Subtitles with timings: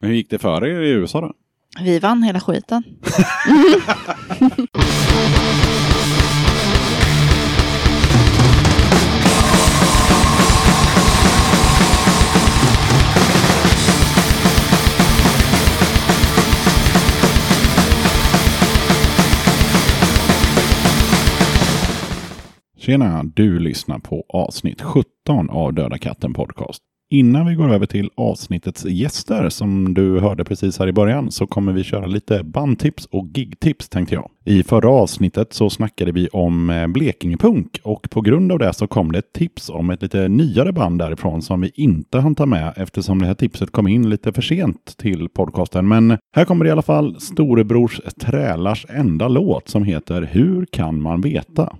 [0.00, 1.32] Hur gick det för er i USA då?
[1.80, 2.82] Vi vann hela skiten.
[22.76, 26.82] Tjena, du lyssnar på avsnitt 17 av Döda katten podcast.
[27.10, 31.46] Innan vi går över till avsnittets gäster som du hörde precis här i början så
[31.46, 34.30] kommer vi köra lite bandtips och gigtips tänkte jag.
[34.44, 38.86] I förra avsnittet så snackade vi om eh, Blekingepunk och på grund av det så
[38.86, 42.46] kom det ett tips om ett lite nyare band därifrån som vi inte hann ta
[42.46, 45.88] med eftersom det här tipset kom in lite för sent till podcasten.
[45.88, 51.02] Men här kommer det i alla fall Storebrors Trälars enda låt som heter Hur kan
[51.02, 51.76] man veta?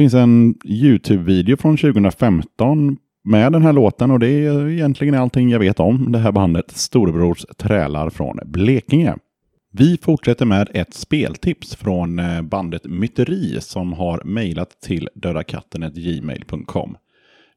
[0.00, 5.58] Finns en YouTube-video från 2015 med den här låten och det är egentligen allting jag
[5.58, 9.16] vet om det här bandet Storebrors trälar från Blekinge.
[9.72, 16.96] Vi fortsätter med ett speltips från eh, bandet Myteri som har mejlat till dödakatten.gmail.com.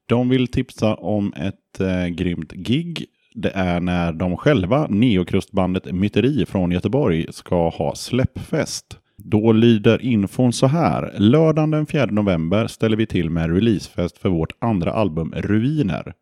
[0.05, 3.05] De vill tipsa om ett eh, grymt gig.
[3.35, 8.99] Det är när de själva, neokrustbandet Myteri från Göteborg, ska ha släppfest.
[9.23, 11.13] Då lyder infon så här.
[11.17, 16.13] Lördagen den 4 november ställer vi till med releasefest för vårt andra album Ruiner.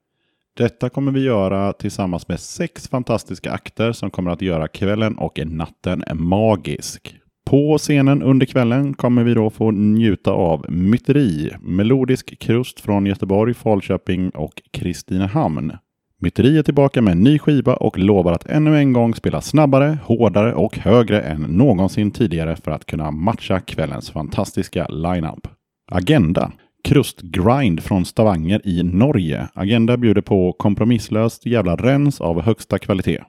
[0.58, 5.40] Detta kommer vi göra tillsammans med sex fantastiska akter som kommer att göra kvällen och
[5.46, 7.16] natten magisk.
[7.46, 13.54] På scenen under kvällen kommer vi då få njuta av myteri, melodisk krust från Göteborg,
[13.54, 15.72] Falköping och Kristinehamn.
[16.24, 19.98] Myteri är tillbaka med en ny skiva och lovar att ännu en gång spela snabbare,
[20.04, 25.48] hårdare och högre än någonsin tidigare för att kunna matcha kvällens fantastiska lineup.
[25.92, 26.52] Agenda
[26.84, 29.48] Krustgrind från Stavanger i Norge.
[29.54, 33.24] Agenda bjuder på kompromisslöst jävla rens av högsta kvalitet.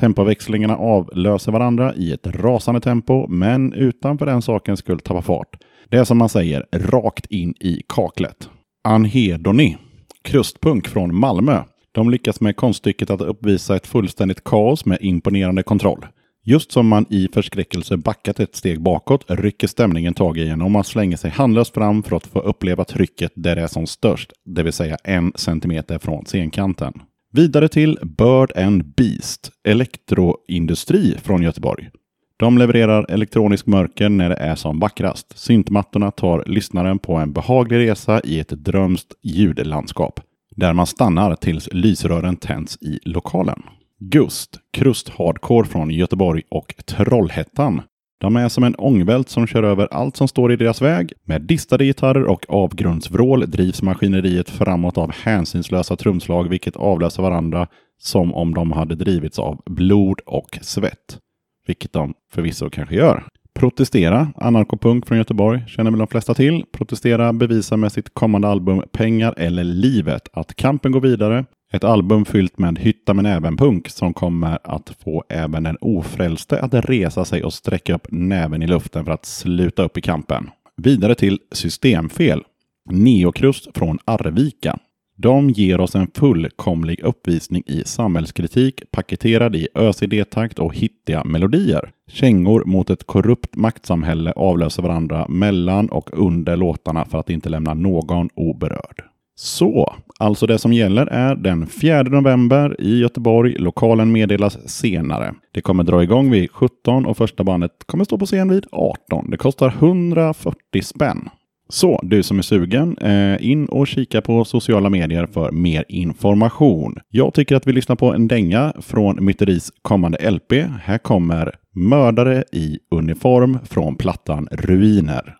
[0.00, 5.56] Tempoväxlingarna avlöser varandra i ett rasande tempo, men utan för den sakens skull tappa fart.
[5.88, 8.48] Det är som man säger, rakt in i kaklet.
[8.84, 9.76] Anhedoni,
[10.22, 11.62] krustpunk från Malmö.
[11.94, 16.06] De lyckas med konststycket att uppvisa ett fullständigt kaos med imponerande kontroll.
[16.44, 20.70] Just som man i förskräckelse backat ett steg bakåt rycker stämningen tag i en och
[20.70, 24.32] man slänger sig handlöst fram för att få uppleva trycket där det är som störst,
[24.44, 26.92] det vill säga en centimeter från scenkanten.
[27.32, 31.90] Vidare till Bird and Beast, elektroindustri från Göteborg.
[32.36, 35.38] De levererar elektronisk mörker när det är som vackrast.
[35.38, 40.20] Syntmattorna tar lyssnaren på en behaglig resa i ett drömskt ljudlandskap.
[40.54, 43.62] Där man stannar tills lysrören tänds i lokalen.
[44.00, 47.82] Gust, krust hardcore från Göteborg och Trollhättan.
[48.20, 51.12] De är som en ångvält som kör över allt som står i deras väg.
[51.26, 57.68] Med distade gitarrer och avgrundsvrål drivs maskineriet framåt av hänsynslösa trumslag vilket avlöser varandra
[57.98, 61.18] som om de hade drivits av blod och svett.
[61.66, 63.24] Vilket de förvisso kanske gör.
[63.54, 66.64] Protestera, anarkopunk från Göteborg, känner väl de flesta till.
[66.72, 71.44] Protestera bevisar med sitt kommande album Pengar eller livet att kampen går vidare.
[71.72, 76.60] Ett album fyllt med hytta men även punk som kommer att få även den ofrälste
[76.60, 80.50] att resa sig och sträcka upp näven i luften för att sluta upp i kampen.
[80.76, 82.42] Vidare till Systemfel.
[82.90, 84.78] Neokrust från Arvika.
[85.16, 91.90] De ger oss en fullkomlig uppvisning i samhällskritik paketerad i ÖCD-takt och hittiga melodier.
[92.08, 97.74] Kängor mot ett korrupt maktsamhälle avlöser varandra mellan och under låtarna för att inte lämna
[97.74, 99.02] någon oberörd.
[99.36, 103.56] Så, alltså det som gäller är den 4 november i Göteborg.
[103.58, 105.34] Lokalen meddelas senare.
[105.52, 109.30] Det kommer dra igång vid 17 och första bandet kommer stå på scen vid 18.
[109.30, 111.28] Det kostar 140 spänn.
[111.68, 116.96] Så du som är sugen, eh, in och kika på sociala medier för mer information.
[117.08, 120.52] Jag tycker att vi lyssnar på en dänga från Myteris kommande LP.
[120.82, 125.36] Här kommer Mördare i uniform från plattan Ruiner.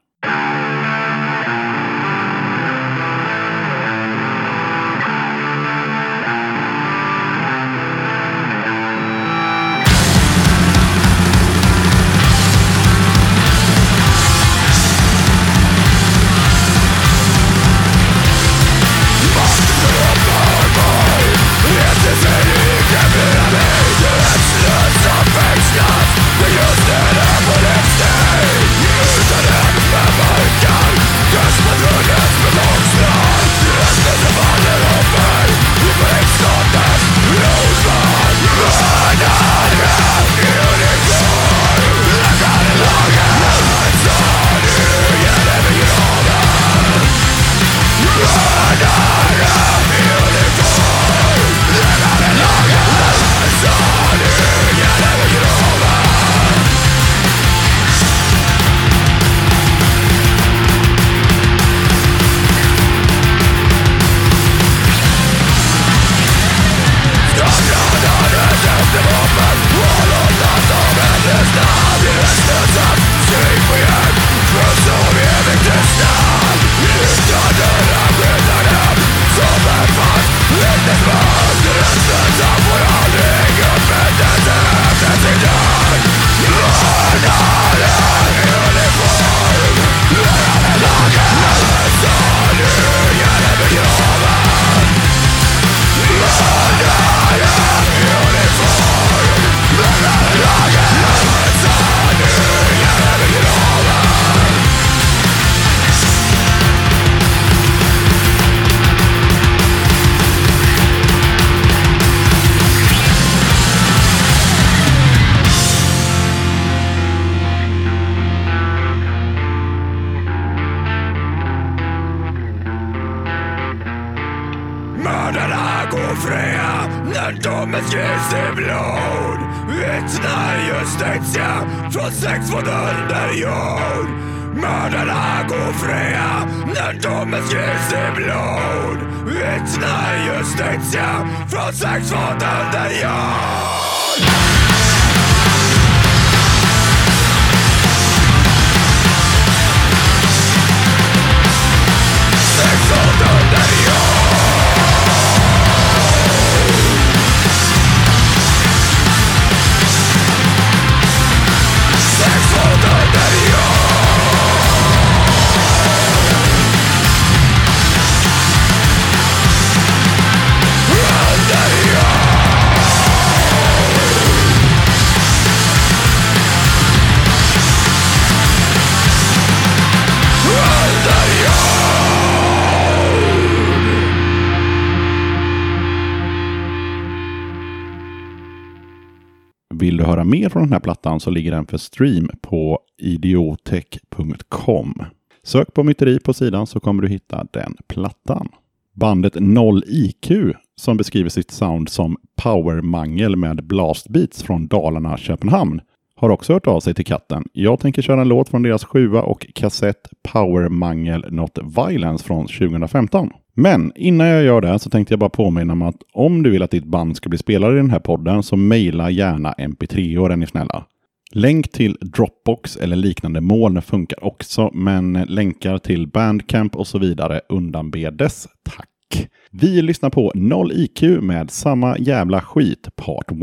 [190.15, 194.95] Höra mer från den här plattan så ligger den för stream på idiotech.com.
[195.43, 198.49] Sök på myteri på sidan så kommer du hitta den plattan.
[198.93, 200.33] Bandet 0 IQ
[200.77, 205.81] som beskriver sitt sound som powermangel med blastbeats från Dalarna, Köpenhamn
[206.17, 207.45] har också hört av sig till katten.
[207.53, 212.47] Jag tänker köra en låt från deras sjua och kassett Power Mangel Not Violence från
[212.47, 213.31] 2015.
[213.57, 216.63] Men innan jag gör det så tänkte jag bara påminna om att om du vill
[216.63, 220.37] att ditt band ska bli spelare i den här podden så mejla gärna mp3-or är
[220.37, 220.85] ni snälla.
[221.33, 227.41] Länk till Dropbox eller liknande moln funkar också, men länkar till Bandcamp och så vidare
[227.49, 228.49] undanbedes.
[228.63, 229.29] Tack!
[229.51, 233.39] Vi lyssnar på 0 IQ med samma jävla skit Part 1.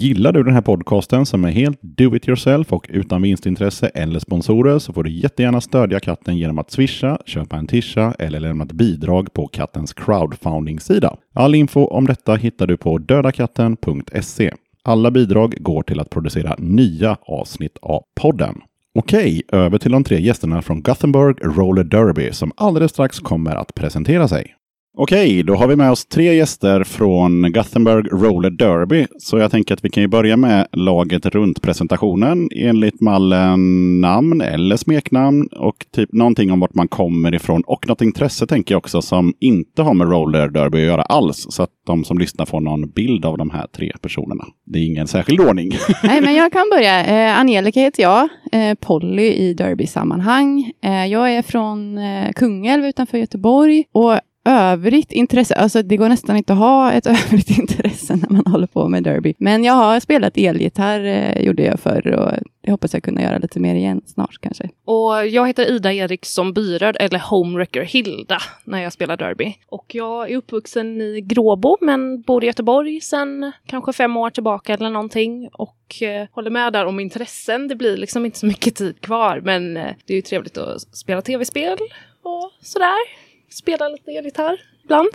[0.00, 4.20] Gillar du den här podcasten som är helt do it yourself och utan vinstintresse eller
[4.20, 8.64] sponsorer så får du jättegärna stödja katten genom att swisha, köpa en tisha eller lämna
[8.64, 11.16] ett bidrag på kattens crowdfunding-sida.
[11.34, 14.54] All info om detta hittar du på dödakatten.se.
[14.82, 18.60] Alla bidrag går till att producera nya avsnitt av podden.
[18.94, 23.74] Okej, över till de tre gästerna från Gothenburg Roller Derby som alldeles strax kommer att
[23.74, 24.54] presentera sig.
[25.00, 29.06] Okej, då har vi med oss tre gäster från Gothenburg Roller Derby.
[29.18, 33.60] Så jag tänker att vi kan ju börja med laget runt presentationen enligt mallen
[34.00, 38.74] namn eller smeknamn och typ någonting om vart man kommer ifrån och något intresse tänker
[38.74, 41.46] jag också som inte har med Roller Derby att göra alls.
[41.50, 44.44] Så att de som lyssnar får någon bild av de här tre personerna.
[44.66, 45.70] Det är ingen särskild ordning.
[46.02, 47.04] Nej, men jag kan börja.
[47.04, 50.72] Eh, Angelica heter jag, eh, Polly i Derby-sammanhang.
[50.82, 56.36] Eh, jag är från eh, Kungälv utanför Göteborg och övrigt intresse, alltså det går nästan
[56.36, 59.34] inte att ha ett övrigt intresse när man håller på med derby.
[59.38, 62.32] Men jag har spelat elgitarr, eh, gjorde jag förr och
[62.68, 64.70] jag hoppas jag kunna göra lite mer igen snart kanske.
[64.84, 69.54] Och jag heter Ida Eriksson Byröd eller Homewrecker Hilda, när jag spelar derby.
[69.66, 74.74] Och jag är uppvuxen i Gråbo, men bor i Göteborg sedan kanske fem år tillbaka
[74.74, 75.48] eller någonting.
[75.52, 77.68] Och eh, håller med där om intressen.
[77.68, 80.96] Det blir liksom inte så mycket tid kvar, men eh, det är ju trevligt att
[80.96, 81.78] spela tv-spel
[82.22, 83.27] och sådär.
[83.50, 85.10] Spela lite elgitarr ibland.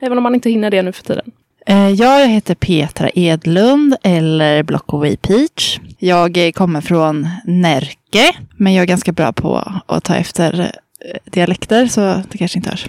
[0.00, 1.32] Även om man inte hinner det nu för tiden.
[1.66, 5.78] Ja, jag heter Petra Edlund eller Blockaway Peach.
[5.98, 10.66] Jag kommer från Närke, men jag är ganska bra på att ta efter eh,
[11.24, 12.86] dialekter, så det kanske inte hörs.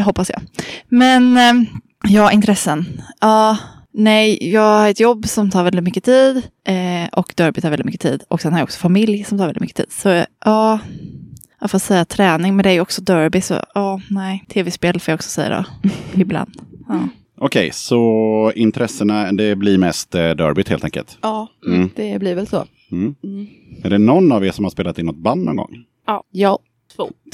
[0.00, 0.40] Hoppas jag.
[0.88, 1.68] Men eh,
[2.08, 3.02] ja, intressen.
[3.20, 3.56] Ja,
[3.92, 6.42] nej, jag har ett jobb som tar väldigt mycket tid
[7.12, 8.22] och derby tar väldigt mycket tid.
[8.28, 9.92] Och sen har jag också familj som tar väldigt mycket tid.
[9.92, 10.78] Så ja,
[11.64, 15.12] jag får säga träning, men det är ju också derby, så ja, nej, tv-spel får
[15.12, 15.90] jag också säga då,
[16.20, 16.50] ibland.
[16.88, 17.08] Ja.
[17.38, 21.18] Okej, så intressena det blir mest eh, derbyt helt enkelt.
[21.22, 21.90] Ja, Mm.
[21.96, 22.64] det blir väl så.
[22.92, 23.14] Mm.
[23.24, 23.46] Mm.
[23.82, 25.84] Är det någon av er som har spelat in något band någon gång?
[26.30, 26.58] Ja,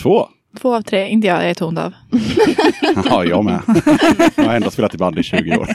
[0.03, 0.29] Två?
[0.61, 1.93] Två av tre, inte jag, jag är tondöv.
[3.11, 3.61] Ja, jag med.
[4.37, 5.69] Jag har ändå spelat i band i 20 år.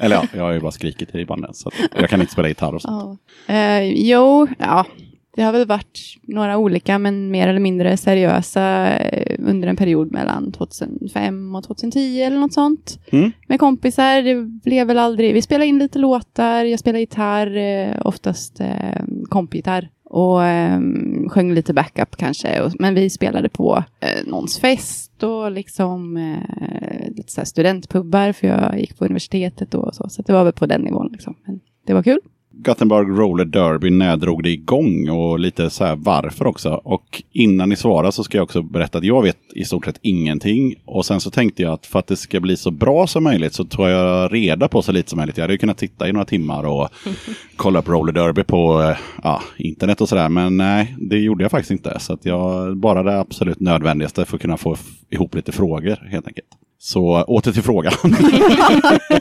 [0.00, 1.54] Eller ja, jag har ju bara skrikit i banden.
[1.54, 3.18] Så jag kan inte spela gitarr och så.
[3.46, 3.54] Ja.
[3.54, 4.86] Eh, jo, ja.
[5.34, 10.12] Det har väl varit några olika, men mer eller mindre seriösa eh, under en period
[10.12, 12.98] mellan 2005 och 2010 eller något sånt.
[13.10, 13.32] Mm.
[13.48, 14.22] Med kompisar.
[14.22, 15.34] Det blev väl aldrig...
[15.34, 16.64] Vi spelade in lite låtar.
[16.64, 19.88] Jag spelade gitarr, eh, oftast eh, kompgitarr.
[20.04, 20.80] Och eh,
[21.28, 22.60] sjöng lite backup kanske.
[22.60, 28.32] Och, men vi spelade på eh, någons fest och liksom eh, lite så studentpubbar.
[28.32, 30.08] För jag gick på universitetet då och så.
[30.08, 31.34] Så det var väl på den nivån liksom.
[31.44, 32.20] Men det var kul.
[32.64, 36.80] Gothenburg Roller Derby, när drog det igång och lite så här varför också.
[36.84, 39.98] Och innan ni svarar så ska jag också berätta att jag vet i stort sett
[40.02, 40.74] ingenting.
[40.84, 43.54] Och sen så tänkte jag att för att det ska bli så bra som möjligt
[43.54, 45.36] så tar jag reda på så lite som möjligt.
[45.36, 46.88] Jag hade ju kunnat titta i några timmar och
[47.56, 50.28] kolla upp Roller Derby på eh, ja, internet och sådär.
[50.28, 52.00] Men nej, det gjorde jag faktiskt inte.
[52.00, 54.76] Så att jag bara det absolut nödvändigaste för att kunna få
[55.10, 56.48] ihop lite frågor helt enkelt.
[56.82, 57.92] Så åter till frågan.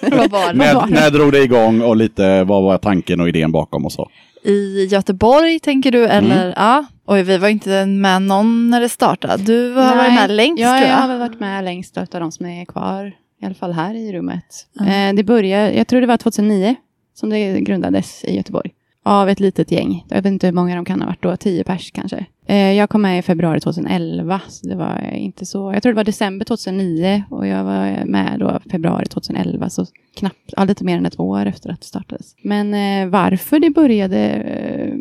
[0.01, 0.59] Vad var det?
[0.59, 4.09] när, när drog det igång och lite vad var tanken och idén bakom och så?
[4.43, 6.53] I Göteborg tänker du, eller?
[6.55, 6.85] Ja.
[7.05, 9.43] Oj, vi var inte med någon när det startade.
[9.43, 11.07] Du har varit med längst ja, tror jag har jag.
[11.07, 13.13] väl varit med längst av de som är kvar.
[13.41, 14.45] I alla fall här i rummet.
[14.73, 14.85] Ja.
[14.87, 16.75] Eh, det började, jag tror det var 2009
[17.13, 18.71] som det grundades i Göteborg.
[19.09, 20.05] Av ett litet gäng.
[20.09, 21.37] Jag vet inte hur många de kan ha varit då.
[21.37, 22.25] Tio pers kanske.
[22.45, 24.41] Eh, jag kom med i februari 2011.
[24.47, 25.73] Så det var inte så.
[25.73, 27.23] Jag tror det var december 2009.
[27.29, 29.69] Och jag var med då februari 2011.
[29.69, 29.85] Så
[30.15, 32.35] knappt, ja, lite mer än ett år efter att det startades.
[32.43, 34.93] Men eh, varför det började eh,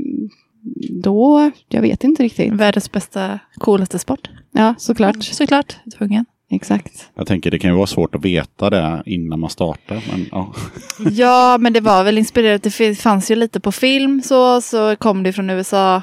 [0.91, 2.53] då, jag vet inte riktigt.
[2.53, 4.31] Världens bästa, coolaste sport.
[4.53, 5.25] Ja, såklart.
[5.25, 6.25] Såklart, tvungen.
[6.51, 7.11] Exakt.
[7.15, 10.05] Jag tänker det kan ju vara svårt att veta det innan man startar.
[10.11, 10.55] Men, ja.
[11.13, 12.63] Ja, men det var väl inspirerat.
[12.63, 16.03] Det fanns ju lite på film så, så kom det från USA,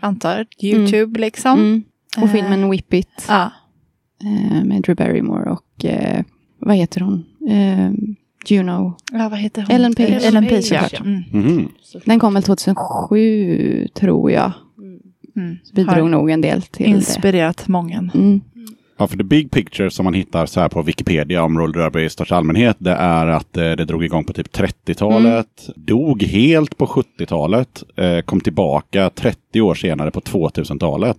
[0.00, 1.58] antar YouTube liksom.
[1.58, 1.82] Mm.
[2.16, 3.50] Och Eh, filmen Whip It Ja,
[4.24, 6.24] eh, med Drew Barrymore och eh,
[6.60, 7.24] vad heter hon?
[8.46, 8.96] Juno.
[9.12, 9.70] Ja, vad heter hon?
[9.70, 10.24] Ellen Page.
[10.24, 10.88] Ellen Page, Page, ja.
[10.92, 11.00] ja.
[11.00, 11.22] Mm.
[11.32, 11.68] Mhm.
[12.04, 14.52] Den kom väl 2007 tror jag.
[14.78, 14.98] Mm.
[15.36, 15.56] Mm.
[15.74, 16.90] Bidrog nog en del till det.
[16.90, 18.10] inspirerat många.
[18.14, 18.40] Mm.
[19.00, 22.04] Ja, för the big picture som man hittar så här på Wikipedia om roller derby
[22.04, 26.76] i största allmänhet, det är att eh, det drog igång på typ 30-talet, dog helt
[26.76, 31.18] på 70-talet, eh, kom tillbaka 30 år senare på 2000-talet.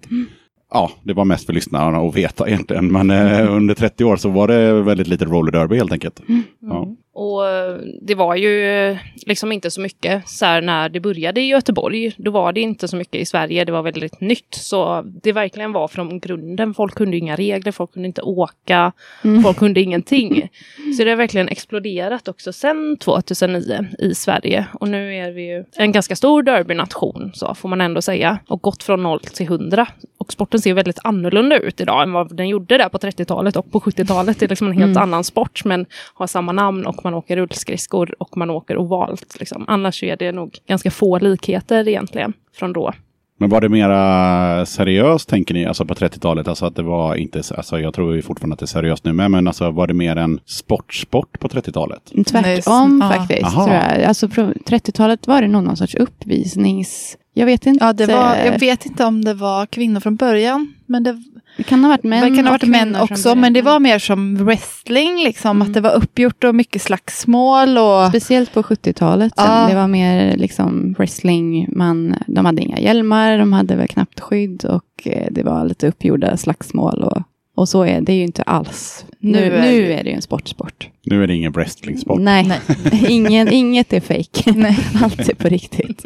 [0.71, 4.29] Ja, det var mest för lyssnarna att veta egentligen, men eh, under 30 år så
[4.29, 6.21] var det väldigt lite roller derby helt enkelt.
[6.59, 6.87] Ja.
[7.19, 11.41] Och eh, det var ju eh, liksom inte så mycket så här när det började
[11.41, 12.13] i Göteborg.
[12.17, 13.65] Då var det inte så mycket i Sverige.
[13.65, 14.47] Det var väldigt nytt.
[14.55, 16.73] Så det verkligen var från grunden.
[16.73, 18.91] Folk kunde inga regler, folk kunde inte åka,
[19.23, 19.43] Mm.
[19.43, 20.49] folk kunde ingenting.
[20.97, 24.65] Så det har verkligen exploderat också sedan 2009 i Sverige.
[24.73, 28.39] Och nu är vi ju en ganska stor derbynation, så får man ändå säga.
[28.47, 29.87] Och gått från 0 till 100.
[30.17, 33.71] Och sporten ser väldigt annorlunda ut idag än vad den gjorde där på 30-talet och
[33.71, 34.39] på 70-talet.
[34.39, 35.03] Det är liksom en helt Mm.
[35.03, 39.39] annan sport, men har samma namn och man åker rullskridskor och man åker ovalt.
[39.39, 39.65] Liksom.
[39.67, 42.93] Annars är det nog ganska få likheter egentligen från då.
[43.39, 46.47] Men var det mera seriöst tänker ni, alltså på 30-talet?
[46.47, 49.13] Alltså att det var inte, alltså jag tror ju fortfarande att det är seriöst nu
[49.13, 52.11] med, men alltså var det mer en sportsport på 30-talet?
[52.27, 53.09] Tvärtom Ja.
[53.09, 53.43] faktiskt.
[53.43, 53.65] Aha.
[53.65, 54.03] Tror jag.
[54.03, 57.17] Alltså, på 30-talet var det nog någon sorts uppvisnings...
[57.33, 57.85] Jag vet inte.
[57.85, 60.73] Ja, det var, jag vet inte om det var kvinnor från början.
[60.89, 61.23] Men det,
[61.57, 63.35] Det kan ha varit män det kan ha och varit män också.
[63.35, 65.57] Men det var mer som wrestling, liksom.
[65.57, 65.67] Mm.
[65.67, 67.77] Att det var uppgjort och mycket slagsmål.
[67.77, 69.33] Och, Speciellt på 70-talet.
[69.37, 69.45] sen.
[69.45, 69.67] Ja.
[69.69, 71.67] Det var mer liksom wrestling.
[71.77, 75.87] Man, de hade inga hjälmar, de hade väl knappt skydd och eh, det var lite
[75.87, 77.03] uppgjorda slagsmål.
[77.03, 77.21] Och,
[77.55, 79.05] och så är det ju inte alls.
[79.19, 80.89] Nu, Nu nu, är är, det- det ju en sportsport.
[81.05, 82.19] Nu är det ingen wrestlingsport.
[82.21, 82.59] Nej, Nej.
[83.09, 84.51] Ingen, inget är fake.
[84.59, 84.79] Nej.
[85.03, 86.03] Allt är på riktigt.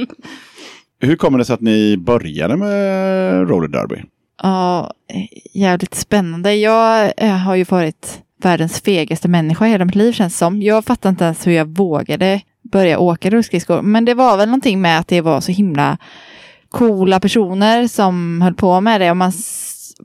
[0.99, 3.95] Hur kommer det sig att ni började med roller derby?
[4.41, 4.91] Ja,
[5.53, 6.55] jävligt spännande.
[6.55, 10.61] Jag eh, har ju varit världens fegaste människa hela mitt liv känns det som.
[10.61, 13.81] Jag fattar inte ens hur jag vågade börja åka rullskridskor.
[13.81, 15.97] Men det var väl någonting med att det var så himla
[16.69, 19.11] coola personer som höll på med det.
[19.11, 19.31] Och man,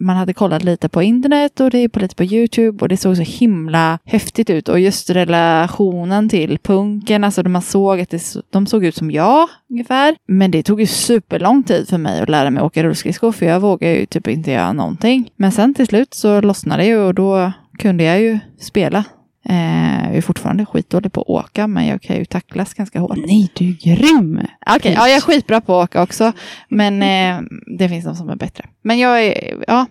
[0.00, 2.96] man hade kollat lite på internet och det är på lite på YouTube och det
[2.96, 4.68] såg så himla häftigt ut.
[4.68, 9.48] Och just relationen till punken, alltså man såg att det, de såg ut som jag
[9.70, 10.16] ungefär.
[10.26, 13.60] Men det tog ju superlång tid för mig att lära mig åka rullskridskor för jag
[13.60, 15.30] vågade ju typ inte göra någonting.
[15.36, 19.04] Men sen till slut så lossnade det ju och då kunde jag ju spela.
[19.48, 23.16] Eh, jag är fortfarande skitdålig på att åka men jag kan ju tacklas ganska hårt.
[23.26, 24.40] Nej, du är grym.
[24.76, 26.32] Okej, ja, jag är skitbra på att åka också.
[26.68, 28.64] Men eh, det finns de som är bättre.
[28.82, 29.86] Men jag är, ja,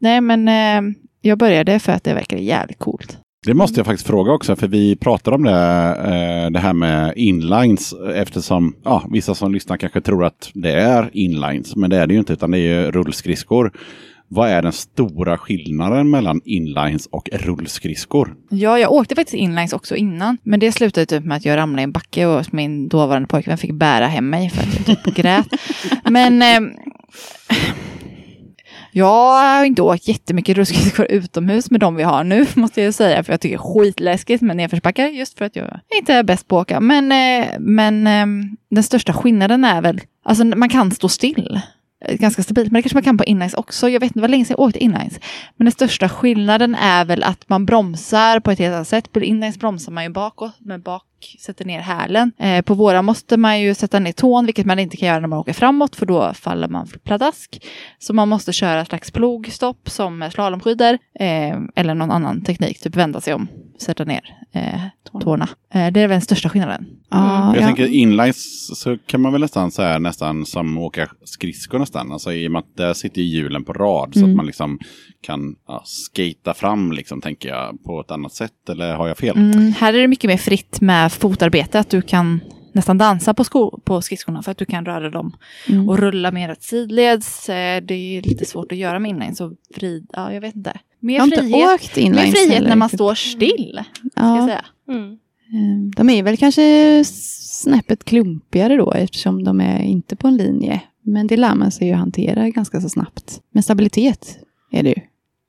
[0.00, 3.18] nej men eh, jag började för att det verkade jävligt coolt.
[3.46, 5.50] Det måste jag faktiskt fråga också, för vi pratar om det,
[6.04, 11.10] eh, det här med inlines eftersom ja, vissa som lyssnar kanske tror att det är
[11.12, 13.72] inlines, men det är det ju inte, utan det är ju rullskridskor.
[14.28, 18.34] Vad är den stora skillnaden mellan inlines och rullskridskor?
[18.50, 20.38] Ja, jag åkte faktiskt inlines också innan.
[20.42, 23.58] Men det slutade typ med att jag ramlade i en backe och min dåvarande pojkvän
[23.58, 25.46] fick bära hem mig för att jag typ grät.
[26.04, 26.70] Men eh,
[28.92, 33.24] jag har inte åkt jättemycket rullskridskor utomhus med de vi har nu, måste jag säga.
[33.24, 36.48] För jag tycker det är skitläskigt med nedförsbackar, just för att jag inte är bäst
[36.48, 36.80] på att åka.
[36.80, 41.60] Men, eh, men ehm, den största skillnaden är väl, alltså man kan stå still.
[42.04, 43.88] Eh, ganska stabilt, men det kanske man kan på inlines också.
[43.88, 45.20] Jag vet inte, det var länge sedan jag åkte inlines.
[45.56, 49.12] Men den största skillnaden är väl att man bromsar på ett helt annat sätt.
[49.12, 51.02] På inlines bromsar man ju bakåt, med bak
[51.40, 52.32] sätter ner hälen.
[52.38, 55.28] Eh, på våra måste man ju sätta ner tån, vilket man inte kan göra när
[55.28, 57.66] man åker framåt, för då faller man pladask.
[57.98, 62.96] Så man måste köra ett slags plogstopp som slalomskidor, eh, eller någon annan teknik, typ
[62.96, 63.48] vända sig om,
[63.80, 64.80] sätta ner eh,
[65.20, 65.48] tårna.
[65.74, 66.86] Eh, det är väl den största skillnaden.
[67.10, 67.66] Ja, jag ja.
[67.66, 72.12] tänker inlines så kan man väl nästan säga nästan som åka skridskor nästan.
[72.12, 74.30] Alltså i och med att där sitter hjulen på rad så Mm.
[74.30, 74.78] att man liksom
[75.22, 78.68] kan ja, skata fram liksom tänker jag på ett annat sätt.
[78.68, 79.36] Eller har jag fel?
[79.36, 82.40] Mm, här är det mycket mer fritt med fotarbete, att du kan
[82.72, 85.32] nästan dansa på, sko- på skridskorna för att du kan röra dem
[85.68, 85.88] Mm.
[85.88, 87.48] och rulla mer sidleds.
[87.48, 90.72] Eh, Det är lite svårt att göra med inline, så vrid, ja jag vet inte.
[91.00, 93.80] Mer Jag har inte frihet, mer frihet när man står still,
[94.12, 94.46] ska jag Ja.
[94.46, 94.64] säga.
[94.98, 95.12] Mm.
[95.12, 100.80] Eh, De är väl kanske snäppet klumpigare då eftersom de är inte på en linje.
[101.02, 103.40] Men det lär man sig ju hantera ganska så snabbt.
[103.52, 104.38] Men stabilitet
[104.72, 105.00] är det ju.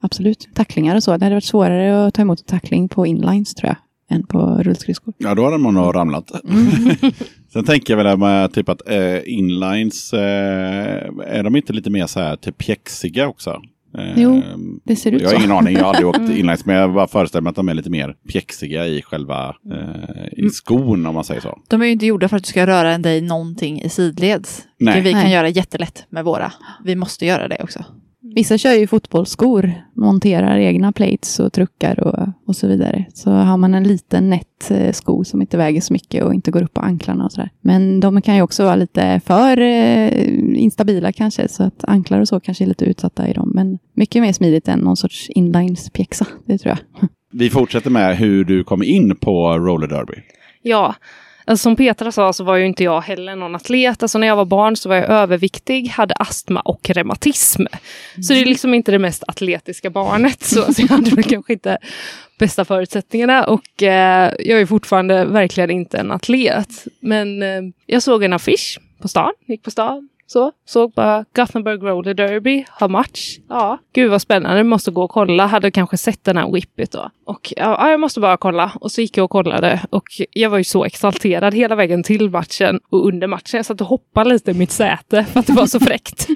[0.04, 0.48] Absolut.
[0.54, 1.18] Tacklingar och så.
[1.18, 3.76] Det hade varit svårare att ta emot en tackling på inlines tror jag.
[4.18, 5.14] Än på rullskridskor.
[5.18, 6.32] Ja, då hade man nog ramlat.
[6.50, 6.96] Mm.
[7.54, 10.20] Sen tänker jag väl med typ att eh, inlines, eh,
[11.28, 13.62] är de inte lite mer så här typ pjäxiga också?
[13.98, 14.42] Eh, Jo,
[14.86, 15.40] Det ser ut Jag har så.
[15.42, 17.74] ingen aning, jag har aldrig åkt inlines, men jag bara föreställer mig att de är
[17.74, 21.60] lite mer pjäxiga i själva eh, i skon om man säger så.
[21.68, 24.64] De är ju inte gjorda för att du ska röra dig någonting i sidleds.
[24.80, 25.02] Nej.
[25.02, 25.34] Vi kan Nej.
[25.34, 26.52] göra jättelätt med våra.
[26.84, 27.86] Vi måste göra det också.
[28.36, 33.06] Vissa kör ju fotbollsskor, monterar egna plates och truckar och, och så vidare.
[33.14, 36.52] Så har man en liten nätt eh, sko som inte väger så mycket och inte
[36.52, 37.50] går upp på anklarna och sådär.
[37.62, 42.28] Men de kan ju också vara lite för eh, instabila kanske, så att anklar och
[42.28, 43.52] så kanske är lite utsatta i dem.
[43.56, 47.10] Men mycket mer smidigt än någon sorts inlinespjäxa, det tror jag.
[47.34, 50.14] Vi fortsätter med hur du kom in på roller derby.
[50.62, 50.96] Ja,
[51.46, 54.04] alltså som Petra sa så var ju inte jag heller någon atlet.
[54.04, 57.64] Alltså när jag var barn så var jag överviktig, hade astma och reumatism.
[58.22, 60.44] Så det är liksom inte det mest atletiska barnet.
[60.44, 61.78] Så, så jag hade väl kanske inte
[62.40, 63.44] bästa förutsättningarna.
[63.44, 66.88] Och eh, jag är fortfarande verkligen inte en atlet.
[67.00, 70.10] Men eh, jag såg en affisch på stan, gick på stan.
[70.32, 73.38] Så, såg bara Gothenburg Roller Derby, har match.
[73.50, 75.46] Ja, gud vad spännande, måste gå och kolla.
[75.46, 77.10] Hade kanske sett den här Whippet då.
[77.26, 78.72] Och ja, ja, jag måste bara kolla.
[78.82, 79.82] Och så gick jag och kollade.
[79.90, 83.58] Och jag var ju så exalterad hela vägen till matchen och under matchen.
[83.58, 86.28] Jag satt och hoppade lite i mitt säte för att det var så fräckt.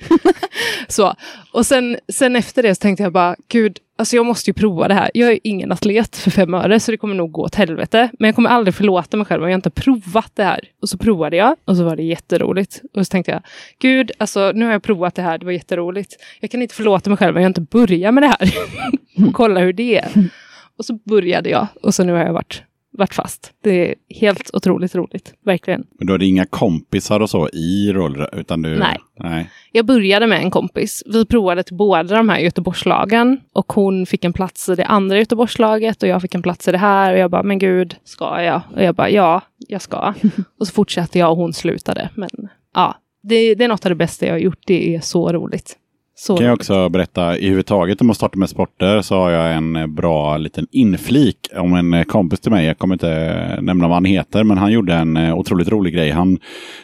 [0.87, 1.13] så.
[1.51, 4.87] Och sen, sen efter det så tänkte jag bara, gud, Alltså jag måste ju prova
[4.87, 5.11] det här.
[5.13, 8.09] Jag är ingen atlet för fem öre så det kommer nog gå åt helvete.
[8.19, 10.59] Men jag kommer aldrig förlåta mig själv om jag inte provat det här.
[10.81, 12.81] Och så provade jag och så var det jätteroligt.
[12.93, 13.41] Och så tänkte jag,
[13.79, 16.13] gud, alltså nu har jag provat det här, det var jätteroligt.
[16.39, 18.53] Jag kan inte förlåta mig själv om jag inte börjar med det här.
[19.33, 20.29] Kolla hur det är.
[20.77, 22.63] Och så började jag och så nu har jag varit,
[22.97, 23.53] varit fast.
[23.63, 25.87] Det är helt otroligt roligt, verkligen.
[25.99, 28.77] Men är det inga kompisar och så i roller, utan du...
[28.79, 28.97] Nej.
[29.19, 29.49] Nej.
[29.71, 31.03] Jag började med en kompis.
[31.05, 35.17] Vi provade till båda de här Göteborgslagen och hon fick en plats i det andra
[35.17, 38.41] Göteborgslaget och jag fick en plats i det här och jag bara, men gud, ska
[38.41, 38.61] jag?
[38.75, 40.13] Och jag bara, ja, jag ska.
[40.59, 42.09] och så fortsatte jag och hon slutade.
[42.15, 42.29] Men
[42.73, 44.63] ja, det, det är något av det bästa jag har gjort.
[44.65, 45.77] Det är så roligt.
[46.17, 49.31] Så Kan jag också berätta, i huvud taget om man startar med sporter så har
[49.31, 52.65] jag en eh, bra liten inflik om en eh, kompis till mig.
[52.65, 56.11] Jag kommer inte eh, nämna vad han heter, men han gjorde en otroligt rolig grej.
[56.11, 56.39] Han,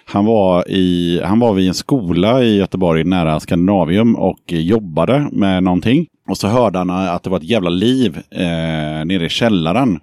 [0.06, 5.63] han, var i, han var vid en skola i Göteborg nära Skandinavium och jobbade med
[5.63, 6.08] någonting.
[6.30, 10.00] Och så hörde han att det var ett jävla liv eh, nere i källaren.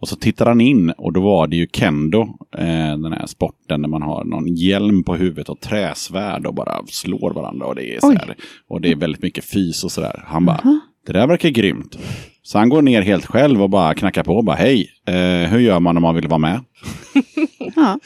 [0.00, 2.20] Och så tittar han in och då var det ju kendo,
[2.58, 6.82] eh, den här sporten där man har någon hjälm på huvudet och träsvärd och bara
[6.86, 7.66] slår varandra.
[7.66, 8.34] Och det är, så här,
[8.68, 10.24] och det är väldigt mycket fys och sådär.
[10.26, 11.98] Han bara, det där verkar grymt.
[12.42, 15.58] Så han går ner helt själv och bara knackar på och bara, hej, eh, hur
[15.58, 16.60] gör man om man vill vara med?
[17.76, 17.98] Ja,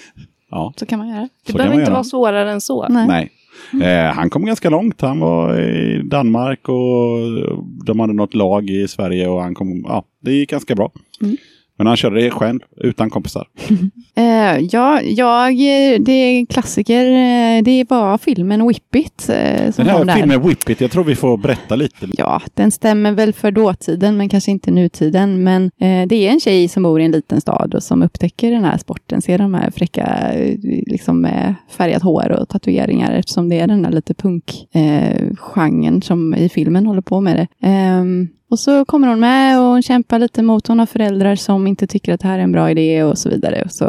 [0.50, 1.28] Ja, så kan man göra.
[1.46, 1.92] Det så behöver inte göra.
[1.94, 2.88] vara svårare än så.
[2.88, 3.06] Nej.
[3.72, 3.92] Nej.
[3.92, 5.00] Eh, han kom ganska långt.
[5.00, 7.18] Han var i Danmark och
[7.86, 10.92] de hade något lag i Sverige och han kom, ja, det gick ganska bra.
[11.20, 11.36] Mm.
[11.80, 13.48] Men han körde det själv, utan kompisar.
[14.14, 15.56] Eh, ja, jag,
[16.04, 17.04] det är en klassiker.
[17.06, 21.36] Eh, Det var filmen Whippit eh, som Den här filmen Whippet, jag tror vi får
[21.36, 22.06] berätta lite.
[22.12, 25.42] Ja, den stämmer väl för dåtiden, men kanske inte nutiden.
[25.42, 28.50] Men eh, det är en tjej som bor i en liten stad och som upptäcker
[28.50, 29.22] den här sporten.
[29.22, 33.82] Ser de här fräcka, eh, liksom med färgat hår och tatueringar, eftersom det är den
[33.82, 37.68] där lite punk-genren eh, genren som i filmen håller på med det.
[37.68, 41.66] Ehm, och så kommer hon med och hon kämpar lite mot, hon har föräldrar som
[41.66, 43.62] inte tycker att det här är en bra idé och så vidare.
[43.64, 43.86] Och så,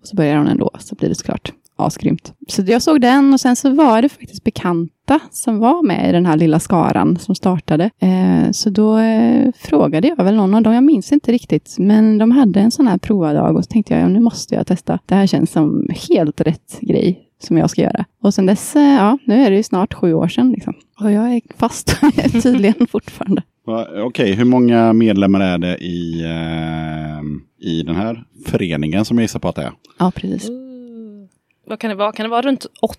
[0.00, 2.32] och så börjar hon ändå, så blir det såklart asgrymt.
[2.48, 6.12] Så jag såg den och sen så var det faktiskt bekanta som var med i
[6.12, 7.90] den här lilla skaran som startade.
[7.98, 12.18] Eh, så då eh, frågade jag väl någon av dem, jag minns inte riktigt, men
[12.18, 14.98] de hade en sån här provadag och så tänkte jag, ja, nu måste jag testa.
[15.06, 18.04] Det här känns som helt rätt grej som jag ska göra.
[18.22, 20.74] Och sen dess, eh, ja, nu är det ju snart sju år sedan liksom.
[21.00, 21.96] Och jag är fast
[22.42, 23.42] tydligen fortfarande.
[24.04, 29.40] Okej, hur många medlemmar är det i, eh, i den här föreningen som jag gissar
[29.40, 29.72] på att det är?
[29.98, 30.48] Ja, precis.
[30.48, 31.28] Mm.
[31.66, 32.12] Vad kan det vara?
[32.12, 32.98] Kan det vara runt 80?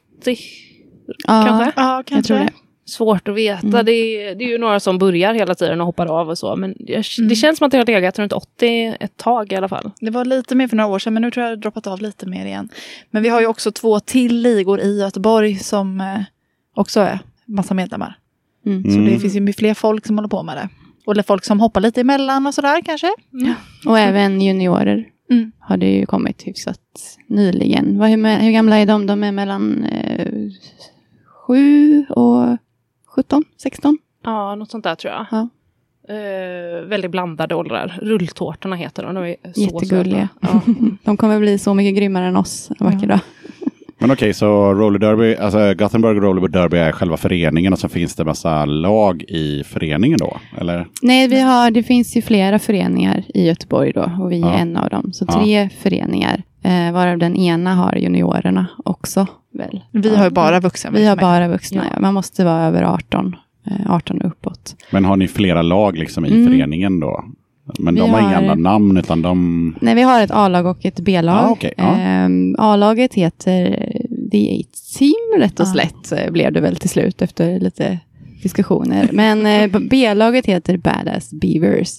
[1.28, 1.72] Ja, Kanske?
[1.76, 2.28] Ja, jag kanske.
[2.34, 2.52] tror det.
[2.88, 3.68] Svårt att veta.
[3.68, 3.86] Mm.
[3.86, 6.56] Det, är, det är ju några som börjar hela tiden och hoppar av och så.
[6.56, 7.30] Men jag, Mm.
[7.30, 9.92] det känns som att det har legat runt 80 ett tag i alla fall.
[10.00, 11.88] Det var lite mer för några år sedan, men nu tror jag det har droppat
[11.88, 12.70] av lite mer igen.
[13.12, 16.20] Men vi har ju också två till ligor i Göteborg som eh,
[16.76, 18.18] också är massa medlemmar.
[18.66, 18.84] Mm.
[18.84, 19.06] Så Mm.
[19.14, 20.70] det finns ju fler folk som håller på med det.
[21.12, 23.08] Eller folk som hoppar lite emellan och sådär kanske.
[23.88, 25.52] Och även juniorer Mm.
[25.60, 26.80] har det ju kommit hyfsat
[27.28, 27.98] nyligen.
[28.00, 29.06] Vad, hur, hur gamla är de?
[29.08, 30.28] De är mellan eh,
[31.48, 32.58] 7 och
[33.16, 33.98] 17, 16.
[34.24, 35.26] Ja, något sånt där tror jag.
[35.32, 35.50] Ja.
[36.16, 38.00] Eh, väldigt blandade åldrar.
[38.02, 39.16] Rulltårtorna heter de.
[39.16, 40.30] De är så Jättegulliga.
[40.42, 40.62] Ja.
[41.04, 43.20] De kommer bli så mycket grymmare än oss en vacker dag.
[44.08, 48.16] Men okej, så roller derby, alltså Gothenburg Roller Derby är själva föreningen och så finns
[48.16, 50.38] det massa lag i föreningen då?
[50.58, 50.88] Eller?
[51.02, 54.54] Nej, vi har, det finns ju flera föreningar i Göteborg då och vi är Ja.
[54.54, 55.14] en av dem.
[55.14, 55.34] Så Ja.
[55.34, 59.28] tre föreningar, eh, varav den ena har juniorerna också.
[59.54, 59.82] Väl.
[59.92, 60.18] Vi Ja.
[60.18, 60.92] har ju bara vuxna.
[60.92, 61.90] Vi har bara vuxna, Ja.
[61.94, 62.00] ja.
[62.02, 63.36] Man måste vara över 18,
[63.68, 64.76] eh, 18 och uppåt.
[64.92, 66.48] Men har ni flera lag liksom i Mm.
[66.48, 67.24] föreningen då?
[67.80, 69.76] Men Vi de har, inga har- andra namn utan de...
[69.82, 71.36] Nej, vi har ett A-lag och ett B-lag.
[71.36, 71.96] Ja, okej, ja.
[71.98, 73.64] Ehm, A-laget heter
[74.32, 75.72] The Eight Team, rätt och Ja.
[75.72, 78.00] slätt eh, blev det väl till slut efter lite
[78.44, 79.10] diskussioner.
[79.14, 81.90] Men eh, B-laget heter Badass Beavers.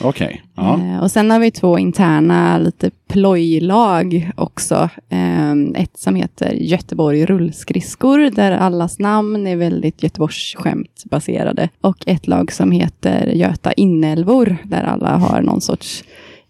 [0.00, 0.42] Okej.
[0.54, 0.80] Ja.
[0.80, 4.88] Eh, och sen har vi två interna lite plojlag också.
[5.08, 11.68] Eh, ett som heter Göteborg rullskridskor, där allas namn är väldigt Göteborgsskämt baserade.
[11.80, 16.04] Och ett lag som heter Göta inälvor, där alla har någon sorts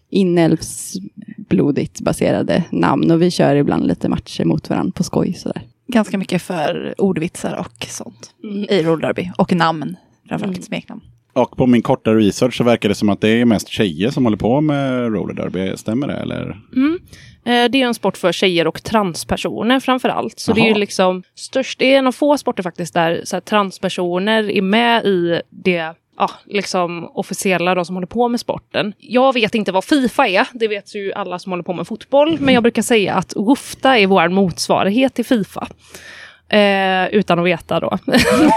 [0.09, 3.11] inälvsblodigt baserade namn.
[3.11, 5.61] Och vi kör ibland lite matcher mot varandra på skoj sådär.
[5.87, 8.33] Ganska mycket för ordvitsar och sånt
[8.69, 9.31] i roll derby.
[9.37, 9.95] Och namn,
[10.27, 11.01] framförallt smeknamn.
[11.33, 14.23] Och på min korta research så verkar det som att det är mest tjejer som
[14.23, 15.77] håller på med roller derby.
[15.77, 16.57] Stämmer det eller?
[16.75, 16.99] Mm.
[17.45, 20.39] Eh, Det är en sport för tjejer och transpersoner framför allt.
[20.39, 23.41] Så det är liksom störst, det är en av få sporter faktiskt där så här,
[23.41, 28.93] transpersoner är med i det ja, liksom officiella de som håller på med sporten.
[28.97, 32.37] Jag vet inte vad Fifa är, det vet ju alla som håller på med fotboll,
[32.39, 35.67] men jag brukar säga att WUFTA är vår motsvarighet till Fifa.
[36.53, 37.87] Eh, utan att veta då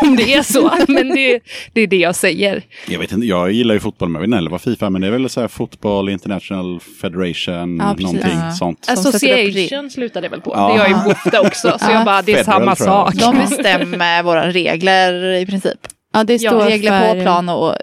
[0.03, 1.41] om det är så, men det,
[1.73, 2.63] det är det jag säger.
[2.89, 5.01] Jag vet inte, jag gillar ju fotboll, men jag vet inte heller vad Fifa men
[5.01, 8.03] det är väl så här fotboll, International Federation, Ja, precis.
[8.05, 8.51] någonting Ja.
[8.53, 8.87] sånt.
[8.89, 10.53] Association slutar det väl på.
[10.55, 10.69] Ja.
[10.73, 13.15] Det gör ju WUFTA också, så jag bara, det är Federal, samma sak.
[13.15, 15.79] De bestämmer våra regler i princip.
[16.13, 17.75] Ja, det Ja, står Regler för på plan och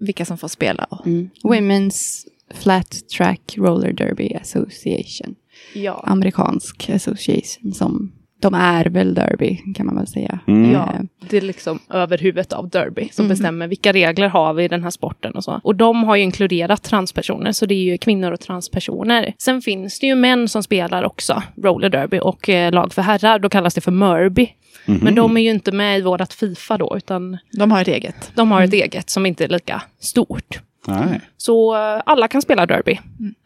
[0.00, 0.86] vilka som får spela.
[1.06, 1.30] Mm.
[1.44, 5.34] Women's Flat Track Roller Derby Association.
[5.74, 6.04] Ja.
[6.06, 10.38] Amerikansk association som de är väl derby kan man väl säga.
[10.46, 10.72] Mm.
[10.72, 13.28] Ja, Eh, det är liksom över huvudet av Derby som Mhm.
[13.30, 15.60] bestämmer vilka regler har vi i den här sporten och så.
[15.64, 19.34] Och de har ju inkluderat transpersoner, så det är ju kvinnor och transpersoner.
[19.38, 23.38] Sen finns det ju män som spelar också roller derby och eh, lag för herrar,
[23.38, 24.48] då kallas det för Murby.
[24.86, 24.98] Mhm.
[25.02, 28.32] Men de är ju inte med i vårat Fifa då, utan De har ett eget.
[28.34, 30.60] de har ett eget som inte är lika stort.
[30.86, 31.20] Nej.
[31.36, 32.98] Så eh, alla kan spela derby,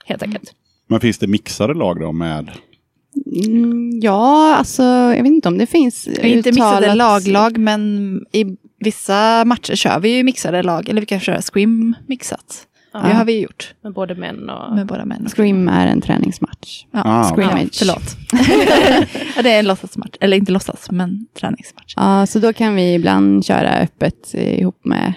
[0.06, 0.52] helt enkelt.
[0.88, 2.50] Men finns det mixade lag då med?
[3.46, 8.44] Mm, ja, alltså jag vet inte om det finns Inte mixade uttalat- lag-lag, men i
[8.78, 10.88] vissa matcher kör vi ju mixade lag.
[10.88, 12.66] Eller vi kan köra scrim mixat.
[12.92, 12.98] Ja.
[13.00, 14.76] Det har vi gjort Med både män och...
[14.76, 15.28] med båda män.
[15.36, 16.84] Scrim är en träningsmatch.
[16.90, 17.62] Ja, Ah, Scrimmage.
[17.62, 18.16] ja, förlåt.
[19.36, 20.16] ja, det är en låtsasmatch.
[20.20, 21.94] Eller inte låtsas, men träningsmatch.
[21.96, 25.12] Ja, så då kan vi ibland köra öppet ihop med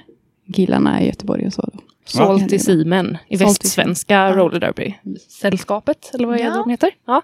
[0.53, 1.69] killarna i Göteborg och så.
[1.73, 1.79] Då.
[2.08, 4.31] Seamen i Salty västsvenska Ja.
[4.36, 4.93] roller derby.
[5.41, 6.55] Sällskapet, eller vad är det Ja.
[6.55, 6.89] de heter?
[7.08, 7.21] Ja.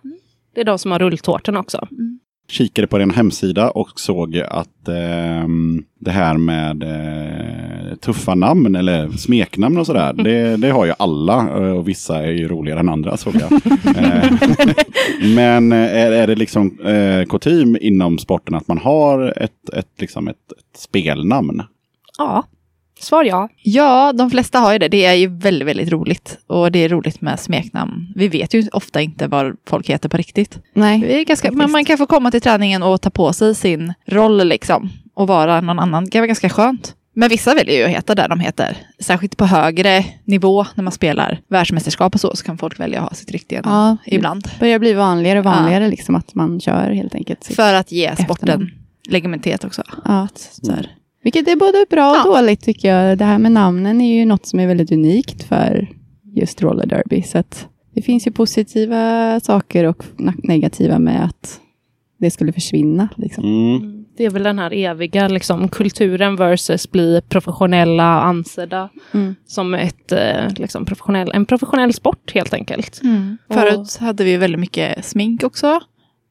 [0.55, 1.87] Det är de som har rulltårtorna också.
[2.49, 9.09] Kikade på din hemsida och såg att ehm, det här med eh, tuffa namn eller
[9.09, 12.89] smeknamn och sådär, det, det har ju alla eh, och vissa är ju roligare än
[12.89, 13.51] andra såg jag.
[13.97, 14.31] Eh,
[15.35, 19.91] Men eh, är, är det liksom eh, kutym inom sporten att man har ett, ett,
[19.99, 21.63] liksom ett, ett spelnamn?
[22.17, 22.43] Ja.
[23.01, 23.49] Svar ja.
[23.57, 24.87] Ja, de flesta har ju det.
[24.87, 26.37] Det är ju väldigt, väldigt roligt.
[26.47, 28.13] Och det är roligt med smeknamn.
[28.15, 30.59] Vi vet ju ofta inte vad folk heter på riktigt.
[30.73, 33.55] Nej, Det är ganska, men man kan få komma till träningen och ta på sig
[33.55, 34.89] sin roll liksom.
[35.13, 36.05] Och vara någon annan.
[36.05, 36.95] Det kan vara ganska skönt.
[37.13, 38.77] Men vissa väljer ju att heta där de heter.
[38.99, 43.09] Särskilt på högre nivå när man spelar världsmästerskap och så, så kan folk välja att
[43.09, 44.43] ha sitt riktiga namn ja, ibland.
[44.43, 47.45] det börjar bli vanligare och vanligare liksom att man kör helt enkelt.
[47.55, 48.71] För att ge sporten
[49.09, 49.83] legitimitet också.
[50.05, 50.27] Ja,
[50.61, 50.91] Så här.
[51.23, 52.23] Vilket är både bra och Ja.
[52.41, 53.17] dåligt tycker jag.
[53.17, 55.87] Det här med namnen är ju något som är väldigt unikt för
[56.35, 57.21] just roller derby.
[57.21, 60.03] Så att det finns ju positiva saker och
[60.43, 61.59] negativa med att
[62.19, 63.09] det skulle försvinna.
[63.17, 63.43] Liksom.
[63.43, 64.05] Mm.
[64.17, 69.35] Det är väl den här eviga liksom, kulturen versus bli professionella och ansedda Mm.
[69.45, 73.01] som ett, eh, liksom, professionell, en professionell sport helt enkelt.
[73.53, 75.79] Förut hade vi väldigt mycket smink också.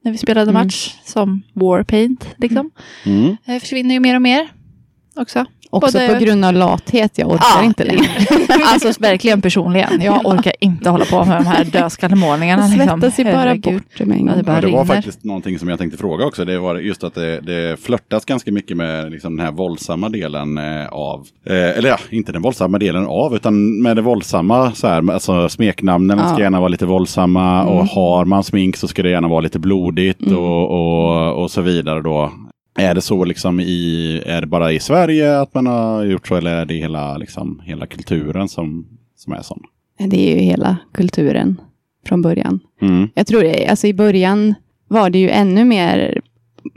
[0.05, 0.63] När vi spelade Mm.
[0.65, 0.95] match.
[1.05, 2.71] Som warpaint liksom.
[3.07, 3.37] Mm.
[3.47, 4.49] Det försvinner ju mer och mer
[5.17, 5.45] också.
[5.73, 7.13] Också Både- på grund av lathet.
[7.19, 7.65] Jag orkar Ja.
[7.65, 8.07] inte längre.
[8.73, 10.01] alltså verkligen personligen.
[10.01, 12.63] Jag orkar inte hålla på med de här dödskallemålningarna.
[12.63, 13.01] Det Liksom.
[13.01, 14.85] svettas ju bara bort Ja, det bara Ja, det var rinner.
[14.85, 16.45] faktiskt någonting som jag tänkte fråga också.
[16.45, 20.59] Det var just att det, det flörtas ganska mycket med liksom den här våldsamma delen
[20.59, 24.87] eh, av, eh, eller ja, inte den våldsamma delen av, utan med det våldsamma, så
[24.87, 26.29] här, alltså smeknamnen Ja.
[26.33, 27.89] ska gärna vara lite våldsamma och Mm.
[27.95, 30.39] har man smink så ska det gärna vara lite blodigt Mm.
[30.39, 32.33] och, och, och så vidare då.
[32.81, 36.37] Är det så liksom i, är det bara i Sverige att man har gjort så
[36.37, 39.63] eller är det hela, liksom, hela kulturen som, som är sån?
[39.99, 41.61] Det är ju hela kulturen
[42.07, 42.61] från början.
[42.83, 43.09] Mm.
[43.15, 44.55] Jag tror det, alltså i början
[44.89, 46.21] var det ju ännu mer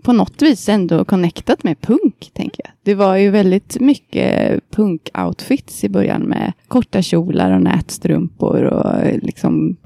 [0.04, 2.72] på något vis ändå connectat med punk, tänker jag.
[2.84, 9.78] Det var ju väldigt mycket punk-outfits i början med korta kjolar och nätstrumpor och liksom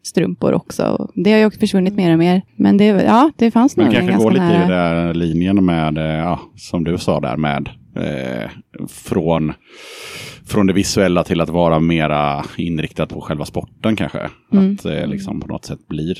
[0.00, 1.10] knästrumpor också.
[1.14, 2.42] Det har ju också försvunnit mer och mer.
[2.56, 4.58] Men det, ja, det fanns nog en kanske ganska går lite i nära.
[4.58, 8.50] den där linjen med, eh, ja, som du sa där, med eh,
[8.88, 9.52] från,
[10.46, 14.30] från det visuella till att vara mera inriktat på själva sporten kanske.
[14.52, 14.72] Mm.
[14.72, 16.16] Att det liksom på något sätt blir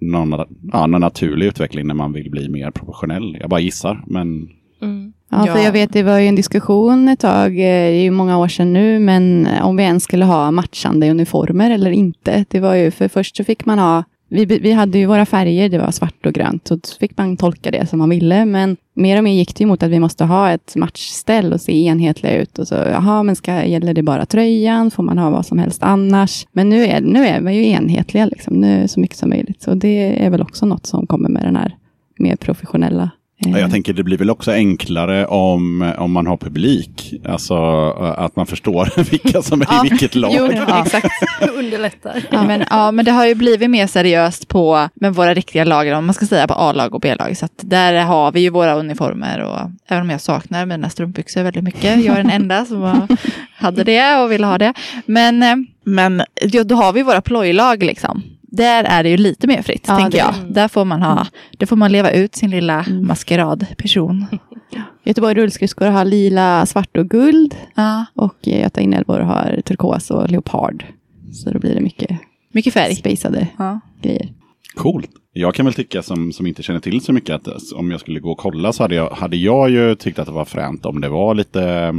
[0.00, 3.36] någon, ja, någon naturlig utveckling när man vill bli mer professionell.
[3.40, 4.48] Jag bara gissar, men
[4.82, 5.12] Mm.
[5.30, 5.64] Ja, för Ja.
[5.64, 8.48] jag vet det var ju en diskussion ett tag, eh, det är ju många år
[8.48, 12.44] sedan nu, men om vi ens skulle ha matchande uniformer eller inte.
[12.48, 15.68] Det var ju, för först så fick man ha, vi, vi hade ju våra färger,
[15.68, 19.18] det var svart och grönt, så fick man tolka det som man ville, men mer
[19.18, 22.36] och mer gick det ju mot att vi måste ha ett matchställ och se enhetliga
[22.36, 22.58] ut.
[22.58, 24.90] Och så, jaha, men ska, gäller det bara tröjan?
[24.90, 26.46] Får man ha vad som helst annars?
[26.52, 29.62] Men nu är, nu är vi ju enhetliga, liksom, nu så mycket som möjligt.
[29.62, 31.74] Så det är väl också något som kommer med den här
[32.18, 33.10] mer professionella
[33.46, 37.14] Jag tänker det blir väl också enklare om, om man har publik.
[37.28, 37.54] Alltså
[38.00, 39.86] eh, att man förstår vilka som är Ja.
[39.86, 40.30] i vilket lag.
[40.34, 40.82] Jo, Ja.
[40.86, 41.08] exakt.
[41.58, 42.22] Underlättar.
[42.30, 42.42] Ja.
[42.46, 46.06] Men, ja, men det har ju blivit mer seriöst på med våra riktiga lag, om
[46.06, 47.36] man ska säga på A-lag och B-lag.
[47.36, 51.42] Så att där har vi ju våra uniformer och även om jag saknar mina strumpbyxor
[51.42, 52.04] väldigt mycket.
[52.04, 53.06] Jag är den enda som var,
[53.56, 54.74] hade det och ville ha det.
[55.06, 58.22] Men, eh, men ja, då har vi våra plojlag liksom.
[58.50, 60.34] Där är det ju lite mer fritt, Ja, tänker det- jag.
[60.54, 61.26] Där får man ha,
[61.58, 63.06] där får man leva ut sin lilla Mm.
[63.06, 64.26] maskeradperson.
[65.04, 67.54] Göteborg rullskridskor har lila, svart och guld.
[67.74, 70.84] Ja, Och eh, Göta inälvor har turkos och leopard.
[71.32, 72.18] Så då blir det mycket
[72.52, 72.94] mycket färg.
[72.94, 73.80] spacade Ja.
[74.02, 74.28] grejer.
[74.74, 75.10] Coolt.
[75.32, 78.00] Jag kan väl tycka som, som inte känner till så mycket att eh, om jag
[78.00, 80.86] skulle gå och kolla så hade jag, hade jag ju tyckt att det var fränt
[80.86, 81.94] om det var lite,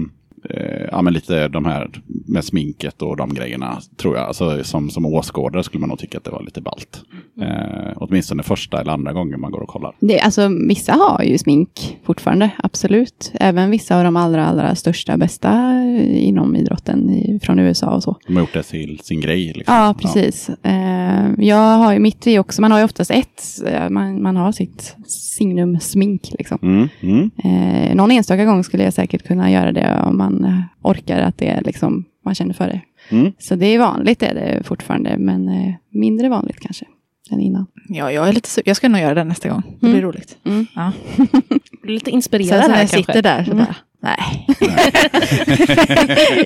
[0.49, 1.89] eh, ja men lite de här
[2.27, 4.27] med sminket och de grejerna tror jag.
[4.27, 7.01] Alltså som, som åskådare skulle man nog tycka att det var lite ballt.
[7.41, 9.95] Eh, åtminstone första eller andra gången man går och kollar.
[9.99, 13.32] Det, alltså, vissa har ju smink fortfarande, absolut.
[13.34, 18.04] Även vissa av de allra, allra största, bästa eh, inom idrotten i, från USA och
[18.04, 18.17] så.
[18.27, 19.54] De har gjort det till sin grej.
[19.56, 19.75] Liksom.
[19.75, 20.49] Ja, precis.
[20.49, 24.36] Eh, jag har ju mitt i också, man har ju oftast ett, eh, man, man
[24.36, 26.58] har sitt signum smink liksom.
[26.62, 27.32] Mm, mm.
[27.43, 31.37] Eh, någon enstaka gång skulle jag säkert kunna göra det om man eh, orkar att
[31.37, 32.81] det är liksom, man känner för det.
[33.15, 33.31] Mm.
[33.39, 36.85] Så det är vanligt är det fortfarande, men eh, mindre vanligt kanske
[37.31, 37.65] än innan.
[37.89, 39.63] Ja, jag, är lite, su- jag ska nog göra det nästa gång.
[39.79, 40.01] Det blir Mm.
[40.05, 40.37] roligt.
[40.45, 40.65] Mm.
[40.75, 40.91] Ja.
[41.83, 42.97] Lite Sen inspirerad så när här jag kanske.
[42.97, 43.65] sitter där så Mm.
[43.65, 44.47] bara, nej.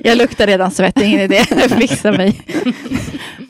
[0.04, 1.44] jag luktar redan svett, ingen idé.
[1.78, 2.40] Fixa mig.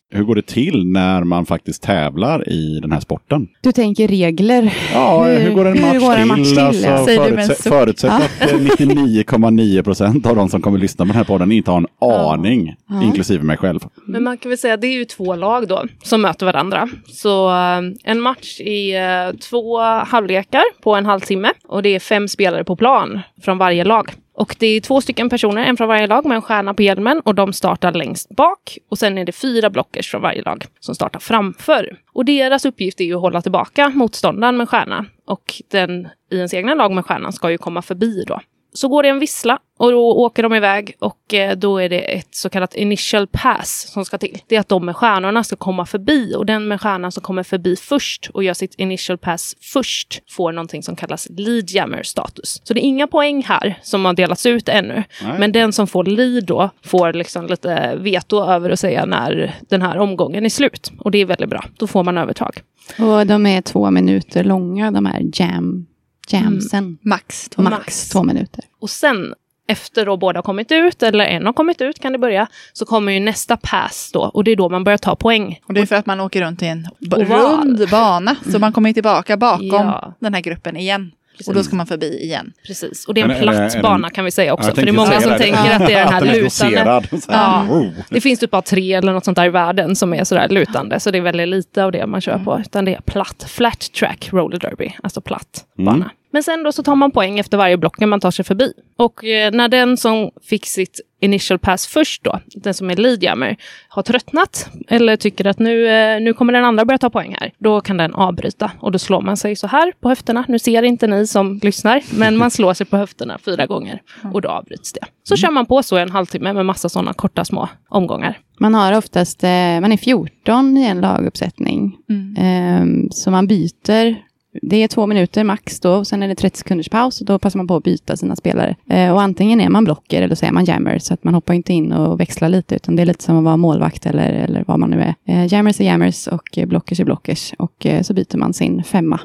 [0.09, 3.47] Hur går det till när man faktiskt tävlar i den här sporten?
[3.61, 4.73] Du tänker regler.
[4.93, 6.55] Ja, hur, Hur- går en match går en match till?
[6.55, 11.23] till, Alltså, förutsätt, att eh, 99,9 procent av de som kommer lyssna på den här
[11.23, 13.03] podden inte har en aning, Ja.
[13.03, 13.79] inklusive mig själv.
[14.07, 16.89] Men man kan väl säga att det är ju två lag då som möter varandra.
[17.07, 22.27] Så eh, en match i eh, två halvlekar på en halvtimme och det är fem
[22.27, 24.11] spelare på plan från varje lag.
[24.37, 27.19] Och det är två stycken personer, en från varje lag med en stjärna på hjälmen
[27.19, 28.77] och de startar längst bak.
[28.89, 31.99] Och sen är det fyra blockers från varje lag som startar framför.
[32.13, 35.05] Och deras uppgift är ju att hålla tillbaka motståndaren med stjärna.
[35.25, 38.39] Och den i ens egna lag med stjärnan ska ju komma förbi då.
[38.73, 41.99] Så går det en vissla och då åker de iväg och eh, då är det
[41.99, 44.37] ett så kallat initial pass som ska till.
[44.47, 47.43] Det är att de med stjärnorna ska komma förbi och den med stjärnan som kommer
[47.43, 52.61] förbi först och gör sitt initial pass först får någonting som kallas lead jammer status.
[52.63, 55.03] Så det är inga poäng här som har delats ut ännu.
[55.23, 55.39] Nej.
[55.39, 59.81] Men den som får lead då får liksom lite veto över att säga när den
[59.81, 60.91] här omgången är slut.
[60.99, 61.63] Och det är väldigt bra.
[61.77, 62.61] Då får man övertag.
[62.99, 65.85] Och de är två minuter långa, de här jam,
[66.33, 66.97] jamsen.
[67.01, 67.49] Max.
[67.49, 68.09] två Max, max.
[68.09, 68.63] två minuter.
[68.81, 69.33] Och sen
[69.69, 72.85] efter då båda har kommit ut, eller en har kommit ut kan det börja, så
[72.85, 74.21] kommer ju nästa pass då.
[74.21, 75.59] Och det är då man börjar ta poäng.
[75.65, 77.39] Och det är för att man åker runt i en b- Oval.
[77.67, 78.35] rund bana.
[78.51, 80.13] Så man kommer tillbaka bakom Ja.
[80.19, 81.11] den här gruppen igen.
[81.37, 81.47] Precis.
[81.47, 82.53] Och då ska man förbi igen.
[82.67, 83.05] Precis.
[83.05, 84.75] Och det är en Men är det- platt är bana kan vi säga också.
[84.75, 85.37] För det är många som det.
[85.37, 87.01] tänker att det är den här lutande.
[87.27, 87.65] Ja.
[87.69, 87.87] oh.
[88.09, 90.99] Det finns typ bara tre eller något sånt där i världen som är sådär lutande.
[90.99, 92.59] Så det är väldigt lite av det man kör på.
[92.59, 94.91] Utan det är platt, flat track roller derby.
[95.03, 95.85] Alltså platt Mm.
[95.85, 96.11] bana.
[96.31, 98.73] Men sen då så tar man poäng efter varje block när man tar sig förbi.
[98.97, 103.23] Och eh, när den som fick sitt initial pass först då, den som är lead
[103.23, 103.57] jammer,
[103.89, 107.51] har tröttnat eller tycker att nu, eh, nu kommer den andra börja ta poäng här,
[107.57, 108.71] då kan den avbryta.
[108.79, 110.45] Och då slår man sig så här på höfterna.
[110.47, 114.01] Nu ser inte ni som lyssnar, men man slår sig på höfterna fyra gånger
[114.33, 115.05] och då avbryts det.
[115.23, 118.39] Så kör man på så i en halvtimme med massa sådana korta små omgångar.
[118.59, 121.97] Man har oftast, eh, man är 14 i en laguppsättning.
[122.37, 124.26] Ehm, så man byter.
[124.61, 127.39] Det är två minuter max då, och sen är det 30 sekunders paus och då
[127.39, 128.75] passar man på att byta sina spelare.
[128.89, 131.53] Eh, och antingen är man blocker eller så är man jammer, så att man hoppar
[131.53, 134.63] inte in och växlar lite, utan det är lite som att vara målvakt eller, eller
[134.67, 135.15] vad man nu är.
[135.27, 137.53] Eh, jammers är jammers och blockers är blockers.
[137.57, 139.19] Och eh, så byter man sin femma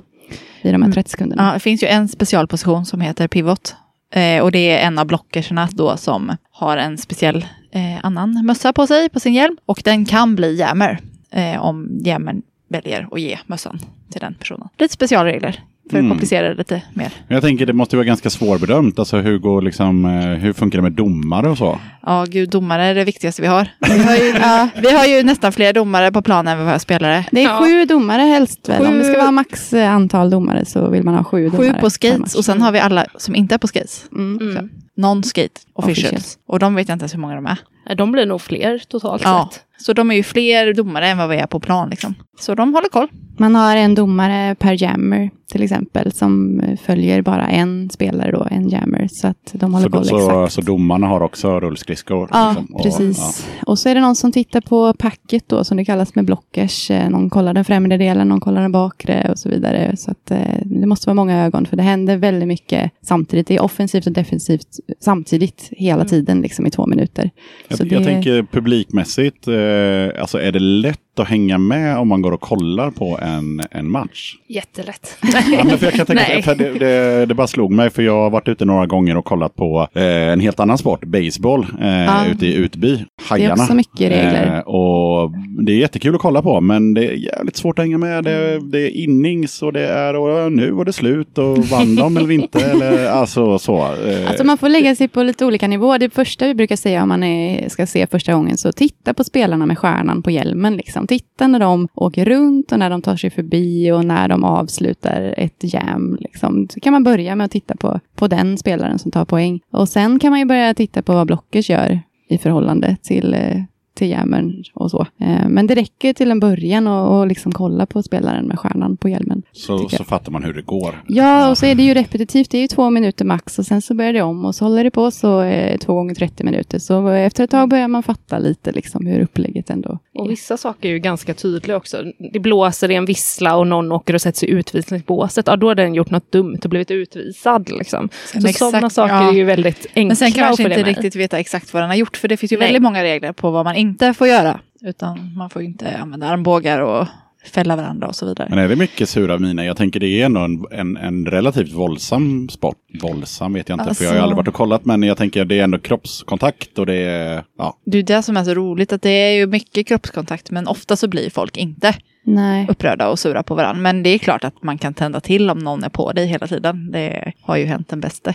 [0.62, 1.46] i de här 30 sekunderna.
[1.46, 3.76] Ja, det finns ju en specialposition som heter pivot.
[4.14, 8.72] Eh, och det är en av blockerserna då som har en speciell eh, annan mössa
[8.72, 9.57] på sig, på sin hjälm.
[9.66, 10.98] Och den kan bli jammer
[11.30, 12.42] eh, om jammern
[12.72, 13.78] väljer att ge mössan
[14.12, 14.68] till den personen.
[14.78, 15.52] Lite specialregler
[15.90, 16.10] för att Mm.
[16.10, 17.10] komplicera det lite mer.
[17.28, 18.98] Men Jag tänker det måste vara ganska svårbedömt.
[18.98, 21.78] Alltså hur, går liksom, eh, hur funkar det med domare och så?
[22.02, 23.68] Ja, gud, domare är det viktigaste vi har.
[23.80, 24.32] Vi har ju,
[24.90, 27.24] vi har ju nästan fler domare på planen än vad vi har spelare.
[27.30, 27.58] Det är Ja.
[27.64, 28.86] sju domare helst väl?
[28.86, 31.72] Om det ska Sju- vara max eh, antal domare så vill man ha sju domare.
[31.74, 34.04] Sju på skates och sen har vi alla som inte är på skates.
[34.12, 34.50] Mm.
[34.50, 34.68] Mm.
[34.96, 35.98] Non-skate officials.
[36.12, 36.38] Officials.
[36.46, 37.56] Och de vet jag inte ens hur många de är.
[37.97, 39.62] De blir nog fler totalt Ja, sett.
[39.87, 41.91] så de är ju fler domare än vad vi är på plan.
[41.91, 42.14] Liksom.
[42.41, 43.09] Så de håller koll.
[43.39, 48.68] Man har en domare per jammer till exempel som följer bara en spelare då, en
[48.68, 49.09] jammer.
[49.12, 50.53] Så att de håller Så, koll så, exakt.
[50.53, 52.28] så domarna har också rullskridskor?
[52.33, 53.47] Ja, liksom, och- precis.
[53.66, 56.91] Och så är det någon som tittar på packet då, som det kallas med blockers.
[56.91, 59.97] Eh, Någon kollar den främre delen, någon kollar den bakre och så vidare.
[59.97, 63.47] Så att, eh, det måste vara många ögon, för det händer väldigt mycket samtidigt.
[63.47, 64.66] Det är offensivt och defensivt
[65.01, 67.30] samtidigt hela tiden, liksom i två minuter.
[67.78, 72.32] Jag, det- tänker publikmässigt, eh, alltså är det lätt att hänga med om man går
[72.32, 74.34] och kollar på en, en match?
[74.48, 75.16] Jättelätt.
[75.52, 78.12] Ja, men för jag kan tänka, för det, det, det bara slog mig, för jag
[78.22, 81.88] har varit ute några gånger och kollat på eh, en helt annan sport, baseball, eh,
[82.04, 82.26] Ja.
[82.32, 83.62] ute i Utby, Hajarna.
[83.62, 84.56] också mycket regler.
[84.56, 85.30] Eh, och
[85.66, 88.24] det är jättekul att kolla på, men det är jävligt svårt att hänga med.
[88.24, 92.16] Det, det är innings och det är och nu var det slut och vann de
[92.16, 92.58] eller inte.
[92.72, 93.78] Eller, alltså så.
[93.78, 95.98] Eh, Alltså man får lägga sig på lite olika nivåer.
[95.98, 99.24] Det första vi brukar säga om man är, ska se första gången, så titta på
[99.24, 100.76] spelarna med stjärnan på hjälmen.
[100.76, 101.01] Liksom.
[101.03, 104.44] Liksom titta när de åker runt och när de tar sig förbi och när de
[104.44, 106.16] avslutar ett jam.
[106.20, 106.68] Liksom.
[106.70, 109.61] Så kan man börja med att titta på, på den spelaren som tar poäng.
[109.72, 113.62] Och sen kan man ju börja titta på vad Blockers gör i förhållande till, eh,
[114.03, 115.07] till jammen och så.
[115.20, 118.96] Eh, Men det räcker till en början och, och liksom kolla på spelaren med stjärnan
[118.96, 119.42] på hjälmen.
[119.53, 121.03] så, så fattar man hur det går.
[121.09, 122.50] Ja, och så är det ju repetitivt.
[122.50, 124.84] Det är ju två minuter max och sen så börjar det om och så håller
[124.84, 126.78] det på så eh, två gånger 30 minuter.
[126.78, 130.28] Så efter ett tag börjar man fatta lite liksom hur upplägget ändå Och är.
[130.30, 131.96] vissa saker är ju ganska tydliga också.
[132.32, 135.46] Det blåser i en vissla och någon åker och sätter sig i utvisningsbåset.
[135.46, 137.70] Ja, då har den gjort något dumt och blivit utvisad.
[137.78, 138.09] Liksom.
[138.32, 139.28] Så exakt, sådana saker ja.
[139.28, 140.86] är ju väldigt enkla Men sen kan man att kanske inte med.
[140.96, 142.16] riktigt veta exakt vad den har gjort.
[142.16, 142.66] För det finns ju Nej.
[142.66, 144.61] väldigt många regler på vad man inte får göra.
[144.80, 147.07] Utan man får inte använda armbågar och
[147.53, 148.47] fälla varandra och så vidare.
[148.51, 149.64] Men är det mycket sura miner?
[149.64, 152.76] Jag tänker det är ändå en, en, en relativt våldsam sport.
[153.03, 154.84] Våldsam vet jag inte, för jag har Alltså- aldrig varit och kollat.
[154.84, 157.76] Men jag tänker det är ändå kroppskontakt och det är, ja.
[157.86, 160.97] Det är det som är så roligt, att det är ju mycket kroppskontakt, men ofta
[160.97, 162.66] så blir folk inte Nej.
[162.68, 163.82] upprörda och sura på varandra.
[163.82, 166.47] Men det är klart att man kan tända till om någon är på dig hela
[166.47, 166.90] tiden.
[166.90, 168.34] Det har ju hänt den bästa.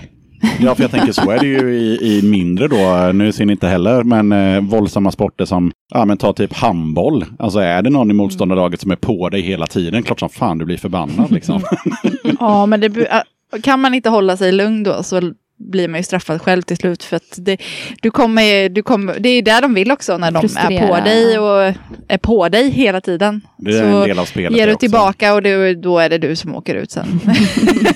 [0.60, 3.52] Ja, för jag tänker så är det ju i, i mindre då, nu ser ni
[3.54, 7.26] inte heller, men eh, våldsamma sporter som, ja men ta typ handboll.
[7.40, 10.58] Alltså är det någon i motståndarlaget som är på dig hela tiden, klart som fan
[10.58, 11.62] du blir förbannad liksom.
[12.40, 13.22] Ja, men det, äh,
[13.64, 17.04] kan man inte hålla sig lugn då så blir man ju straffad själv till slut.
[17.04, 17.58] För att det,
[18.02, 20.96] du kommer, du kommer, det är ju där de vill också när de är på
[20.96, 21.74] dig och
[22.08, 23.42] är på dig hela tiden.
[23.58, 24.58] Det är Så en del av spelet.
[24.58, 24.80] Ger du också.
[24.80, 27.20] tillbaka och det, då är det du som åker ut sen.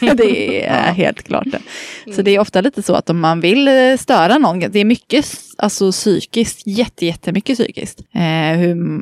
[0.15, 2.13] det är helt klart det.
[2.13, 4.85] Så det är ofta lite så att om man vill eh, störa någon, det är
[4.85, 5.25] mycket
[5.57, 7.99] alltså, psykiskt, jätte, jättemycket psykiskt.
[8.13, 9.01] Eh, hur,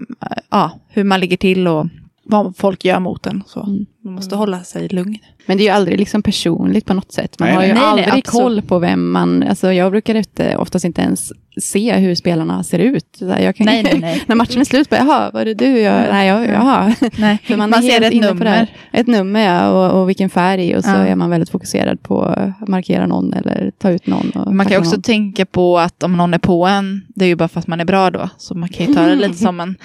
[0.49, 1.88] ja, hur man ligger till och
[2.24, 3.43] vad folk gör mot en.
[3.47, 3.64] Så.
[3.64, 3.86] Mm.
[4.10, 5.18] Man måste hålla sig lugn.
[5.45, 7.39] Men det är ju aldrig liksom personligt på något sätt.
[7.39, 7.76] Man Nej, har ju nej.
[7.76, 8.43] Nej, nej, aldrig absolut.
[8.43, 9.43] koll på vem man...
[9.43, 11.32] Alltså jag brukar inte, oftast inte ens
[11.62, 13.18] se hur spelarna ser ut.
[13.20, 14.24] Jag kan, Nej, nej, nej.
[14.28, 15.80] när matchen är slut, bara, jaha, var det du?
[15.80, 16.95] Jag, nej, jag, jaha.
[17.18, 18.68] Nej, För man, är ser ett nummer.
[18.91, 20.76] Ett nummer, ja, och, och vilken färg.
[20.76, 20.95] Och så Ja.
[20.95, 24.30] är man väldigt fokuserad på att markera någon eller ta ut någon.
[24.30, 25.01] Och Man kan ju också någon.
[25.01, 27.80] tänka på att om någon är på en, det är ju bara för att man
[27.80, 28.30] är bra då.
[28.38, 29.76] Så man kan ju ta det lite som en...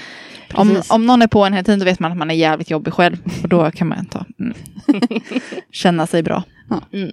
[0.56, 2.70] Om, om någon är på en hela tiden, då vet man att man är jävligt
[2.70, 3.16] jobbig själv.
[3.42, 4.54] Och då kan man ta, mm,
[5.70, 6.44] känna sig bra.
[6.90, 7.10] You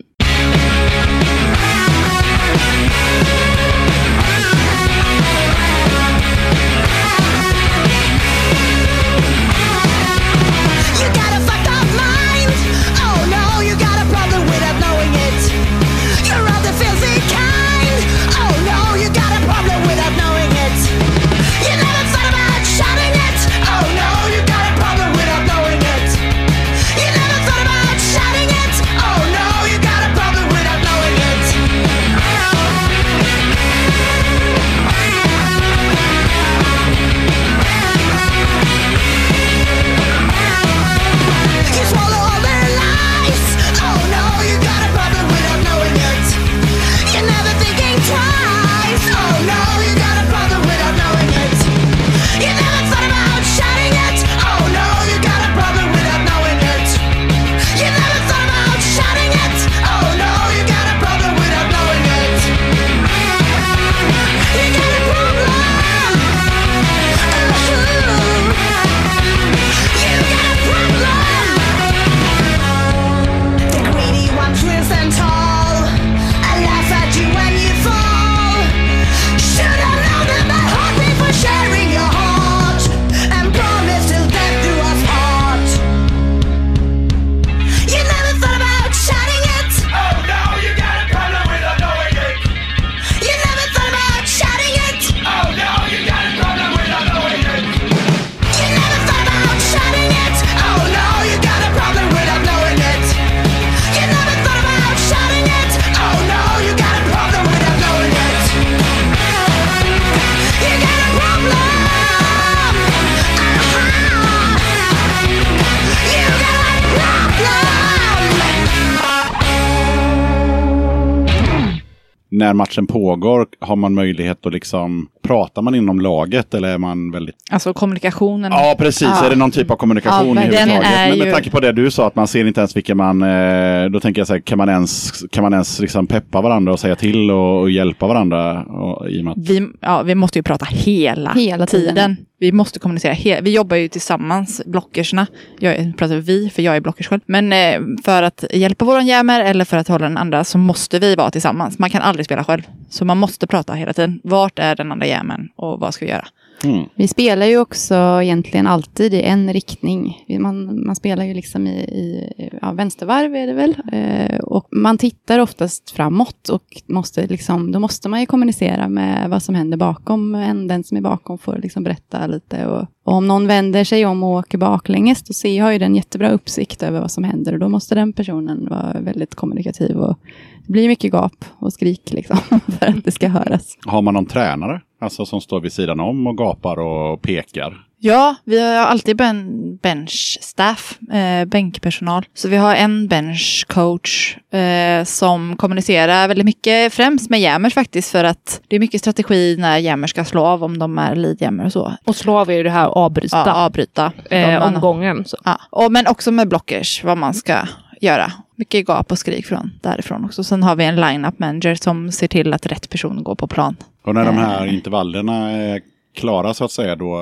[122.42, 127.12] när matchen pågår, har man möjlighet att liksom, pratar man inom laget eller är man
[127.12, 127.36] väldigt...
[127.52, 128.52] Alltså kommunikationen.
[128.52, 129.02] Ja, precis.
[129.22, 129.26] Ja.
[129.26, 131.10] Är det någon typ av kommunikation Ja, överhuvudtaget?
[131.10, 133.22] Men med ju- tanke på det du sa, att man ser inte ens vilka man...
[133.22, 136.74] Eh, då tänker jag så här, kan man ens, kan man ens liksom peppa varandra
[136.74, 138.64] och säga till och, och hjälpa varandra?
[138.64, 141.96] Och, i och med att, Vi, ja, vi måste ju prata hela, Hela tiden.
[141.96, 142.18] tiden.
[142.42, 143.42] Vi måste kommunicera.
[143.42, 145.28] Vi jobbar ju tillsammans, blockersna.
[145.60, 147.22] Jag pratar vi, för jag är blockers själv.
[147.26, 151.00] Men eh, för att hjälpa våran jämer eller för att hålla den andra så måste
[151.00, 151.80] vi vara tillsammans.
[151.80, 152.62] Man kan aldrig spela själv.
[152.90, 154.22] Så man måste prata hela tiden.
[154.24, 156.28] Vart är den andra jämern och vad ska vi göra?
[156.64, 156.86] Mm.
[156.96, 160.26] Vi spelar ju också egentligen alltid i en riktning.
[160.40, 162.30] Man, man spelar ju liksom i, i
[162.62, 163.76] ja, vänstervarv är det väl.
[163.92, 169.30] Eh, och man tittar oftast framåt och måste liksom, då måste man ju kommunicera med
[169.30, 170.36] vad som händer bakom.
[170.36, 172.66] En, den som är bakom får liksom berätta lite.
[172.66, 175.96] Och, och om någon vänder sig om och åker baklänges, då ser, har ju den
[175.96, 177.54] jättebra uppsikt över vad som händer.
[177.54, 179.98] Och då måste den personen vara väldigt kommunikativ.
[179.98, 180.20] Och
[180.66, 182.38] det blir mycket gap och skrik liksom,
[182.80, 183.78] för att det ska höras.
[183.86, 184.82] Har man någon tränare?
[185.02, 187.86] Alltså som står vid sidan om och gapar och pekar?
[188.04, 192.26] Ja, vi har alltid ben, benchstaff, eh, bänkpersonal.
[192.34, 198.24] Så vi har en benchcoach eh, som kommunicerar väldigt mycket, främst med jammers faktiskt, för
[198.24, 201.72] att det är mycket strategi när jammers ska slå av om de är lead och
[201.72, 201.94] så.
[202.06, 204.12] Och slå av är ju det här avbryta Ja, avbryta.
[204.30, 205.26] eh, omgången.
[205.26, 205.38] Så.
[205.44, 207.58] Ja, och, men också med blockers, vad man ska
[208.02, 208.32] göra.
[208.56, 210.44] Mycket gap och skrik från därifrån också.
[210.44, 213.76] Sen har vi en line-up manager som ser till att rätt person går på plan.
[214.04, 214.42] Och när de Eh.
[214.44, 215.82] här intervallerna är
[216.16, 217.22] klara så att säga, då,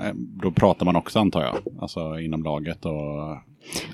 [0.00, 1.56] eh, då pratar man också antar jag.
[1.80, 3.38] Alltså inom laget och...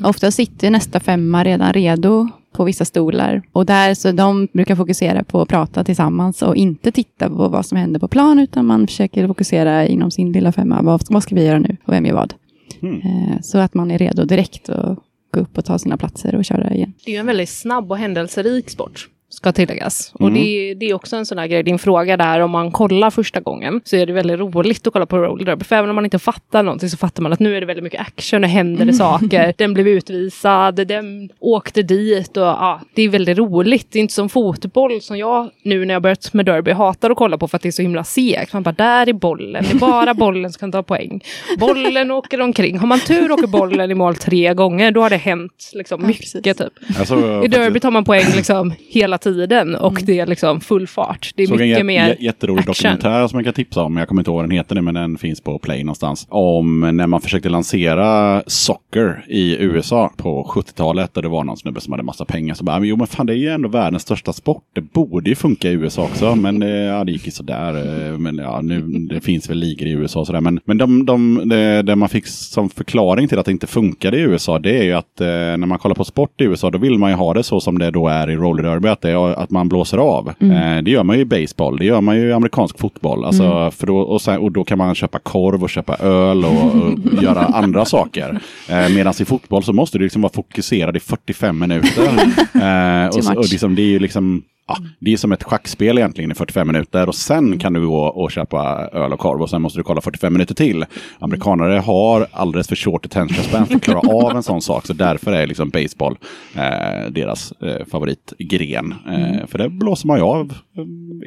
[0.05, 3.43] Ofta sitter nästa femma redan redo på vissa stolar.
[3.53, 7.67] Och där så de brukar fokusera på att prata tillsammans och inte titta på vad
[7.67, 10.83] som händer på plan, utan man försöker fokusera inom sin lilla femma.
[10.83, 12.35] Vad, vad ska vi göra nu och vem gör vad?
[12.83, 13.01] Mm.
[13.01, 14.99] Eh, så att man är redo direkt att
[15.35, 16.93] gå upp och ta sina platser och köra igen.
[17.05, 19.09] Det är ju en väldigt snabb och händelserik sport.
[19.29, 20.11] Ska tilläggas.
[20.15, 20.35] Och Mm.
[20.35, 23.11] det, är- det är också en sån här grej, din fråga där om man kollar
[23.11, 25.65] första gången så är det väldigt roligt att kolla på roller derby.
[25.65, 27.83] För även om man inte fattar någonting så fattar man att nu är det väldigt
[27.85, 29.55] mycket action, nu händer det saker.
[29.59, 33.87] Den blev utvisad, den åkte dit och ja, det är väldigt roligt.
[33.93, 37.17] Det är inte som fotboll som jag nu när jag börjat med derby hatar att
[37.17, 38.53] kolla på för att det är så himla segt.
[38.53, 41.21] Man bara, där är bollen, det är bara bollen som kan ta poäng.
[41.59, 42.79] Bollen åker omkring.
[42.79, 46.59] Har man tur åker bollen i mål tre gånger, då har det hänt liksom, mycket.
[46.59, 47.07] Typ.
[47.07, 51.31] Såg I derby tar man poäng liksom hela tiden och det är liksom full fart.
[51.37, 52.75] Det är såg en mycket jä- mer jä- jätterolig action.
[52.93, 53.97] dokumentär som jag kan tipsa om.
[53.97, 56.27] Jag kommer inte ihåg vad den heter nu, men den finns på Play någonstans.
[56.31, 61.15] Om när man försökte lansera socker i USA på 70-talet.
[61.15, 62.55] Där det var någon snubbe som hade massa pengar.
[62.55, 64.63] Så bara, men jo men fan det är ju ändå världens största sport.
[64.75, 66.35] Det borde ju funka i USA också.
[66.35, 67.75] Men eh, ja, det gick ju sådär.
[68.13, 70.41] eh, Men ja, nu det finns väl ligor i USA och sådär.
[70.41, 74.17] Men, men de, de, det, det man fick som förklaring till att det inte funkade
[74.19, 74.59] i USA.
[74.59, 76.71] Det är ju att eh, när man kollar på sport i USA.
[76.71, 78.89] Då vill man ju ha det så som det då är i roller derby.
[79.11, 80.29] Är, att man blåser av.
[80.29, 81.77] Eh, det gör man ju i baseball.
[81.77, 83.25] Det gör man ju i amerikansk fotboll.
[83.25, 86.53] Alltså, för då, och, sen, och då kan man köpa korv och köpa öl och,
[86.53, 88.41] och göra andra saker.
[88.69, 92.07] Eh, Medan i fotboll så måste du liksom vara fokuserad i 45 minuter.
[92.55, 96.31] eh, och, och liksom, det är ju liksom Ja, det är som ett schackspel egentligen
[96.31, 99.63] i 45 minuter och sen kan du gå och köpa öl och korv och sen
[99.63, 100.85] måste du kolla 45 minuter till.
[101.19, 104.93] Amerikanare har alldeles för short attention span för att klara av en sån sak så
[104.93, 106.19] därför är liksom baseball
[106.55, 108.95] eh, deras eh, favoritgren.
[109.09, 110.85] Eh, för det blåser man ju av, eh,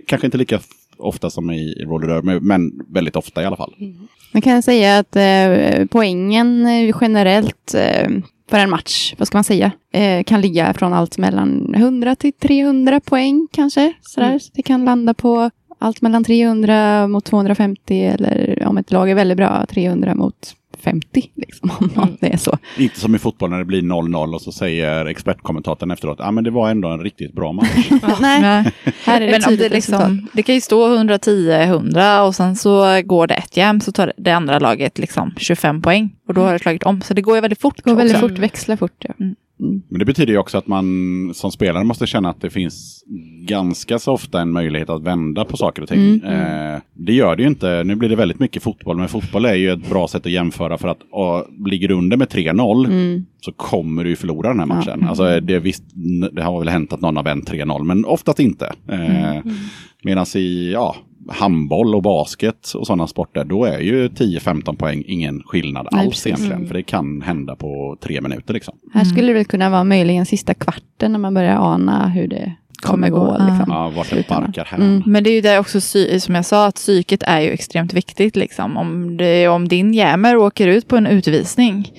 [0.07, 0.59] kanske inte lika
[0.97, 3.73] ofta som i roller derby, men väldigt ofta i alla fall.
[4.31, 8.09] Man kan säga att eh, poängen eh, generellt eh,
[8.50, 12.34] för en match, vad ska man säga, eh, kan ligga från allt mellan 100 till
[12.34, 13.93] 300 poäng kanske.
[14.02, 14.39] Sådär.
[14.39, 19.15] Så det kan landa på allt mellan 300 mot 250 eller om ett lag är
[19.15, 21.32] väldigt bra, 300 mot 50.
[21.36, 22.57] Liksom, om det är så.
[22.77, 26.32] Inte som i fotboll när det blir 0-0 och så säger expertkommentatorn efteråt, ja ah,
[26.32, 27.89] men det var ändå en riktigt bra match.
[28.21, 28.41] Nej,
[29.03, 33.27] här är det Men det, liksom, det kan ju stå 110-100 och sen så går
[33.27, 36.15] det ett jam så tar det andra laget liksom 25 poäng.
[36.27, 37.01] Och då har det slagit om.
[37.01, 37.75] Så det går ju väldigt fort.
[37.77, 38.30] Det går väldigt också.
[38.30, 38.95] fort, växlar fort.
[38.99, 39.13] Ja.
[39.19, 39.36] Mm.
[39.60, 39.82] Mm.
[39.89, 40.86] Men det betyder ju också att man
[41.34, 43.03] som spelare måste känna att det finns
[43.47, 45.99] ganska så ofta en möjlighet att vända på saker och ting.
[45.99, 46.74] Mm.
[46.74, 47.84] Eh, det gör det ju inte.
[47.84, 50.78] Nu blir det väldigt mycket fotboll, men fotboll är ju ett bra sätt att jämföra
[50.78, 53.26] för att och, ligger du under med 3-0 Mm.
[53.41, 54.76] så kommer du ju förlora den här Ja.
[54.76, 55.07] matchen.
[55.07, 55.84] Alltså, det, är visst,
[56.32, 58.74] det har väl hänt att någon har vänt 3-0, men oftast inte.
[58.88, 59.43] Eh, Mm.
[60.03, 60.95] Medan i ja,
[61.32, 66.09] handboll och basket och sådana sporter, då är ju 10-15 poäng ingen skillnad Nej, alls
[66.09, 66.25] precis.
[66.25, 66.57] egentligen.
[66.57, 66.67] Mm.
[66.67, 68.77] För det kan hända på tre minuter liksom.
[68.93, 72.53] Här skulle det väl kunna vara möjligen sista kvarten när man börjar ana hur det
[72.82, 73.32] kommer gå.
[73.32, 73.65] Liksom.
[73.67, 74.77] Ja, vart det barkar här.
[74.77, 75.03] Mm.
[75.05, 75.82] Men det är ju där också,
[76.19, 78.36] som jag sa, att psyket är ju extremt viktigt.
[78.36, 78.77] Liksom.
[78.77, 81.91] Om, det, om din jämer åker ut på en utvisning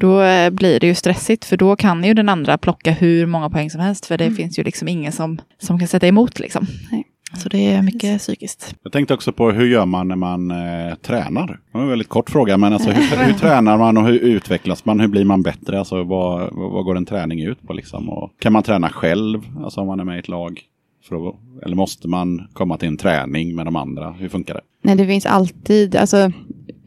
[0.00, 3.50] då eh, blir det ju stressigt för då kan ju den andra plocka hur många
[3.50, 6.66] poäng som helst för det finns ju liksom ingen som, som kan sätta emot liksom.
[6.92, 7.04] Nej.
[7.36, 8.74] Så det är mycket psykiskt.
[8.82, 11.46] Jag tänkte också på hur gör man när man eh, tränar?
[11.46, 14.84] Det var en väldigt kort fråga, men alltså, hur, hur tränar man och hur utvecklas
[14.84, 15.00] man?
[15.00, 15.78] Hur blir man bättre?
[15.78, 17.72] Alltså, vad, vad går en träning ut på?
[17.72, 18.08] Liksom?
[18.08, 20.60] Och kan man träna själv, alltså om man är med i ett lag?
[21.08, 24.10] För att, eller måste man komma till en träning med de andra?
[24.12, 24.60] Hur funkar det?
[24.82, 26.32] Nej, det finns alltid, alltså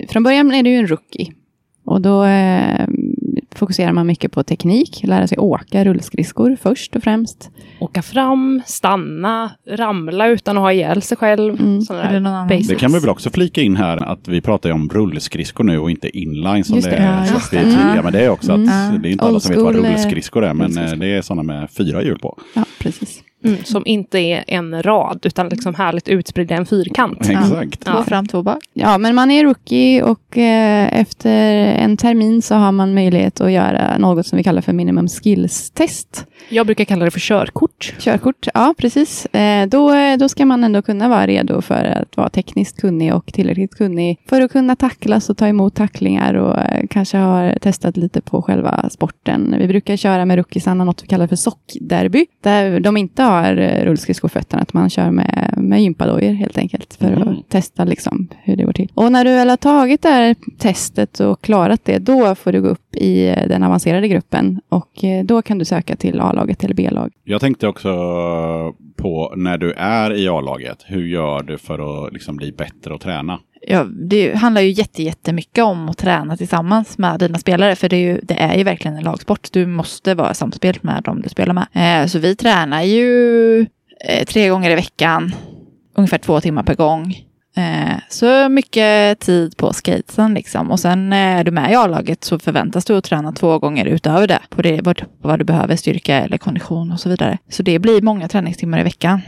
[0.09, 1.33] från början är du ju en rookie.
[1.85, 2.87] Och då eh,
[3.55, 7.49] fokuserar man mycket på teknik, lära sig åka rullskridskor först och främst.
[7.79, 11.59] Åka fram, stanna, ramla utan att ha ihjäl sig själv.
[11.61, 11.79] Mm.
[12.67, 15.79] Det kan vi väl också flika in här att vi pratar ju om rullskridskor nu
[15.79, 17.25] och inte inline som Just det, det, är.
[17.25, 18.51] ja, att det är tydliga med det också.
[18.51, 19.01] Att Mm.
[19.01, 20.97] Det är inte alla som vet vad rullskridskor är, men eh, rullskridskor.
[20.97, 22.37] det är sådana med fyra hjul på.
[22.53, 23.23] Ja, precis.
[23.43, 27.29] Mm, som inte är en rad utan liksom härligt utspridd i en fyrkant.
[27.29, 27.85] Exakt.
[27.85, 28.63] Två fram, två bak.
[28.73, 33.51] Ja, men man är rookie och eh, efter en termin så har man möjlighet att
[33.51, 36.25] göra något som vi kallar för minimum skills-test.
[36.49, 37.93] Jag brukar kalla det för körkort.
[37.99, 39.25] Körkort, ja precis.
[39.25, 43.33] Eh, då, då ska man ändå kunna vara redo för att vara tekniskt kunnig och
[43.33, 47.97] tillräckligt kunnig för att kunna tacklas och ta emot tacklingar och eh, kanske har testat
[47.97, 49.55] lite på själva sporten.
[49.59, 53.85] Vi brukar köra med rookiesarna något vi kallar för sockderby, där de inte har eh,
[53.85, 57.27] rullskridskofötterna, att man kör med, med gympadojor helt enkelt för Mhm.
[57.27, 58.91] att testa liksom hur det går till.
[58.93, 62.61] Och när du väl har tagit det här testet och klarat det, då får du
[62.61, 66.63] gå upp i eh, den avancerade gruppen och eh, då kan du söka till A-laget
[66.63, 67.11] eller B-lag.
[67.23, 67.89] Jag tänkte också
[68.95, 73.01] på när du är i A-laget, hur gör du för att liksom bli bättre och
[73.01, 73.39] träna?
[73.67, 77.75] Ja, det handlar ju jätte, jättemycket om att träna tillsammans med dina spelare.
[77.75, 79.47] För det är ju, det är ju verkligen en lagsport.
[79.51, 81.67] Du måste vara samspelt med dem du spelar med.
[82.03, 83.59] Eh, så vi tränar ju
[84.07, 85.35] eh, tre gånger i veckan.
[85.95, 87.17] Ungefär två timmar per gång.
[87.55, 90.71] Eh, så mycket tid på skatesen liksom.
[90.71, 94.27] Och sen är du med i A-laget så förväntas du att träna två gånger utöver
[94.27, 94.39] det.
[94.49, 97.37] På det vad, vad du behöver, styrka eller kondition och så vidare.
[97.49, 99.21] Så det blir många träningstimmar i veckan.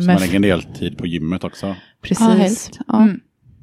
[0.00, 1.74] Så man lägger en del tid på gymmet också.
[2.02, 2.26] precis.
[2.28, 2.78] Ja, helst.
[2.88, 3.20] Ja, Mm.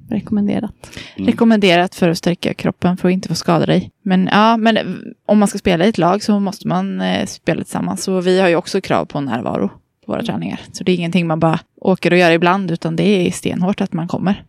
[0.10, 0.89] Rekommenderat.
[1.16, 1.28] Mm.
[1.28, 3.91] Rekommenderat för att stärka kroppen för att inte få skada dig.
[4.03, 4.84] Men ja, men eh,
[5.26, 8.03] om man ska spela i ett lag så måste man eh, spela tillsammans.
[8.03, 9.68] Så vi har ju också krav på närvaro
[10.05, 10.62] på våra träningar.
[10.72, 13.93] Så det är ingenting man bara åker och gör ibland, utan det är stenhårt att
[13.93, 14.43] man kommer.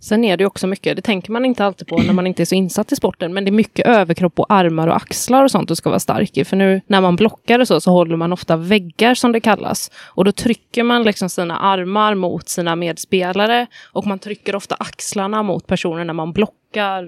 [0.00, 2.44] Sen är det också mycket, det tänker man inte alltid på när man inte är
[2.44, 5.68] så insatt i sporten, men det är mycket överkropp och armar och axlar och sånt
[5.68, 6.44] du ska vara stark i.
[6.44, 9.90] För nu när man blockar och så, så håller man ofta väggar som det kallas.
[10.06, 15.42] Och då trycker man liksom sina armar mot sina medspelare och man trycker ofta axlarna
[15.42, 16.59] mot personerna när man blockar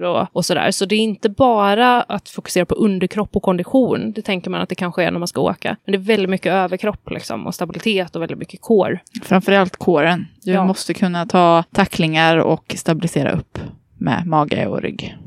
[0.03, 0.71] och, och sådär.
[0.71, 4.11] Så det är inte bara att fokusera på underkropp och kondition.
[4.11, 5.77] Det tänker man att det kanske är när man ska åka.
[5.85, 8.99] Men det är väldigt mycket överkropp liksom, och stabilitet och väldigt mycket core.
[9.23, 10.25] Framförallt kåren.
[10.43, 10.65] Du Ja.
[10.65, 13.59] måste kunna ta tacklingar och stabilisera upp
[13.97, 15.17] med mage och rygg.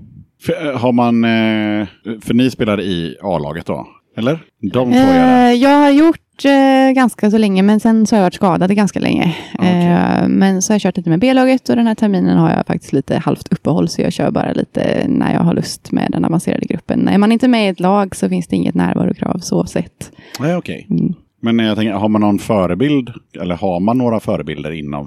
[0.43, 1.87] För, eh, har man, eh,
[2.20, 3.87] för ni spelar i A-laget då?
[4.16, 4.39] Eller?
[4.72, 4.99] De det.
[4.99, 8.76] Eh, jag har gjort eh, ganska så länge, men sen så har jag varit skadad
[8.76, 9.37] ganska länge.
[9.55, 9.87] Okej.
[9.87, 12.66] Eh, men så har jag kört lite med B-laget och den här terminen har jag
[12.66, 16.24] faktiskt lite halvt uppehåll, så jag kör bara lite när jag har lust med den
[16.24, 17.09] avancerade gruppen.
[17.09, 20.12] Är man inte med i ett lag så finns det inget närvarokrav så sett.
[20.41, 20.87] Nej, okej.
[20.91, 21.14] Mm.
[21.41, 23.11] Men jag tänker, har man någon förebild,
[23.41, 25.07] eller har man några förebilder inom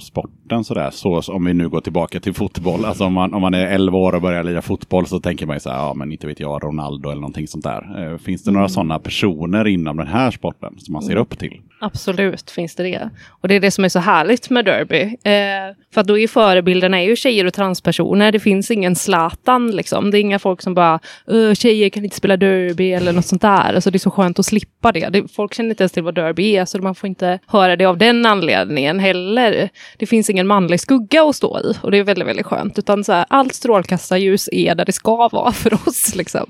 [0.49, 0.89] sporten sådär?
[1.21, 3.97] Så om vi nu går tillbaka till fotboll, alltså om man, om man är 11
[3.97, 6.39] år och börjar lira fotboll så tänker man ju så här, ja men inte vet
[6.39, 8.11] jag, Ronaldo eller någonting sånt där.
[8.11, 11.61] Eh, Finns det några sådana personer inom den här sporten som man ser upp till?
[11.81, 13.09] Absolut finns det det.
[13.29, 15.01] Och det är det som är så härligt med Derby.
[15.01, 18.31] Eh, för att då är ju förebilderna är ju tjejer och transpersoner.
[18.31, 20.11] Det finns ingen Zlatan liksom.
[20.11, 23.41] Det är inga folk som bara "Öh, tjejer kan inte spela Derby eller något sånt
[23.41, 23.73] där.
[23.73, 25.09] Alltså det är så skönt att slippa det.
[25.09, 25.27] det.
[25.35, 27.97] Folk känner inte ens till vad Derby är så man får inte höra det av
[27.97, 29.69] den anledningen heller.
[29.97, 32.79] Det finns ingen manlig skugga att stå i och det är väldigt, väldigt skönt.
[32.79, 36.45] Utan så här, allt strålkastarljus är där det ska vara för oss liksom.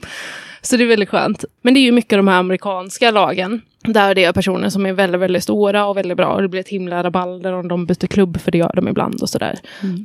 [0.61, 1.45] Så det är väldigt skönt.
[1.61, 3.61] Men det är ju mycket de här amerikanska lagen.
[3.83, 6.27] Där det är personer som är väldigt, väldigt stora och väldigt bra.
[6.27, 9.21] Och det blir ett himla rabalder om de byter klubb, för det gör de ibland
[9.21, 9.59] och sådär.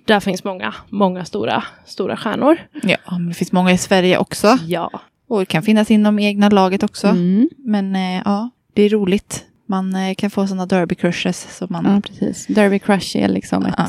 [0.04, 2.56] Där finns många, många stora, stora stjärnor.
[2.82, 4.58] Ja, men det finns många i Sverige också.
[4.66, 4.90] Ja.
[5.28, 7.06] Och det kan finnas inom egna laget också.
[7.06, 7.48] Mm.
[7.58, 9.44] Men eh, ja, det är roligt.
[9.66, 11.84] Man eh, kan få sådana derby crushes som man...
[11.84, 12.46] Ja, precis.
[12.46, 13.86] Derby crush är liksom ett Ja.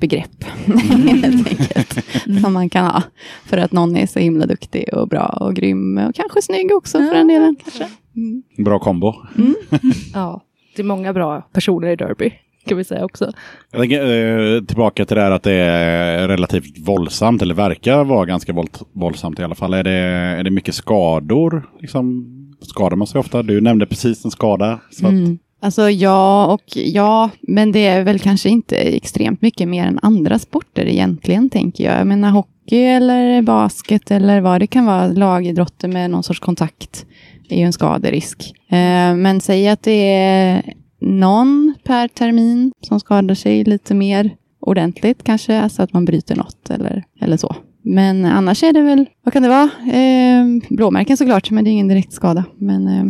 [0.00, 0.44] begrepp
[1.06, 2.04] helt enkelt,
[2.42, 3.02] som man kan ha.
[3.44, 6.98] För att någon är så himla duktig och bra och grym och kanske snygg också
[6.98, 7.56] för den delen.
[8.16, 8.42] Mm.
[8.64, 9.14] Bra kombo.
[10.14, 10.40] ja.
[10.76, 12.32] Det är många bra personer i Derby,
[12.66, 13.32] kan vi säga också.
[13.70, 14.06] Jag tänker
[14.56, 18.78] eh, tillbaka till det här att det är relativt våldsamt, eller verkar vara ganska våld,
[18.92, 19.74] våldsamt i alla fall.
[19.74, 19.90] Är det,
[20.38, 21.68] är det mycket skador?
[21.80, 22.26] Liksom,
[22.66, 23.42] skadar man sig ofta?
[23.42, 24.80] Du nämnde precis en skada.
[24.90, 25.38] Så att, mm.
[25.60, 30.38] Alltså ja och ja, men det är väl kanske inte extremt mycket mer än andra
[30.38, 31.98] sporter egentligen, tänker jag.
[31.98, 37.06] Jag menar, hockey eller basket eller vad det kan vara, lagidrotter med någon sorts kontakt.
[37.48, 38.54] Är ju en skaderisk.
[38.68, 45.22] Eh, men säg att det är någon per termin som skadar sig lite mer ordentligt
[45.22, 47.56] kanske, alltså att man bryter något eller, eller så.
[47.82, 49.70] Men annars är det väl, vad kan det vara?
[49.92, 52.44] Eh, blåmärken såklart, men det är ingen direkt skada.
[52.58, 53.04] Men, eh,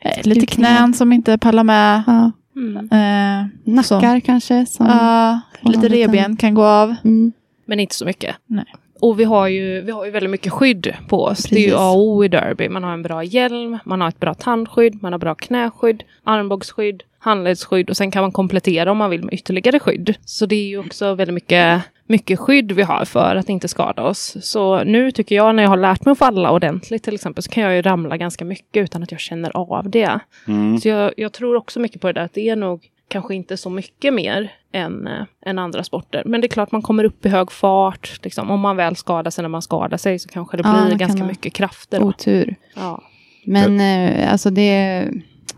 [0.00, 2.02] Eh, Lite knän som inte pallar med.
[2.06, 2.76] ja, Mm.
[2.76, 4.66] Eh, nackar kanske.
[4.66, 6.94] Som, ja, lite revben kan gå av.
[7.04, 7.32] mm,
[7.66, 8.36] Men inte så mycket.
[8.46, 8.64] Nej.
[9.00, 11.42] Och vi har, ju, vi har ju väldigt mycket skydd på oss.
[11.42, 11.78] Det är ju Precis.
[11.80, 12.68] A och O i derby.
[12.68, 17.02] Man har en bra hjälm, man har ett bra tandskydd, man har bra knäskydd, armbågsskydd,
[17.18, 20.14] handledsskydd och sen kan man komplettera om man vill med ytterligare skydd.
[20.24, 24.02] Så det är ju också väldigt mycket, mycket skydd vi har för att inte skada
[24.02, 24.36] oss.
[24.40, 27.50] Så nu tycker jag när jag har lärt mig att falla ordentligt till exempel så
[27.50, 30.18] kan jag ju ramla ganska mycket utan att jag känner av det.
[30.48, 30.78] Mm.
[30.78, 33.56] Så jag, jag tror också mycket på det där att det är nog kanske inte
[33.56, 36.22] så mycket mer än, eh, än andra sporter.
[36.26, 38.20] Men det är klart man kommer upp i hög fart.
[38.22, 38.50] Liksom.
[38.50, 41.24] Om man väl skadar sig när man skadar sig så kanske det Ja, blir ganska
[41.24, 42.02] mycket krafter.
[42.02, 42.56] otur.
[42.76, 43.02] Ja.
[43.44, 45.04] Men eh, alltså det,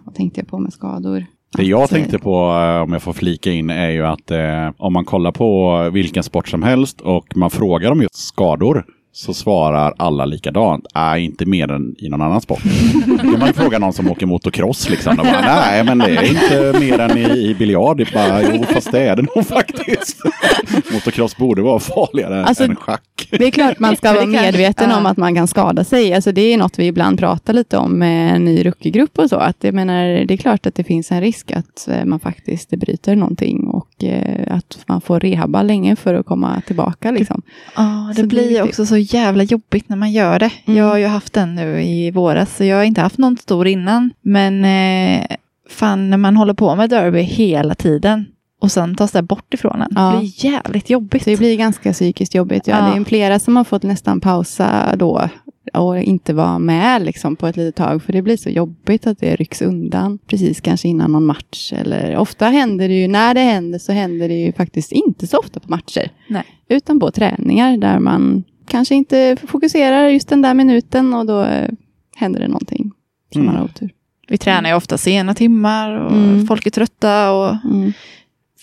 [0.05, 1.26] vad tänkte jag på med skador?
[1.57, 4.92] Det jag tänkte på, eh, om jag får flika in, är ju att eh, om
[4.92, 9.94] man kollar på vilken sport som helst och man frågar om just skador så svarar
[9.96, 10.86] alla likadant.
[10.94, 12.62] Nej, inte mer än i någon annan sport.
[13.06, 15.16] Då kan man fråga någon som åker motocross liksom.
[15.16, 17.96] De bara, Nej, men det är inte mer än i, i biljard.
[17.96, 20.16] Det är bara, jo, fast det är det nog faktiskt.
[20.92, 23.02] motocross borde vara farligare Alltså, än schack.
[23.30, 26.14] Det är klart man ska det vara kanske- medveten om att man kan skada sig.
[26.14, 29.36] Alltså det är något vi ibland pratar lite om med en ny rookiegrupp och så.
[29.36, 32.70] Att jag menar, det är klart att det finns en risk att eh, man faktiskt
[32.70, 37.11] bryter någonting och eh, att man får rehabba länge för att komma tillbaka.
[37.11, 37.42] Liksom.
[37.76, 38.62] Ja, Så det det är blir viktigt.
[38.64, 40.51] också så jävla jobbigt när man gör det.
[40.64, 40.78] Mm.
[40.78, 43.66] Jag har ju haft den nu i våras, så jag har inte haft någon stor
[43.66, 44.11] innan.
[44.20, 45.26] Men eh,
[45.70, 48.26] fan, när man håller på med derby hela tiden
[48.61, 49.92] och sen tas det bort ifrån en.
[49.94, 50.11] Ja.
[50.11, 51.24] Det blir jävligt jobbigt.
[51.24, 52.66] Det blir ganska psykiskt jobbigt.
[52.66, 52.94] Ja, Ja.
[52.94, 55.28] Det är flera som har fått nästan pausa då
[55.74, 58.03] och inte vara med liksom, på ett litet tag.
[58.03, 61.72] För det blir så jobbigt att det rycks undan precis kanske innan någon match.
[61.72, 65.38] Eller, ofta händer det ju, när det händer så händer det ju faktiskt inte så
[65.38, 66.11] ofta på matcher.
[66.28, 66.44] Nej.
[66.68, 71.68] Utan på träningar där man kanske inte fokuserar just den där minuten och då eh,
[72.16, 72.93] händer det någonting
[73.33, 73.53] som Mm.
[73.53, 73.91] man har otur.
[74.29, 76.47] Vi tränar ju ofta sena timmar och Mm.
[76.47, 77.93] folk är trötta och Mm,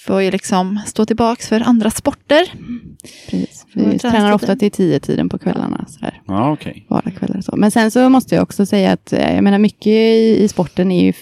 [0.05, 2.51] får ju liksom stå tillbaks för andra sporter.
[3.29, 3.65] precis.
[3.73, 5.85] Vi träna tränar ofta till tio tiden på kvällarna.
[5.87, 6.21] Sådär.
[6.27, 6.85] Ja, okej.
[6.89, 7.55] vardagskvällar och så.
[7.55, 10.91] Men sen så måste jag också säga att eh, jag menar mycket i, i sporten
[10.91, 11.13] är ju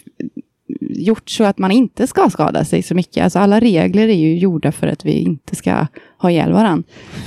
[0.90, 3.24] gjort så att man inte ska skada sig så mycket.
[3.24, 5.88] Alltså alla regler är ju gjorda för att vi inte ska
[6.26, 6.84] ha ihjäl varandra.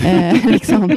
[0.07, 0.91] Eh, liksom.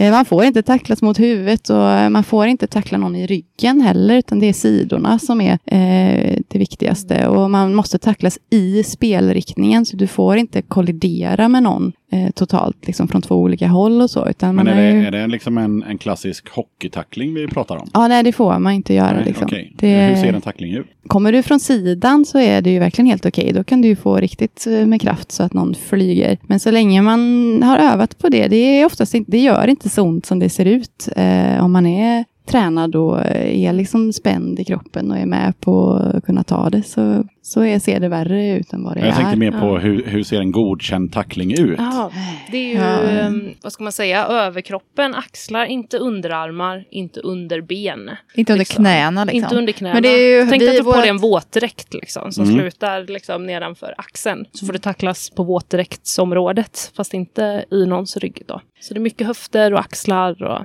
[0.00, 3.26] eh, man får inte tacklas mot huvudet och eh, man får inte tackla någon i
[3.26, 7.28] ryggen heller, utan det är sidorna som är eh, det viktigaste.
[7.28, 12.86] Och man måste tacklas i spelriktningen, så du får inte kollidera med någon eh, totalt,
[12.86, 14.28] liksom från två olika håll och så.
[14.28, 15.06] Utan Men man är det, ju...
[15.06, 17.88] är det liksom en, en klassisk hockeytackling vi pratar om?
[17.94, 19.16] Ja, nej, det får man inte göra.
[19.16, 19.46] Nej, liksom.
[19.46, 19.72] okej.
[19.76, 20.86] det, Hur ser en tackling ut?
[21.06, 23.52] Kommer du från sidan så är det ju verkligen helt okej.
[23.52, 26.38] Då kan du ju få riktigt eh, med kraft så att någon flyger.
[26.42, 29.88] Men så länge man har övat på det, det, är oftast inte, det gör inte
[29.88, 31.08] så ont som det ser ut.
[31.16, 35.60] Eh, om man är tränad och eh, är liksom spänd i kroppen och är med
[35.60, 39.00] på att kunna ta det så, så är, ser det värre ut än vad det
[39.00, 39.12] Jag är.
[39.12, 39.78] tänkte mer på Ja.
[39.78, 41.74] hur, hur ser en godkänd tackling ut?
[41.78, 42.10] Ja,
[42.50, 43.00] det är ju, Ja.
[43.02, 48.10] ehm, vad ska man säga, överkroppen, axlar, inte underarmar, inte underben.
[48.34, 48.84] Inte under Liksom.
[48.84, 49.42] knäna liksom.
[49.44, 49.94] Inte under knäna.
[49.94, 52.56] Men det är ju- Tänk att du får vårat- dig en våtdräkt liksom, som Mm.
[52.58, 54.44] slutar liksom, nedanför axeln.
[54.52, 58.42] Så får du tacklas på våtdräktsområdet, fast inte i någons rygg.
[58.46, 58.60] Då.
[58.80, 60.58] Så det är mycket höfter och axlar och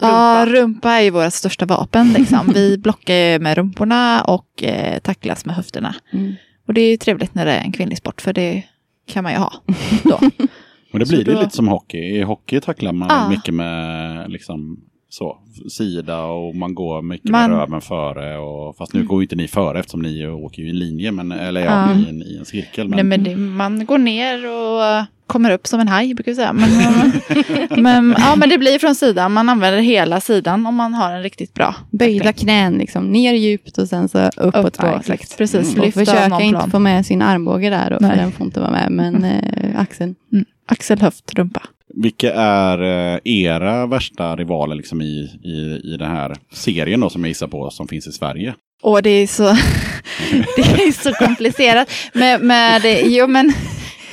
[0.00, 0.60] Ja, rumpa.
[0.60, 2.12] rumpa är ju vårt största vapen.
[2.12, 2.50] Liksom.
[2.54, 5.94] Vi blockar ju med rumporna och eh, tacklas med höfterna.
[6.12, 6.34] Mm.
[6.66, 8.62] Och det är ju trevligt när det är en kvinnlig sport, för det
[9.08, 9.52] kan man ju ha.
[10.04, 10.18] Då.
[10.92, 11.98] Men det blir det då- lite som hockey.
[11.98, 13.28] I hockey tacklar man Ja.
[13.28, 14.80] mycket med liksom
[15.18, 15.36] så,
[15.70, 18.38] sida och man går mycket Man- med röven före.
[18.38, 21.12] Och, fast nu går ju inte ni före eftersom ni åker ju i en linje,
[21.12, 21.98] men, eller ja, Ja.
[21.98, 22.88] i, en, i en cirkel.
[22.88, 26.36] Men, Nej, men det, man går ner och kommer upp som en haj, brukar vi
[26.36, 26.52] säga.
[26.52, 26.70] Men,
[27.82, 29.32] men, ja, men det blir från sidan.
[29.32, 31.74] Man använder hela sidan om man har en riktigt bra.
[31.90, 34.78] Böjda knän, liksom, ner djupt och sen så uppåt.
[34.78, 35.38] Upp exakt.
[35.38, 35.84] Precis, Mm.
[35.84, 36.70] Lyfta försöka någon inte plan.
[36.70, 38.92] få med sin armbåge där, då, för den får inte vara med.
[38.92, 40.14] Men eh, axeln.
[40.32, 40.44] Mm.
[40.66, 41.62] Axel, höft, rumpa.
[42.02, 47.22] Vilka är eh, era värsta rivaler liksom i, i, i den här serien då, som
[47.22, 48.54] jag gissar på som finns i Sverige?
[48.82, 49.42] Och det är så,
[50.56, 51.90] det är så komplicerat.
[52.12, 53.52] Med, med, jo, men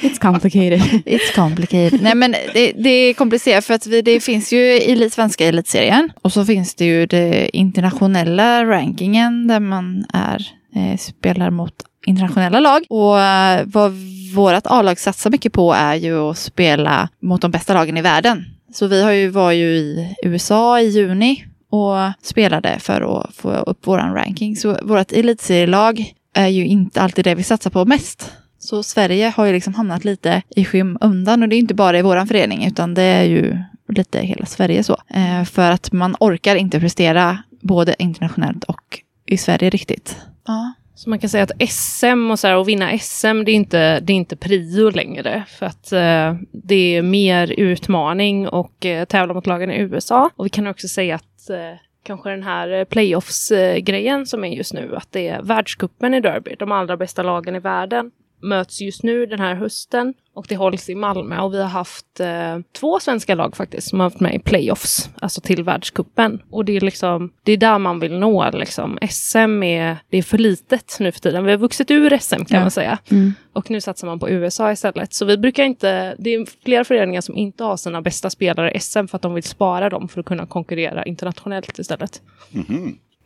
[0.03, 0.79] It's complicated.
[1.05, 2.01] It's complicated.
[2.01, 6.11] Nej men det, det är komplicerat för att vi, det finns ju i svenska elitserien
[6.21, 11.73] och så finns det ju det internationella rankingen där man är, eh, spelar mot
[12.05, 12.83] internationella lag.
[12.89, 13.91] Och eh, vad
[14.35, 18.45] vårt A-lag satsar mycket på är ju att spela mot de bästa lagen i världen.
[18.73, 23.51] Så vi har ju, var ju i USA i juni och spelade för att få
[23.51, 24.55] upp våran ranking.
[24.55, 28.31] Så vårt elitserielag är ju inte alltid det vi satsar på mest.
[28.59, 32.01] Så Sverige har ju liksom hamnat lite i skymundan och det är inte bara i
[32.01, 33.57] våran förening utan det är ju
[33.89, 34.97] lite hela Sverige så.
[35.07, 40.17] Eh, för att man orkar inte prestera både internationellt och i Sverige riktigt.
[40.47, 40.73] Ja.
[41.03, 43.99] Så man kan säga att SM och, så här, att vinna SM, det är, inte,
[43.99, 45.43] det är inte prio längre.
[45.47, 50.29] För att eh, det är mer utmaning och eh, tävla mot lagen i USA.
[50.35, 54.47] Och vi kan också säga att eh, kanske den här eh, playoffs-grejen eh, som är
[54.47, 58.11] just nu, att det är världskuppen i Derby, de allra bästa lagen i världen
[58.43, 62.19] möts just nu den här hösten och det hålls i Malmö och vi har haft
[62.19, 66.41] eh, två svenska lag faktiskt som har varit med i playoffs, alltså till världskuppen.
[66.51, 68.97] Och det är liksom, det är där man vill nå liksom.
[69.09, 71.45] SM är, det är för litet nu för tiden.
[71.45, 72.59] Vi har vuxit ur SM kan Ja.
[72.59, 72.97] man säga.
[73.11, 73.33] Mm.
[73.53, 75.13] Och nu satsar man på USA istället.
[75.13, 78.79] Så vi brukar inte, det är flera föreningar som inte har sina bästa spelare i
[78.79, 82.21] SM för att de vill spara dem för att kunna konkurrera internationellt istället.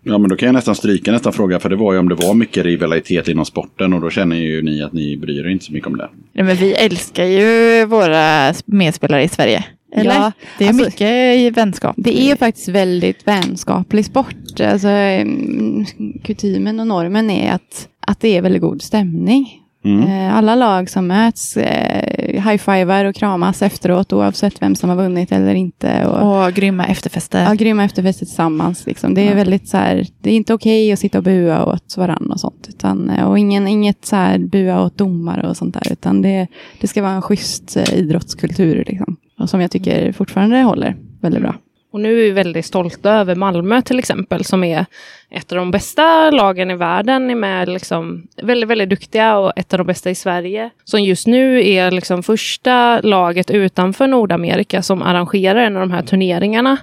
[0.08, 2.16] Ja, men då kan jag nästan stryka nästa fråga, för det var ju om det
[2.16, 5.66] var mycket rivalitet inom sporten och då känner ju ni att ni bryr er inte
[5.66, 6.10] så mycket om det.
[6.34, 9.66] Nej, men vi älskar ju våra medspelare i Sverige.
[9.96, 10.14] Eller?
[10.16, 11.96] Ja, det är alltså- mycket vänskap.
[11.98, 14.60] Det är faktiskt väldigt vänskaplig sport.
[14.60, 15.86] Alltså, mm,
[16.24, 19.62] kutymen och normen är att, att det är väldigt god stämning.
[19.88, 20.10] Mm.
[20.28, 25.32] Eh, Alla lag som möts eh, high-fivar och kramas efteråt oavsett vem som har vunnit
[25.32, 26.06] eller inte.
[26.06, 27.44] Och, Och grymma efterfester.
[27.44, 28.86] ja, grymma efterfester tillsammans.
[28.86, 29.14] Liksom.
[29.14, 29.36] Det är Ja.
[29.36, 32.66] väldigt så här, det är inte okej att sitta och bua åt varandra och sånt.
[32.70, 35.92] Utan, eh, och ingen, inget så här bua åt domare och sånt där.
[35.92, 36.48] Utan det,
[36.82, 38.84] det ska vara en schysst eh, idrottskultur.
[38.88, 39.16] Liksom.
[39.40, 41.56] Och som jag tycker fortfarande håller väldigt bra.
[41.92, 44.86] Och nu är vi väldigt stolta över Malmö till exempel, som är
[45.30, 49.74] ett av de bästa lagen i världen, är med liksom väldigt, väldigt duktiga och ett
[49.74, 50.70] av de bästa i Sverige.
[50.84, 56.02] Som just nu är liksom första laget utanför Nordamerika som arrangerar en av de här
[56.02, 56.78] turneringarna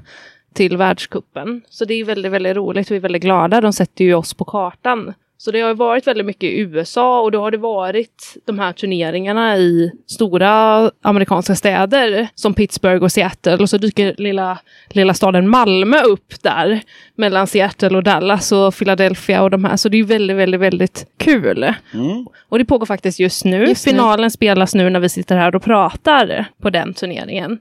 [0.55, 1.63] till världskuppen.
[1.69, 2.91] Så det är väldigt, väldigt roligt.
[2.91, 3.61] Vi är väldigt glada.
[3.61, 5.15] De sätter ju oss på kartan.
[5.45, 8.73] Så det har varit väldigt mycket i USA och då har det varit de här
[8.73, 15.49] turneringarna i stora amerikanska städer som Pittsburgh och Seattle och så dyker lilla, lilla staden
[15.49, 16.81] Malmö upp där
[17.15, 19.77] mellan Seattle och Dallas och Philadelphia och de här.
[19.77, 21.75] Så det är väldigt, väldigt, väldigt kul.
[21.95, 22.27] Mm.
[22.49, 23.67] Och det pågår faktiskt just nu.
[23.67, 23.93] Just nu.
[23.93, 27.59] Finalen spelas nu när vi sitter här och pratar på den turneringen.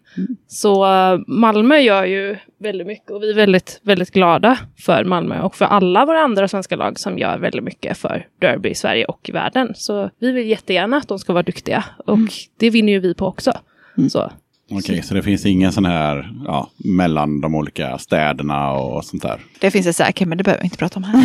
[0.48, 5.42] Så eh, Malmö gör ju väldigt mycket och vi är väldigt, väldigt glada för Malmö
[5.42, 9.06] och för alla våra andra svenska lag som gör väldigt mycket för Derby i Sverige
[9.06, 9.74] och i världen.
[9.76, 12.20] Så vi vill jättegärna att de ska vara duktiga och
[12.58, 13.54] det vinner ju vi på också.
[14.10, 14.32] Så.
[14.72, 19.40] Okej, så det finns ingen sån här ja, mellan de olika städerna och sånt där?
[19.60, 21.18] Det finns det säkert, men det behöver vi inte prata om här.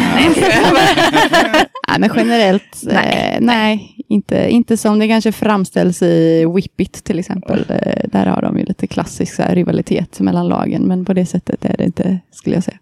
[1.89, 7.19] Nej, men generellt, nej, eh, nej inte, inte som det kanske framställs i Whippit till
[7.19, 7.65] exempel.
[7.69, 11.27] Eh, där har de ju lite klassisk så här, rivalitet mellan lagen, men på det
[11.27, 12.79] sättet är det inte, skulle jag säga.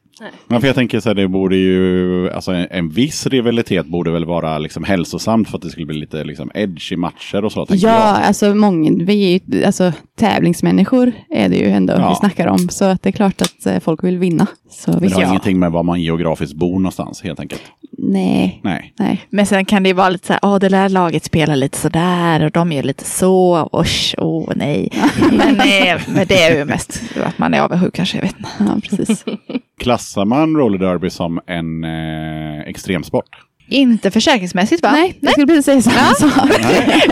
[0.48, 4.10] Ja, för jag tänker så här, det borde ju, alltså en, en viss rivalitet borde
[4.10, 7.52] väl vara liksom hälsosamt för att det skulle bli lite liksom edge i matcher och
[7.52, 7.66] så.
[7.68, 8.26] Ja, jag.
[8.26, 12.08] alltså många, vi är ju, alltså tävlingsmänniskor är det ju ändå Ja.
[12.08, 14.46] vi snackar om, så att det är klart att eh, folk vill vinna.
[14.70, 15.28] Så Men det har ja.
[15.28, 17.62] ingenting med var man geografiskt bor någonstans helt enkelt.
[17.98, 18.92] Nej, Nej.
[18.98, 19.20] nej.
[19.30, 21.78] Men sen kan det ju vara lite så här, åh det där laget spelar lite
[21.78, 24.92] sådär och de gör lite så, osch, åh nej.
[25.32, 28.50] men, eh, men det är ju mest att man är avundsjuk kanske, jag vet inte.
[28.58, 29.24] Ja, precis.
[29.80, 33.28] Klassar man roller derby som en eh, extremsport?
[33.68, 34.90] Inte försäkringsmässigt va?
[34.92, 36.50] nej, jag skulle precis säga samma sak.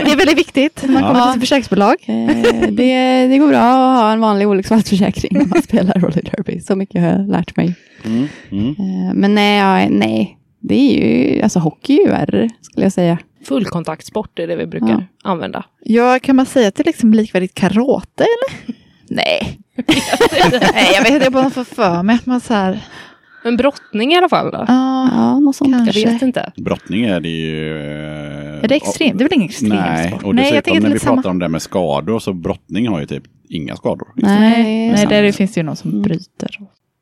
[0.05, 1.07] det är väldigt viktigt när man Ja.
[1.09, 1.95] kommer till försäkringsbolag.
[2.05, 2.27] Eh,
[2.71, 6.59] det, det går bra att ha en vanlig olycksfallsförsäkring när man spelar roller derby.
[6.59, 7.75] Så mycket har jag lärt mig.
[8.05, 8.27] Mm.
[8.51, 8.69] Mm.
[8.69, 10.99] Eh, men nej, nej, det är
[11.35, 13.17] ju, alltså hockey är ju värre, skulle jag säga.
[13.45, 15.03] Fullkontaktsport är det vi brukar Ja.
[15.31, 15.65] använda.
[15.83, 18.75] Ja, kan man säga att det är liksom likvärdigt karate eller?
[19.09, 19.59] Nej.
[19.75, 22.79] Nej, jag vet inte, jag bara får för mig att man så här,
[23.43, 24.65] Men brottning i alla fall då?
[24.67, 25.75] ja, Ja, något sånt.
[25.75, 25.99] Kanske.
[25.99, 26.51] Jag vet inte.
[26.57, 27.77] Brottning är det ju...
[27.77, 29.17] Eh, är det extremt?
[29.17, 29.81] Det är väl ingen extremsport?
[29.85, 31.31] Nej, och Nej, dessutom jag tänker att det när är vi lite pratar samma.
[31.31, 34.07] om det med skador så brottning har ju typ inga skador.
[34.15, 36.49] Nej, Nej, där finns det ju någon som bryter.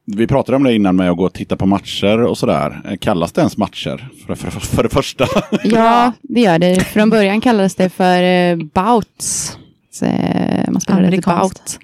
[0.05, 2.82] Vi pratade om det innan med att gå och titta på matcher och sådär.
[2.89, 4.09] Eh, Kallas det ens matcher?
[4.28, 5.26] För, för, för det första.
[5.63, 6.80] Ja, det gör det.
[6.84, 9.57] Från början kallades det för eh, bouts.
[9.91, 11.80] Så, eh, man spelade lite bout.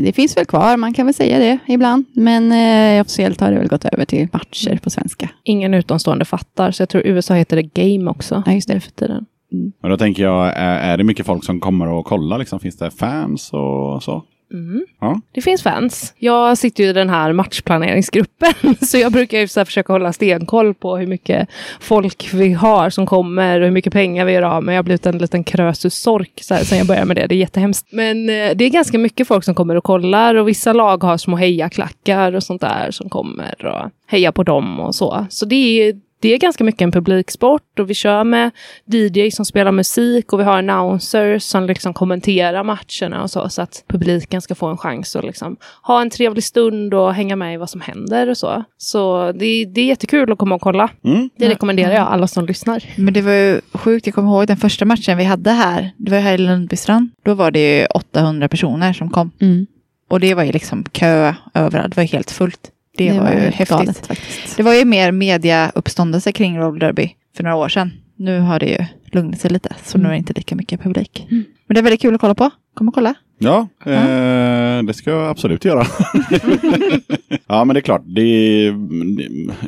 [0.00, 2.04] Det finns väl kvar, man kan väl säga det ibland.
[2.12, 5.28] Men eh, officiellt har det väl gått över till matcher på svenska.
[5.44, 8.42] Ingen utomstående fattar, så jag tror USA heter det game också.
[8.46, 8.80] Ja, just det.
[8.80, 9.26] För tiden.
[9.82, 12.38] Och då tänker jag, är, är det mycket folk som kommer och kollar?
[12.38, 12.60] Liksom?
[12.60, 14.24] Finns det fans och så?
[14.52, 14.86] Mm.
[15.00, 15.20] Ja.
[15.32, 16.14] Det finns fans.
[16.18, 20.74] Jag sitter ju i den här matchplaneringsgruppen, så jag brukar ju så försöka hålla stenkoll
[20.74, 21.48] på hur mycket
[21.80, 24.72] folk vi har som kommer och hur mycket pengar vi gör av med.
[24.72, 27.26] Jag har blivit en liten krösus-sork så här, sen jag började med det.
[27.26, 27.86] Det är jättehemskt.
[27.90, 31.16] Men eh, det är ganska mycket folk som kommer och kollar och vissa lag har
[31.16, 35.26] små hejaklackar och sånt där som kommer och hejar på dem och så.
[35.30, 35.56] Så det
[35.88, 38.50] är det är ganska mycket en publiksport och vi kör med
[38.86, 43.62] DJ som spelar musik och vi har announcers som liksom kommenterar matcherna och så, så
[43.62, 47.54] att publiken ska få en chans att liksom ha en trevlig stund och hänga med
[47.54, 48.64] i vad som händer och så.
[48.76, 50.90] Så det, det är jättekul att komma och kolla.
[51.04, 51.30] Mm.
[51.36, 52.84] Det rekommenderar jag alla som lyssnar.
[52.96, 55.90] Men det var ju sjukt, jag kommer ihåg den första matchen vi hade här.
[55.96, 57.10] Det var här i Lundbystrand.
[57.24, 59.30] Då var det ju 800 personer som kom.
[59.40, 59.66] Mm.
[60.08, 61.94] Och det var ju liksom kö överallt.
[61.94, 62.70] Det var helt fullt.
[62.98, 63.76] Det, var, ju helt häftigt.
[63.76, 64.10] galet.
[64.56, 67.92] Det var ju mer mediauppståndelse kring roller derby för några år sedan.
[68.16, 71.26] Nu har det ju lugnat sig lite, så nu är det inte lika mycket publik.
[71.30, 72.50] Men det är väldigt kul att kolla på.
[72.74, 73.14] Kom och kolla.
[73.38, 73.92] Ja, eh,
[74.86, 75.86] det ska jag absolut göra.
[77.46, 78.02] ja, men det är klart.
[78.04, 78.74] Det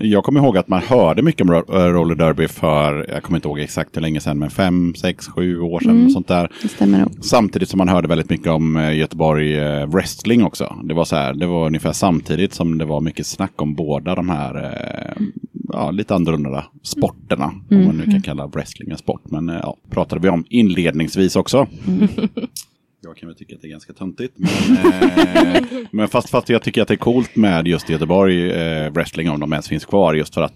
[0.00, 3.48] jag kommer ihåg att man hörde mycket om eh, roller derby för, jag kommer inte
[3.48, 5.90] ihåg exakt hur länge sedan, men fem, sex, sju år sedan.
[5.90, 6.10] Mm.
[6.10, 6.52] Sånt där.
[6.62, 7.24] Det stämmer nog.
[7.24, 10.76] Samtidigt som man hörde väldigt mycket om eh, Göteborg eh, wrestling också.
[10.84, 14.14] Det var så här, det var ungefär samtidigt som det var mycket snack om båda
[14.14, 15.22] de här eh,
[15.72, 17.52] ja, lite annorlunda sporterna.
[17.70, 19.22] Om man nu kan kalla wrestling en sport.
[19.24, 21.66] Men eh, ja, pratade vi om inledningsvis också.
[23.10, 24.34] Jag kan väl tycka att det är ganska töntigt.
[24.36, 28.90] Men, eh, men fast, fast jag tycker att det är coolt med just Göteborg eh,
[28.90, 30.14] wrestling om de ens finns kvar.
[30.14, 30.52] Just för att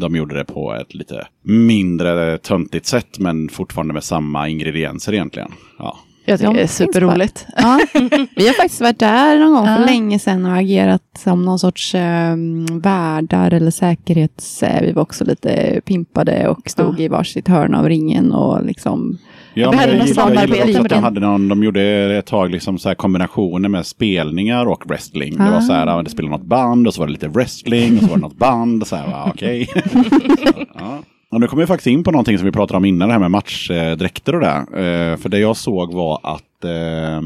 [0.00, 3.18] de gjorde det på ett lite mindre töntigt sätt.
[3.18, 5.52] Men fortfarande med samma ingredienser egentligen.
[5.78, 5.98] Ja.
[6.24, 7.46] Jag tycker De det är superroligt.
[7.56, 7.80] Ja,
[8.36, 9.86] vi har faktiskt varit där någon gång för Ja.
[9.86, 12.36] länge sedan och agerat som någon sorts eh,
[12.72, 14.62] värdar eller säkerhets...
[14.62, 19.18] Eh, vi var också lite pimpade och stod i varsitt hörn av ringen och liksom...
[19.54, 21.02] Ja, jag något gillar, jag samarbete med den.
[21.04, 21.82] hade någon, de gjorde
[22.18, 25.36] ett tag liksom så här kombinationer med spelningar och wrestling.
[25.36, 27.96] Det var så här, ja, det spelade något band och så var det lite wrestling
[27.96, 28.86] och så var det något band.
[28.86, 29.68] Så här, okej.
[30.78, 31.02] ja.
[31.32, 33.20] Och nu kommer vi faktiskt in på någonting som vi pratade om innan, det här
[33.20, 34.56] med matchdräkter och det.
[34.56, 37.20] Eh, för det jag såg var att eh,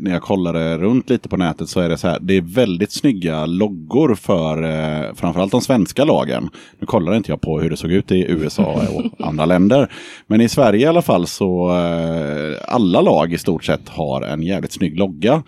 [0.00, 2.92] när jag kollade runt lite på nätet så är det så här, det är väldigt
[2.92, 6.50] snygga loggor för eh, framförallt de svenska lagen.
[6.78, 9.92] Nu kollade inte jag på hur det såg ut i USA och andra länder.
[10.26, 14.42] Men i Sverige i alla fall så eh, alla lag i stort sett har en
[14.42, 15.42] jävligt snygg logga.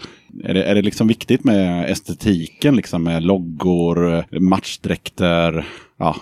[0.45, 5.67] Är det, är det liksom viktigt med estetiken, liksom med loggor, matchdräkter,
[5.99, 6.17] ja,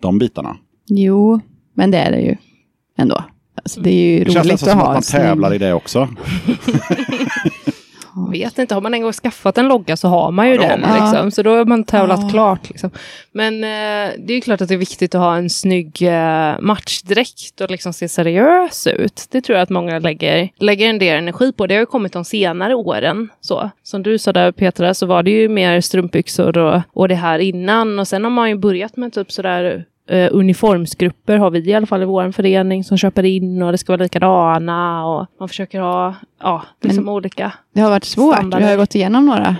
[0.00, 0.56] de bitarna?
[0.90, 1.40] Jo,
[1.74, 2.36] men det är det ju
[2.98, 3.24] ändå.
[3.62, 5.58] Alltså, det är ju Det känns roligt nästan att som att ha man tävlar i
[5.58, 6.08] det också.
[8.32, 10.68] Vet inte, har man en gång skaffat en logga så har man ju Ja, det
[10.68, 10.80] den.
[10.80, 11.00] man.
[11.10, 11.30] Liksom.
[11.30, 12.28] Så då har man tävlat Ja.
[12.28, 12.68] klart.
[12.68, 12.90] Liksom.
[13.32, 16.60] Men eh, det är ju klart att det är viktigt att ha en snygg eh,
[16.60, 19.26] matchdräkt och liksom se seriös ut.
[19.30, 21.66] Det tror jag att många lägger, lägger en del energi på.
[21.66, 23.28] Det har ju kommit de senare åren.
[23.40, 23.70] Så.
[23.82, 27.38] Som du sa där Petra, så var det ju mer strumpbyxor och, och det här
[27.38, 27.98] innan.
[27.98, 31.86] Och sen har man ju börjat med typ sådär eh, uniformsgrupper har vi i alla
[31.86, 35.80] fall i vår förening som köper in och det ska vara likadana och man försöker
[35.80, 38.34] ha ja, liksom olika Det har varit svårt.
[38.34, 38.64] Standarder.
[38.64, 39.56] Vi har gått igenom några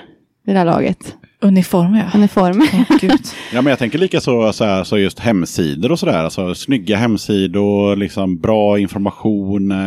[0.47, 1.17] i det här laget.
[1.43, 2.03] Uniform ja.
[2.19, 2.69] Uniformer.
[2.91, 3.11] Åh, Gud.
[3.53, 6.25] Ja, men jag tänker lika så, så, här, så just hemsidor och sådär.
[6.25, 9.73] Alltså, snygga hemsidor, liksom bra information.
[9.73, 9.79] eh,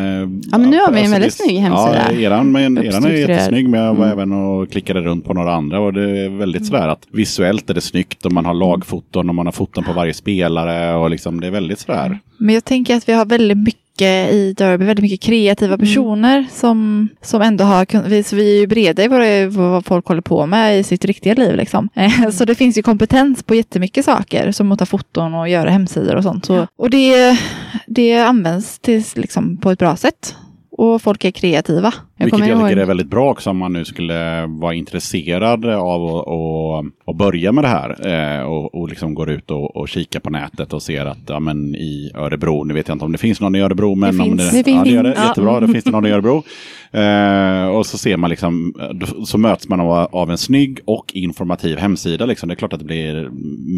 [0.52, 2.12] Ja, men nu har vi en alltså, väldigt snygg hemsida.
[2.12, 3.70] Ja, eran, men, eran är jättesnygg.
[3.70, 4.18] Men jag var Mm.
[4.20, 5.80] även och klickade runt på några andra.
[5.80, 8.26] Och det är väldigt sådär att visuellt är det snyggt.
[8.26, 10.96] Och man har lagfoton och man har foton på varje spelare.
[10.96, 12.20] Och liksom, det är väldigt sådär.
[12.38, 17.10] Men jag tänker att vi har väldigt mycket i Derby, väldigt mycket kreativa personer som,
[17.22, 20.46] som ändå har vi, så vi är ju breda i våra, vad folk håller på
[20.46, 21.56] med i sitt riktiga liv.
[21.56, 21.90] Liksom.
[21.96, 25.70] Eh, Så det finns ju kompetens på jättemycket saker, som att ta foton och göra
[25.70, 26.46] hemsidor och sånt.
[26.46, 27.38] Så, och det,
[27.88, 30.36] det används till, liksom, på ett bra sätt.
[30.78, 31.94] Och folk är kreativa.
[32.18, 36.06] Jag Vilket jag tycker är väldigt bra också om man nu skulle vara intresserad av
[37.06, 38.08] att, börja med det här.
[38.40, 41.40] Eh, och, och liksom går ut och, och kikar på nätet och ser att ja,
[41.40, 44.24] men i Örebro, nu vet jag inte om det finns någon i Örebro, men Det
[44.24, 44.52] om finns.
[44.52, 44.78] det, Det finns.
[44.78, 45.14] ja, det gör det.
[45.18, 45.28] Ja.
[45.28, 46.44] Jättebra, det finns det någon i Örebro.
[46.92, 51.12] Eh, och så ser man liksom, då- så möts man av, av en snygg och
[51.14, 52.26] informativ hemsida.
[52.26, 52.50] Liksom.
[52.50, 53.30] Det är klart att det blir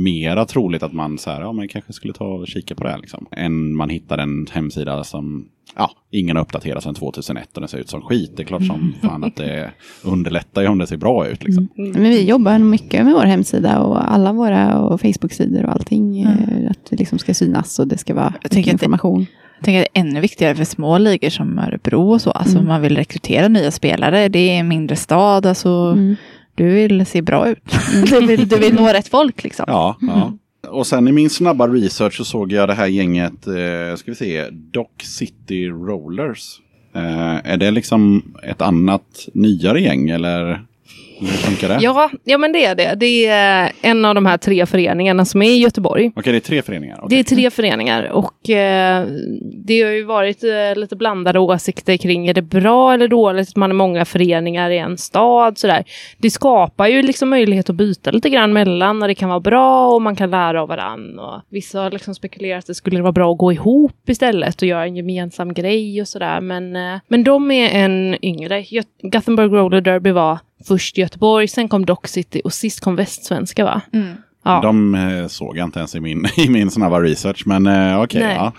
[0.04, 2.90] mera troligt att man så här, ja, men kanske skulle ta och kika på det
[2.90, 2.98] här.
[2.98, 3.26] Liksom.
[3.32, 5.46] Än man hittar en hemsida som
[5.78, 8.32] ja, ingen har uppdaterat sedan 2001 och den ser ut som skit.
[8.38, 9.72] Det är klart som fan att det
[10.04, 11.44] underlättar ju om det ser bra ut.
[11.44, 11.68] Liksom.
[11.76, 16.22] Men vi jobbar mycket med vår hemsida och alla våra och Facebook-sidor och allting.
[16.22, 19.26] eh, Att det liksom ska synas och det ska vara Jag att det- information.
[19.58, 22.32] Jag tänker att det är ännu viktigare för små ligor som Örebro och så.
[22.32, 22.68] Alltså Mm.
[22.68, 24.30] man vill rekrytera nya spelare.
[24.30, 25.46] Det är en mindre stad.
[25.46, 26.16] Alltså, Mm.
[26.58, 27.60] Du vill se bra ut.
[28.10, 29.66] du, vill, du vill nå rätt folk liksom.
[29.68, 30.34] Ja, ja.
[30.70, 34.16] Och sen i min snabba research så såg jag det här gänget, eh, ska vi
[34.16, 36.60] se, Dock City Rollers.
[36.96, 40.66] Eh, är det liksom ett annat nyare gäng eller?
[41.82, 42.96] Ja, ja, men det är det.
[42.96, 46.12] Det är en av de här tre föreningarna som är i Göteborg.
[46.16, 46.96] Okej, det är tre föreningar.
[46.96, 47.20] Det Okej.
[47.20, 49.06] är tre föreningar och eh,
[49.66, 53.56] det har ju varit eh, lite blandade åsikter kring är det bra eller dåligt att
[53.56, 55.58] man är många föreningar i en stad.
[55.58, 55.84] Sådär.
[56.18, 59.88] Det skapar ju liksom möjlighet att byta lite grann mellan när det kan vara bra
[59.94, 61.24] och man kan lära av varandra.
[61.26, 64.68] Och vissa har liksom spekulerat att det skulle vara bra att gå ihop istället och
[64.68, 66.42] göra en gemensam grej och sådär.
[66.42, 68.62] Men, eh, men de är en yngre.
[68.62, 73.66] Gö- Gothenburg Roller Derby var först Göteborg, sen kom Dock City och sist kom Västsvenska
[73.66, 73.82] va?
[74.44, 74.60] Ja.
[74.62, 78.22] De eh, såg jag inte ens i min, i min snabba research, men eh, okej.
[78.22, 78.36] Nej.
[78.36, 78.52] ja.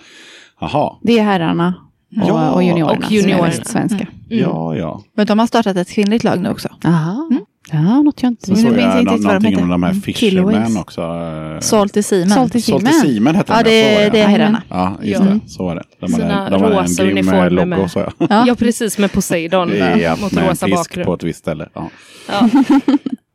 [0.60, 1.74] Jaha, Det är herrarna
[2.22, 2.98] och, Ja, och juniorerna.
[2.98, 3.64] och som är juniorerna.
[3.64, 4.06] svenska.
[4.28, 5.02] ja, ja.
[5.14, 6.68] Men de har startat ett kvinnligt lag nu också.
[6.82, 7.28] Jaha.
[7.72, 9.68] Ja, något jag inte Så såg jag jag inte nå- riktigt vad de någonting om
[9.68, 11.02] de här Mm, Fisherman också.
[11.60, 12.28] Salt i Seaman.
[12.30, 13.34] Salt i Salt i Seaman.
[13.34, 14.62] Hette Ja, de, det, så var det är herrarna.
[14.68, 15.26] Ja, just Ja.
[15.26, 15.40] det.
[15.46, 15.82] Så var det.
[16.00, 18.12] De hade, Sina de hade en rosa grym eh, uniformer logo, med- jag.
[18.30, 18.44] Ja.
[18.46, 21.06] Ja, precis med Poseidon där, Ja, mot med en rosa fisk bakgrund.
[21.06, 21.68] på ett visst ställe.
[21.74, 21.90] Ja.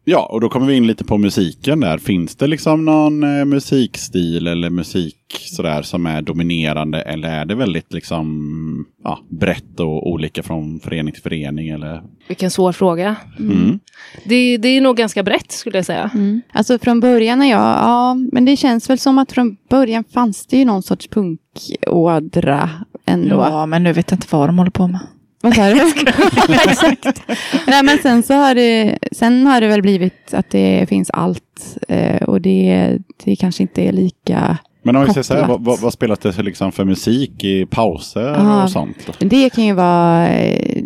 [0.03, 0.29] Ja.
[0.31, 1.97] och då kommer vi in lite på musiken där.
[1.97, 7.01] Finns det liksom någon eh, musikstil eller musik sådär som är dominerande?
[7.01, 11.69] Eller är det väldigt liksom ja, brett och olika från förening till förening?
[11.69, 12.01] Eller?
[12.27, 13.15] Vilken svår fråga.
[13.39, 13.79] Mm.
[14.25, 16.11] Det, det är nog ganska brett skulle jag säga.
[16.13, 16.41] Mm.
[16.53, 20.47] Alltså från början när jag, ja, men det känns väl som att från början fanns
[20.47, 22.69] det ju någon sorts punkådra
[23.05, 23.35] ändå.
[23.35, 24.99] Ja, men nu vet jag inte vad de håller på med.
[25.43, 25.81] Vad sa du?
[26.69, 27.21] Exakt.
[27.67, 31.77] Nej, men sen så har det, sen har det väl blivit att det finns allt
[31.87, 35.63] eh, och det, det kanske inte är lika Men om vi säger så här, vad,
[35.63, 38.63] vad, vad spelas det för, liksom för musik i pauser Ah.
[38.63, 39.09] och sånt?
[39.19, 40.83] Det kan ju vara, eh,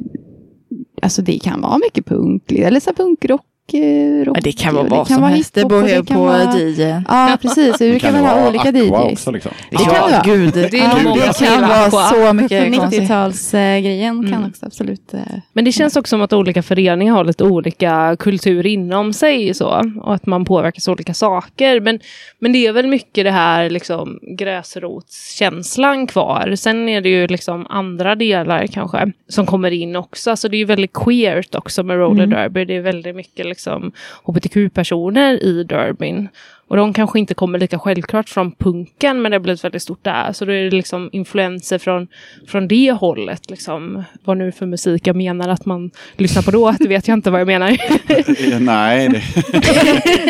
[1.02, 3.42] alltså det kan vara mycket punk, eller så punkrock.
[3.74, 5.54] Rock, Ja, det kan vara vad som vara helst.
[5.54, 7.06] Det beror kan på vara- DJn.
[7.08, 7.78] Ja, precis.
[7.78, 8.92] Det kan väl ha vara olika DJs.
[8.92, 9.52] också liksom?
[9.72, 10.22] Det kan det vara.
[10.26, 10.54] gud.
[10.54, 12.02] Det är Ja, många det kan vara Aqua.
[12.02, 13.02] så mycket konstigt.
[13.02, 14.50] 90-talsgrejen kan Mm.
[14.50, 15.14] också absolut...
[15.14, 15.20] eh,
[15.54, 19.92] Men det känns också som att olika föreningar har lite olika kultur inom sig så,
[20.02, 21.80] och att man påverkas av olika saker.
[21.80, 22.00] Men,
[22.40, 26.56] men det är väl mycket det här liksom, gräsrotskänslan kvar.
[26.56, 30.30] Sen är det ju liksom andra delar kanske som kommer in också.
[30.30, 32.30] Alltså det är ju väldigt queert också med roller Mm.
[32.40, 32.66] derby.
[32.66, 33.92] Det är väldigt mycket liksom,
[34.26, 36.28] hbtq-personer i derbyn.
[36.68, 40.04] Och de kanske inte kommer lika självklart från punken, men det har blivit väldigt stort
[40.04, 40.32] där.
[40.34, 42.08] Så då är det liksom influenser från,
[42.48, 43.50] från det hållet.
[43.50, 44.04] Liksom.
[44.24, 47.32] Vad nu för musik jag menar att man lyssnar på då, det vet jag inte
[47.32, 47.70] vad jag menar.
[48.54, 49.22] Eh, Nej, det,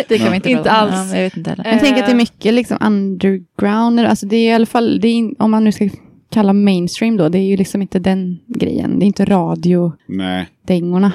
[0.07, 0.93] Det kan vi inte Inte alls.
[1.11, 1.65] Ja, Jag vet inte heller.
[1.71, 3.99] Jag tänker att det är mycket liksom underground.
[3.99, 5.89] Alltså det är i alla fall, det är, in- om man nu ska
[6.32, 8.99] kalla mainstream då, det är ju liksom inte den grejen.
[8.99, 10.47] Det är inte radiodängorna nej.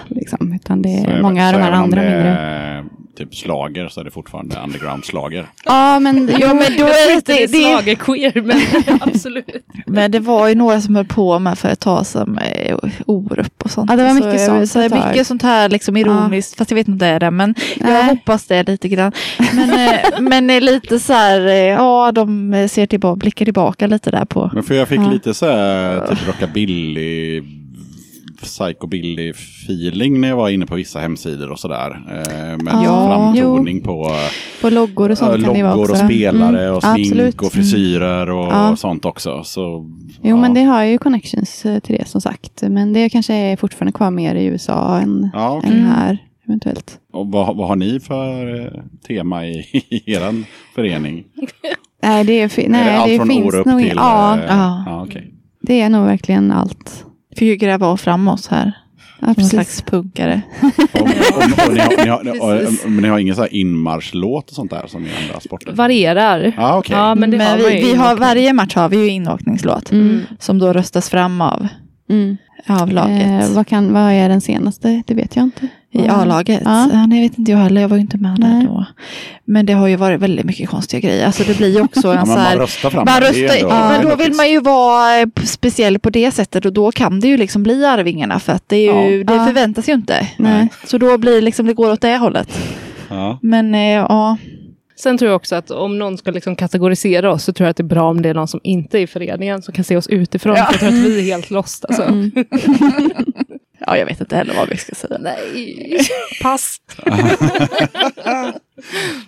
[0.09, 2.29] Liksom, utan det Så är många av så de här andra det mindre.
[2.31, 2.85] är
[3.17, 5.47] typ slager så är det fortfarande underground-slager.
[5.65, 8.61] Ja, men, jo, men då jag är inte det är det, det, schlagerqueer, men
[9.01, 9.47] absolut.
[9.87, 12.77] Men det var ju några som höll på med för ett tag som eh,
[13.07, 13.91] Orup och sånt.
[13.91, 15.09] Ja, det var mycket så, sånt Så ett tag.
[15.09, 17.31] mycket sånt här liksom ironiskt, fast jag vet inte om det är det.
[17.31, 18.05] Men jag Nej.
[18.05, 19.13] hoppas det lite grann.
[19.53, 24.11] Men, eh, men eh, lite så här, eh, ja de ser tillbaka, blickar tillbaka lite
[24.11, 24.51] där på.
[24.55, 25.11] Men för jag fick Ja.
[25.11, 27.43] lite så här typ rockabilly,
[28.43, 31.91] psychobilly feeling när jag var inne på vissa hemsidor och sådär.
[32.09, 34.11] Eh, med Ja, framtoning på
[34.61, 36.05] på loggor och sånt kan det vara loggor också.
[36.05, 37.43] och spelare Mm, och smink absolut.
[37.43, 38.77] och frisyrer och Ja.
[38.77, 39.45] sånt också.
[39.45, 40.37] Så, Jo, ja.
[40.37, 42.63] men det har ju connections eh, till det som sagt.
[42.69, 45.71] Men det kanske är fortfarande kvar mer i USA än, Ja, okej.
[45.71, 46.19] än här
[46.49, 46.99] eventuellt.
[47.13, 49.59] Och vad, vad har ni för eh, tema i,
[49.89, 50.45] i er
[50.75, 51.25] förening?
[52.03, 53.93] Nej, det, är, fi- är nej, det allt det från finns Orup nog till...
[53.97, 54.83] Ja, eh, Ja.
[54.87, 55.35] ja okej.
[55.63, 57.05] det är nog verkligen allt.
[57.37, 58.73] Fick ju gräva av fram oss här.
[59.21, 59.51] Ja, precis.
[59.51, 60.43] slags punkare.
[60.93, 61.07] Och, och,
[61.69, 62.85] och, ni har, ni har, Precis.
[62.85, 65.73] och, men ni har ingen så här inmarschlåt och sånt där som i andra sporter?
[65.73, 66.53] Varierar.
[66.57, 66.97] Ja, okej.
[66.97, 69.93] Ja, men Men vi, vi har, varje match har vi ju inåkningslåt.
[69.93, 70.21] Mm.
[70.39, 71.69] Som då röstas fram av,
[72.11, 72.37] Mm.
[72.67, 73.43] Av laget.
[73.43, 75.03] Eh, vad, kan, vad är den senaste?
[75.07, 75.69] Det vet jag inte.
[75.93, 76.63] I A-laget?
[76.65, 76.89] Ja.
[76.93, 77.07] Ja.
[77.07, 77.81] nej, vet inte jag heller.
[77.81, 78.51] Jag var ju inte med Nej.
[78.61, 78.85] där då.
[79.45, 81.27] Men det har ju varit väldigt mycket konstiga grejer.
[81.27, 82.57] Alltså det blir ju också en Ja, så men man här...
[82.57, 86.11] röstar fram Man röstar, ändå- ja, men då vill man ju vara eh, speciell på
[86.11, 89.19] det sättet och då kan det ju liksom bli Arvingarna för att det, är ju,
[89.29, 89.33] Ja.
[89.33, 90.29] det förväntas ju inte.
[90.37, 90.69] Nej.
[90.87, 92.59] Så då blir det liksom, det går åt det hållet.
[93.09, 93.39] Ja.
[93.43, 94.37] Men eh, ja,
[95.01, 97.77] Sen tror jag också att om någon ska liksom kategorisera oss så tror jag att
[97.77, 99.97] det är bra om det är någon som inte är i föreningen som kan se
[99.97, 100.57] oss utifrån.
[100.57, 100.65] Ja.
[100.65, 101.85] För jag tror att vi är helt lost.
[101.85, 102.03] Alltså.
[102.03, 102.31] Mm.
[103.87, 105.19] ja, jag vet inte heller vad vi ska säga.
[105.21, 105.99] Nej,
[106.43, 106.77] pass.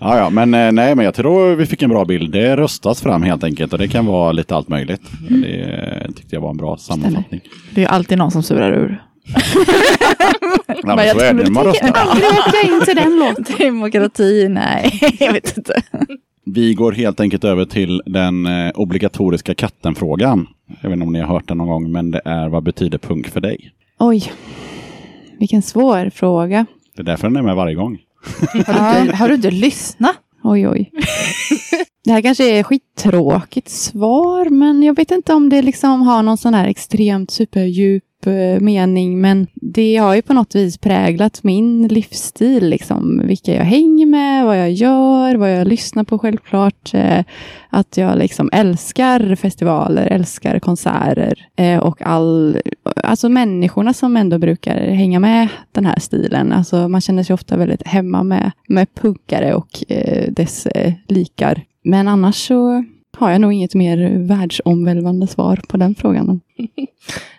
[0.01, 2.32] Ja, ja, men eh, nej, men jag tror vi fick en bra bild.
[2.32, 5.03] Det röstas fram helt enkelt och det kan vara lite allt möjligt.
[5.28, 5.40] Mm.
[5.40, 5.49] Det
[6.05, 7.40] eh, tyckte jag var en bra sammanfattning.
[7.70, 9.03] Det är alltid någon som surar ur.
[10.82, 11.93] Ja, men så är det man röstar.
[11.94, 13.44] Aldrig åkte jag in till den låten.
[13.59, 15.82] Demokrati, nej, jag vet inte.
[16.44, 20.47] Vi går helt enkelt över till den eh, obligatoriska kattenfrågan.
[20.81, 22.99] Jag vet inte om ni har hört den någon gång, men det är Vad betyder
[22.99, 23.70] punk för dig?
[23.99, 24.32] Oj,
[25.39, 26.66] vilken svår fråga.
[26.97, 27.99] Det är därför den är med varje gång.
[28.66, 30.16] Har, du inte, har du inte lyssnat?
[30.44, 30.90] Oj, oj.
[32.05, 36.39] Det här kanske är skittråkigt svar, men jag vet inte om det liksom har någon
[36.39, 41.89] sån här extremt superdjup Eh, mening, men det har ju på något vis präglat min
[41.89, 46.94] livsstil, liksom vilka jag hänger med, vad jag gör, vad jag lyssnar på självklart.
[46.94, 47.24] Eh,
[47.70, 52.59] att jag liksom älskar festivaler, älskar konserter eh, och all,
[52.97, 56.53] alltså människorna som ändå brukar hänga med den här stilen.
[56.53, 59.85] Alltså man känner sig ofta väldigt hemma med, med punkare och
[60.28, 60.66] dess
[61.09, 61.62] likar.
[61.85, 62.85] Men annars så
[63.23, 66.40] har jag nog inget mer världsomvälvande svar på den frågan.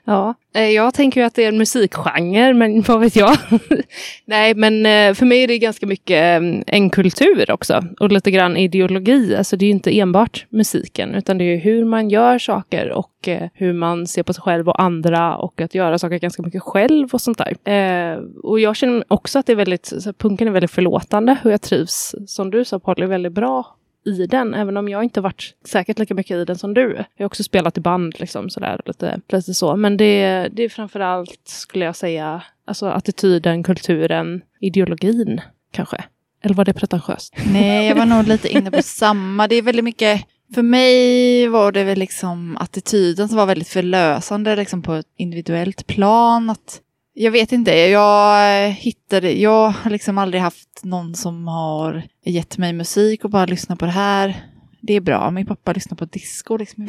[0.05, 3.37] Ja, eh, jag tänker ju att det är en musikgenre, men vad vet jag?
[4.25, 8.31] Nej, men eh, för mig är det ganska mycket eh, en kultur också och lite
[8.31, 9.35] grann ideologi.
[9.35, 13.09] Alltså det är ju inte enbart musiken, utan det är hur man gör saker och
[13.53, 17.09] hur man ser på sig själv och andra och att göra saker ganska mycket själv
[17.13, 18.19] och sånt där.
[18.43, 22.15] Och jag känner också att det är väldigt, punken är väldigt förlåtande och jag trivs,
[22.27, 26.13] som du sa Polly, väldigt bra i den, även om jag inte varit säkert lika
[26.13, 26.95] mycket i den som du.
[27.15, 29.75] Jag har också spelat i band, liksom, sådär, lite, lite så.
[29.75, 36.03] Men det, det är framförallt, skulle jag säga, alltså attityden, kulturen, ideologin, kanske.
[36.43, 37.33] Eller var det pretentiöst?
[37.53, 39.47] Nej, jag var nog lite inne på samma.
[39.47, 40.25] Det är väldigt mycket,
[40.55, 45.87] för mig var det väl liksom attityden som var väldigt förlösande liksom på ett individuellt
[45.87, 46.49] plan.
[46.49, 46.81] Att,
[47.13, 52.73] jag vet inte, jag hittade, jag har liksom aldrig haft någon som har gett mig
[52.73, 54.45] musik och bara lyssna på det här.
[54.81, 55.31] Det är bra.
[55.31, 56.57] Min pappa lyssnar på disco.
[56.57, 56.87] Liksom.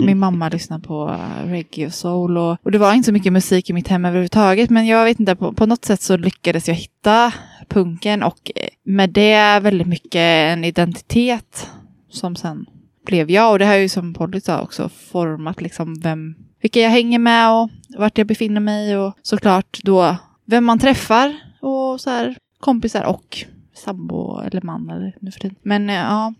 [0.00, 2.38] Min mamma lyssnar på reggae och soul.
[2.38, 4.70] Och, och det var inte så mycket musik i mitt hem överhuvudtaget.
[4.70, 7.32] Men jag vet inte, på, på något sätt så lyckades jag hitta
[7.68, 11.70] punken och eh, med det väldigt mycket en identitet
[12.10, 12.66] som sen
[13.04, 13.52] blev jag.
[13.52, 17.52] Och det har ju som Polly sa också format liksom vem, vilka jag hänger med
[17.52, 23.04] och vart jag befinner mig och såklart då vem man träffar och så här kompisar
[23.04, 25.56] och sambo eller man eller nu för tiden.
[25.62, 26.34] Men eh, ja,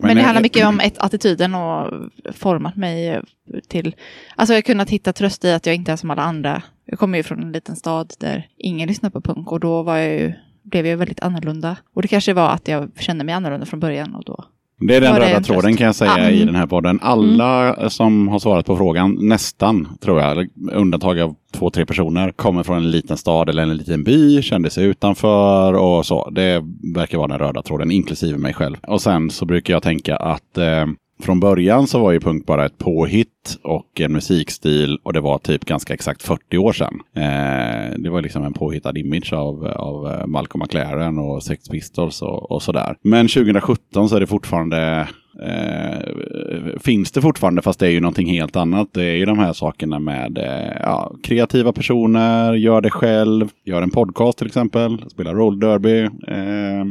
[0.00, 1.92] men, det eh, handlar mycket om ett, attityden och
[2.32, 3.22] format mig
[3.68, 3.94] till...
[4.36, 6.62] Alltså jag har kunnat hitta tröst i att jag inte är som alla andra.
[6.84, 9.96] Jag kommer ju från en liten stad där ingen lyssnar på punk och då var
[9.96, 11.76] jag ju, blev jag väldigt annorlunda.
[11.94, 14.44] Och det kanske var att jag kände mig annorlunda från början och då
[14.80, 15.46] Det är den röda tröst?
[15.46, 16.30] tråden kan jag säga Ja.
[16.30, 16.98] i den här podden.
[17.02, 22.62] Alla som har svarat på frågan, nästan tror jag, undantag av två, tre personer, kommer
[22.62, 26.30] från en liten stad eller en liten by, kände sig utanför och så.
[26.30, 26.64] Det
[26.94, 28.76] verkar vara den röda tråden, inklusive mig själv.
[28.88, 30.86] Och sen så brukar jag tänka att eh,
[31.20, 35.38] från början så var ju punk bara ett påhitt och en musikstil och det var
[35.38, 37.00] typ ganska exakt 40 år sedan.
[37.16, 42.22] Eh, det var liksom en påhittad image av, av eh, Malcolm McLaren och Sex Pistols
[42.22, 42.96] och, och sådär.
[43.02, 45.08] Men 2017 så är det fortfarande
[45.42, 48.88] Eh, finns det fortfarande fast det är ju någonting helt annat.
[48.92, 53.82] Det är ju de här sakerna med eh, ja, kreativa personer, gör det själv, gör
[53.82, 56.02] en podcast till exempel, spelar roll derby.
[56.28, 56.84] Eh,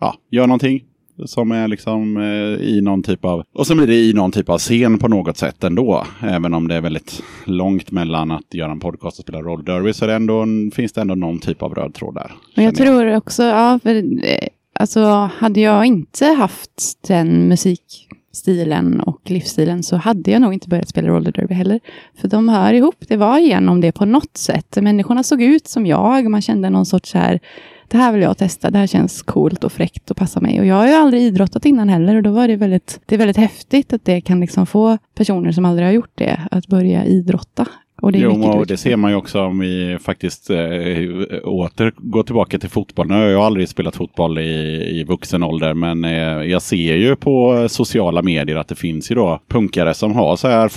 [0.00, 0.82] ja, gör någonting
[1.26, 3.42] som är liksom eh, i någon typ av...
[3.54, 6.06] Och så blir det i någon typ av scen på något sätt ändå.
[6.22, 9.92] Även om det är väldigt långt mellan att göra en podcast och spela roll derby
[9.92, 12.32] så det ändå, finns det ändå någon typ av röd tråd där.
[12.54, 13.94] Men jag känner tror också, ja, för,
[14.24, 14.48] eh,
[14.80, 20.88] alltså hade jag inte haft den musikstilen och livsstilen så hade jag nog inte börjat
[20.88, 21.80] spela roller derby heller.
[22.20, 24.78] För de hör ihop, det var genom det på något sätt.
[24.80, 27.40] Människorna såg ut som jag, man kände någon sorts så här,
[27.88, 30.60] det här vill jag testa, det här känns coolt och fräckt och passar mig.
[30.60, 33.18] Och jag har ju aldrig idrottat innan heller och då var det väldigt, det är
[33.18, 37.04] väldigt häftigt att det kan liksom få personer som aldrig har gjort det att börja
[37.04, 37.66] idrotta.
[38.02, 40.56] Och det Jo, och det ser man ju också om vi faktiskt eh,
[41.44, 43.08] åter går tillbaka till fotboll.
[43.08, 47.16] Nu har jag aldrig spelat fotboll i, i vuxen ålder, men eh, jag ser ju
[47.16, 50.68] på sociala medier att det finns ju då punkare som har så här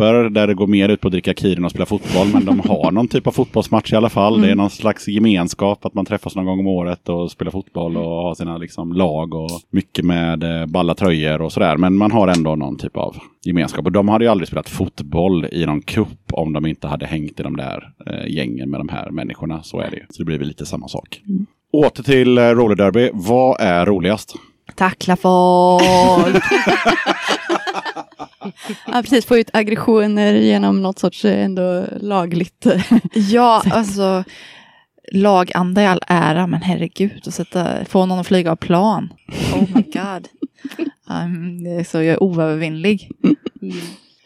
[0.00, 2.60] fotbollskupper där det går mer ut på att dricka kirin och spela fotboll, men de
[2.60, 4.40] har någon typ av fotbollsmatch i alla fall.
[4.40, 7.96] Det är någon slags gemenskap att man träffas någon gång om året och spelar fotboll
[7.96, 11.76] och har sina liksom, lag och mycket med eh, balla tröjor och sådär.
[11.76, 13.86] Men man har ändå någon typ av gemenskap.
[13.86, 17.40] Och de hade ju aldrig spelat fotboll i någon cup om de inte hade hängt
[17.40, 19.62] i de där eh, gängen med de här människorna.
[19.62, 20.02] Så är det ju.
[20.10, 21.20] Så det blir väl lite samma sak.
[21.72, 23.10] Åter till eh, roller derby.
[23.12, 24.34] Vad är roligast?
[24.74, 26.42] Tackla folk!
[28.86, 32.66] Ja, precis, få ut aggressioner genom något sorts eh, ändå lagligt.
[33.14, 34.24] ja, alltså
[35.12, 39.12] laganda i all ära, men herregud, att sätta, få någon att flyga av plan.
[39.54, 40.28] Oh my god.
[41.10, 43.10] Um, så jag är oövervinnlig.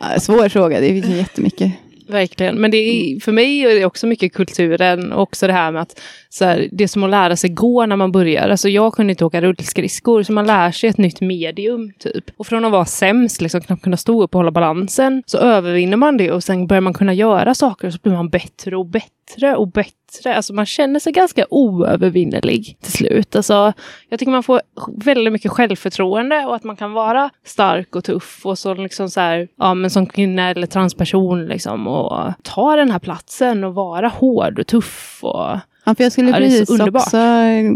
[0.01, 1.73] Ja, svår fråga, det finns jättemycket.
[2.09, 5.73] Verkligen, men det är, för mig är det också mycket kulturen och också det här
[5.73, 6.01] med att
[6.35, 8.49] så här, det är som att lära sig gå när man börjar.
[8.49, 12.25] Alltså jag kunde inte åka rullskridskor så man lär sig ett nytt medium typ.
[12.37, 15.97] Och från att vara sämst, liksom knappt kunna stå upp och hålla balansen, så övervinner
[15.97, 18.87] man det och sen börjar man kunna göra saker och så blir man bättre och
[18.87, 20.37] bättre och bättre.
[20.37, 23.37] Alltså man känner sig ganska oövervinnerlig till slut.
[23.37, 23.73] Alltså,
[24.09, 24.61] jag tycker man får
[25.05, 29.21] väldigt mycket självförtroende och att man kan vara stark och tuff och så liksom så
[29.21, 34.09] här, ja men som kvinna eller transperson liksom och ta den här platsen och vara
[34.09, 37.17] hård och tuff och Ja, för jag skulle Ja, precis också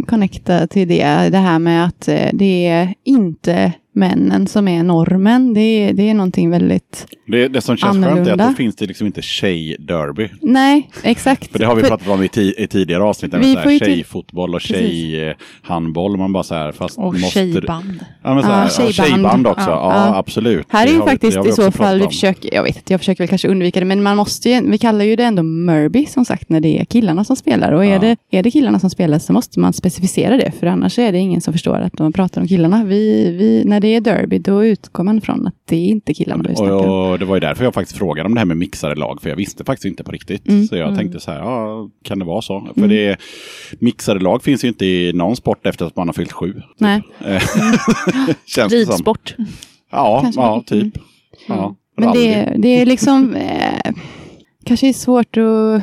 [0.07, 1.29] connecta till det.
[1.29, 5.55] Det här med att eh, det är inte männen som är normen.
[5.55, 7.07] Det är, det är någonting väldigt...
[7.27, 8.49] Det, det som känns skönt är att Annorlunda.
[8.49, 10.29] det finns det liksom inte tjej-derby.
[10.43, 11.53] Nej, exakt.
[11.53, 13.35] För det har vi pratat om i, ti i tidigare avsnitt.
[13.35, 16.17] Vi Vi så här, tjejfotboll och tjejhandboll.
[16.17, 17.29] Man bara så här, fast Och måste...
[17.31, 18.01] tjejband.
[18.23, 18.95] Ja, men så Ja, här, tjejband.
[18.95, 19.23] tjejband.
[19.23, 19.71] tjejband också.
[19.71, 19.95] Ja.
[19.95, 20.17] Ja, Ja.
[20.19, 20.67] absolut.
[20.69, 23.19] Här är ju faktiskt vi i så fall, vi försöker, jag vet inte, jag försöker
[23.25, 26.25] väl kanske undvika det, men man måste ju, vi kallar ju det ändå Murby som
[26.25, 27.73] sagt när det är killarna som spelar.
[27.73, 27.99] Och är, Ja.
[27.99, 31.19] det, är det killarna som spelar så måste man specificera det, för annars är det
[31.19, 32.85] ingen som förstår att man pratar om killarna.
[32.85, 36.45] Vi, vi, när det är derby, då utgår man från att det är inte killarna
[36.49, 37.11] vi snackar om.
[37.11, 39.29] Och, det var ju därför jag faktiskt frågade om det här med mixade lag, för
[39.29, 40.49] jag visste faktiskt inte på riktigt.
[40.49, 40.67] Mm.
[40.67, 42.69] Så jag tänkte så här, ja, kan det vara så?
[42.75, 43.17] För det
[43.79, 46.55] mixade lag finns ju inte i någon sport efter att man har fyllt sju.
[46.79, 47.03] Nej.
[47.27, 47.43] Eh,
[48.47, 48.93] Känns det som.
[48.93, 49.37] ridsport.
[49.91, 50.41] Ja, Kanske.
[50.41, 50.95] ja, typ.
[51.49, 53.93] Ja, Men det, det är liksom, eh,
[54.65, 55.83] kanske är svårt att,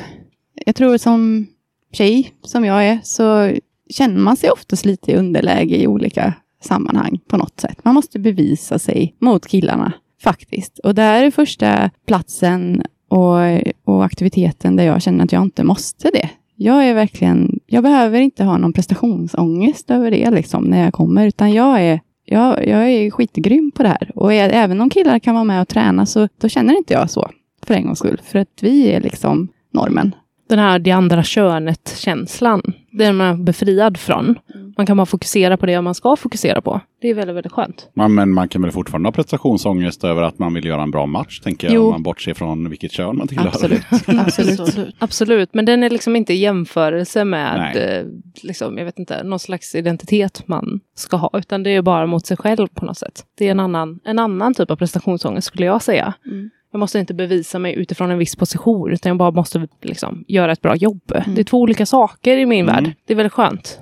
[0.66, 1.48] jag tror som
[1.94, 3.52] tjej som jag är, så
[3.90, 6.34] känner man sig oftast lite i underläge i olika
[6.66, 7.80] sammanhang på något sätt.
[7.84, 9.94] Man måste bevisa sig mot killarna
[10.24, 10.80] faktiskt.
[10.80, 13.38] Och där är första platsen och,
[13.84, 16.30] och aktiviteten där jag känner att jag inte måste det.
[16.56, 21.28] Jag är verkligen, jag behöver inte ha någon prestationsångest över det liksom när jag kommer,
[21.28, 24.12] utan jag är jag, jag är skitgrym på det här.
[24.16, 27.10] Och är, även om killar kan vara med och träna så då känner inte jag
[27.10, 27.30] så
[27.66, 28.22] för en gångs skull.
[28.24, 30.16] För att vi är liksom normen.
[30.50, 32.62] Den här det andra könet-känslan.
[32.92, 34.36] Den är man befriad från.
[34.78, 36.82] Man kan bara fokusera på det man ska fokusera på.
[37.02, 37.90] Det är väldigt, väldigt skönt.
[37.94, 41.06] Man, men man kan väl fortfarande ha prestationsångest över att man vill göra en bra
[41.06, 41.86] match, tänker jag, Jo.
[41.86, 43.48] om man bortser från vilket kön man tillhör.
[43.48, 43.82] Absolut.
[44.08, 44.96] Absolut.
[45.00, 48.06] Absolut, men den är liksom inte i jämförelse med eh,
[48.44, 52.26] liksom, jag vet inte, någon slags identitet man ska ha, utan det är bara mot
[52.26, 53.24] sig själv på något sätt.
[53.38, 56.14] Det är en annan, en annan typ av prestationsångest skulle jag säga.
[56.26, 56.50] Mm.
[56.76, 60.52] Jag måste inte bevisa mig utifrån en viss position, utan jag bara måste liksom, göra
[60.52, 61.02] ett bra jobb.
[61.16, 61.36] Mm.
[61.36, 62.76] Det är två olika saker i min Mm.
[62.76, 62.94] värld.
[63.06, 63.80] Det är väldigt skönt.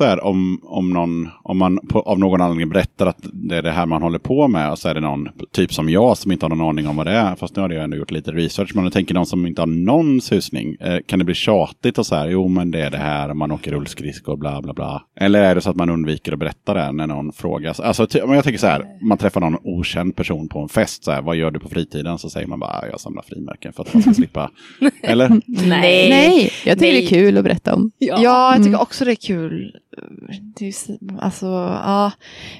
[0.00, 3.62] Så här om, om, någon, om man på, av någon anledning berättar att det är
[3.62, 6.32] det här man håller på med och så är det någon, typ som jag, som
[6.32, 7.34] inte har någon aning om vad det är.
[7.36, 8.70] Fast nu har jag ändå gjort lite research.
[8.74, 10.76] Men jag tänker någon som inte har någon susning.
[10.80, 13.50] Eh, kan det bli tjatigt och så här, jo men det är det här, man
[13.52, 15.02] åker rullskridskor, bla bla bla.
[15.20, 17.76] Eller är det så att man undviker att berätta det när någon frågar?
[17.82, 21.04] Alltså, ty- men jag tänker så här, man träffar någon okänd person på en fest,
[21.04, 22.18] så här, vad gör du på fritiden?
[22.18, 24.50] Så säger man bara, "Ah, jag samlar frimärken för att man ska slippa.
[25.02, 25.28] Eller?
[25.46, 26.08] Nej.
[26.10, 27.00] Nej, jag tycker Nej.
[27.00, 27.90] det är kul att berätta om.
[27.98, 28.80] Ja, jag tycker Mm.
[28.80, 29.72] också det är kul.
[30.58, 30.72] Det
[31.20, 31.46] alltså,
[31.84, 32.12] ja.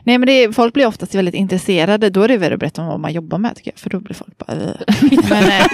[0.04, 2.10] Nej, men det är, folk blir oftast väldigt intresserade.
[2.10, 3.78] Då är det värre att berätta om vad man jobbar med, tycker jag.
[3.78, 4.56] För då blir folk bara...
[5.30, 5.66] Men, eh,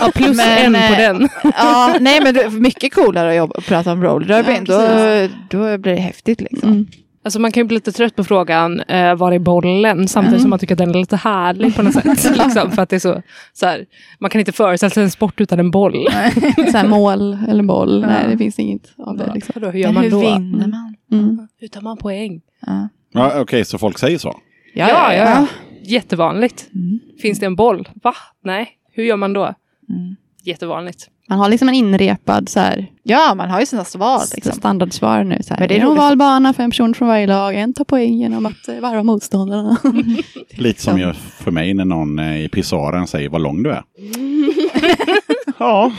[0.00, 1.28] Ja, plus Men, en på eh, den.
[1.42, 4.52] ja, nej, men det är mycket coolare att jobba, prata om rollderby.
[4.52, 6.68] Ja, då, då blir det häftigt liksom.
[6.68, 6.86] Mm.
[7.24, 10.08] Alltså man kan ju bli lite trött på frågan, eh, var är bollen?
[10.08, 10.40] Samtidigt Mm.
[10.40, 12.04] som man tycker att den är lite härlig på något sätt.
[12.44, 13.22] liksom, för att det är så,
[13.52, 13.86] så här,
[14.18, 16.06] man kan inte föreställa sig en sport utan en boll.
[16.70, 18.06] Så här mål eller boll, Ja.
[18.08, 19.30] nej det finns inget av det.
[19.34, 19.52] Liksom.
[19.54, 20.20] Vadå, hur gör Men man hur då?
[20.20, 20.96] vinner man?
[21.12, 21.48] Mm.
[21.60, 22.40] Hur tar man poäng?
[22.66, 22.88] Ja.
[23.12, 24.28] Ja, Okej, så folk säger så?
[24.74, 25.24] Ja, Ja, ja, ja.
[25.40, 25.46] Ja.
[25.82, 26.68] Jättevanligt.
[26.74, 27.00] Mm.
[27.22, 27.88] Finns det en boll?
[28.02, 28.14] Va?
[28.44, 28.68] Nej.
[28.92, 29.42] Hur gör man då?
[29.88, 30.16] Mm.
[30.44, 31.08] Jättevanligt.
[31.28, 34.20] Man har liksom en inrepad så här, ja, man har ju sina svar.
[34.34, 34.52] Liksom.
[34.52, 35.38] standardsvar nu.
[35.42, 35.60] Så här.
[35.60, 37.54] Men det är en oval bana för en person från varje lag.
[37.54, 39.76] En tar poäng genom att eh, varva motståndarna.
[40.50, 43.82] Lite som gör för mig när någon eh, i pisaren säger vad lång du är.
[45.58, 45.92] ja.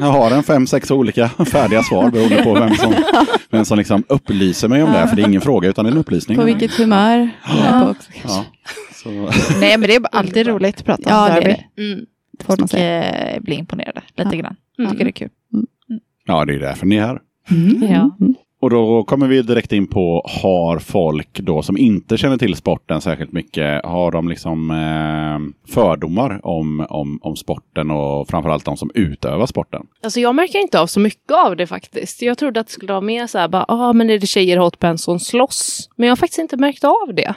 [0.00, 2.94] Jag har en fem, sex olika färdiga svar beroende på vem som,
[3.50, 5.08] vem som liksom upplyser mig om det.
[5.08, 6.38] För det är ingen fråga utan en upplysning.
[6.38, 7.30] på vilket humör
[7.64, 8.10] jag också.
[8.24, 8.44] Ja.
[8.94, 9.08] Så,
[9.60, 11.64] Nej, men det är alltid roligt att prata om Ja, det är derby.
[11.76, 11.82] det.
[11.82, 12.04] Mm.
[12.44, 13.12] Får man Och säga.
[13.12, 14.40] eh, bli imponerade lite Ja.
[14.40, 14.56] grann.
[14.78, 14.90] Mm.
[14.90, 15.30] Tycker det är kul.
[16.26, 17.20] ja, det är därför ni är här.
[17.80, 18.10] Ja.
[18.20, 18.34] Mm.
[18.60, 23.00] Och då kommer vi direkt in på, har folk då som inte känner till sporten
[23.00, 28.90] särskilt mycket, har de liksom eh, fördomar om, om, om sporten och framförallt de som
[28.94, 29.86] utövar sporten?
[30.02, 32.22] Alltså jag märker inte av så mycket av det faktiskt.
[32.22, 34.56] Jag trodde att det skulle vara mer så här, bara, ah, men är det tjejer
[34.56, 35.90] i hotpants som slåss?
[35.96, 37.34] Men jag har faktiskt inte märkt av det.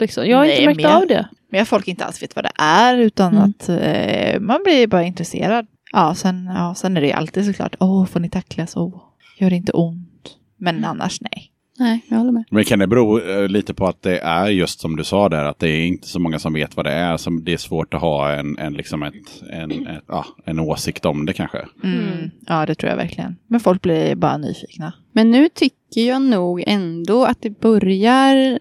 [0.00, 0.26] Liksom.
[0.26, 1.28] Jag har Nej, inte märkt jag- av det.
[1.50, 3.44] Men jag folk inte alls vet vad det är utan Mm.
[3.50, 5.66] att eh, man blir bara intresserad.
[5.92, 9.02] Ja, sen, ja, sen är det ju alltid såklart, åh, får ni tacklas, åh,
[9.38, 10.36] gör det inte ont.
[10.56, 11.52] Men annars nej.
[11.80, 12.44] Nej, jag håller med.
[12.50, 15.44] Men kan det bero eh, lite på att det är just som du sa där,
[15.44, 17.94] att det är inte så många som vet vad det är, som det är svårt
[17.94, 19.14] att ha en, en, liksom ett,
[19.52, 21.58] en, ett, ja, en åsikt om det kanske?
[21.84, 21.98] Mm.
[22.08, 22.30] Mm.
[22.46, 23.36] Ja, det tror jag verkligen.
[23.46, 24.92] Men folk blir bara nyfikna.
[25.12, 28.58] Men nu tycker jag nog ändå att det börjar,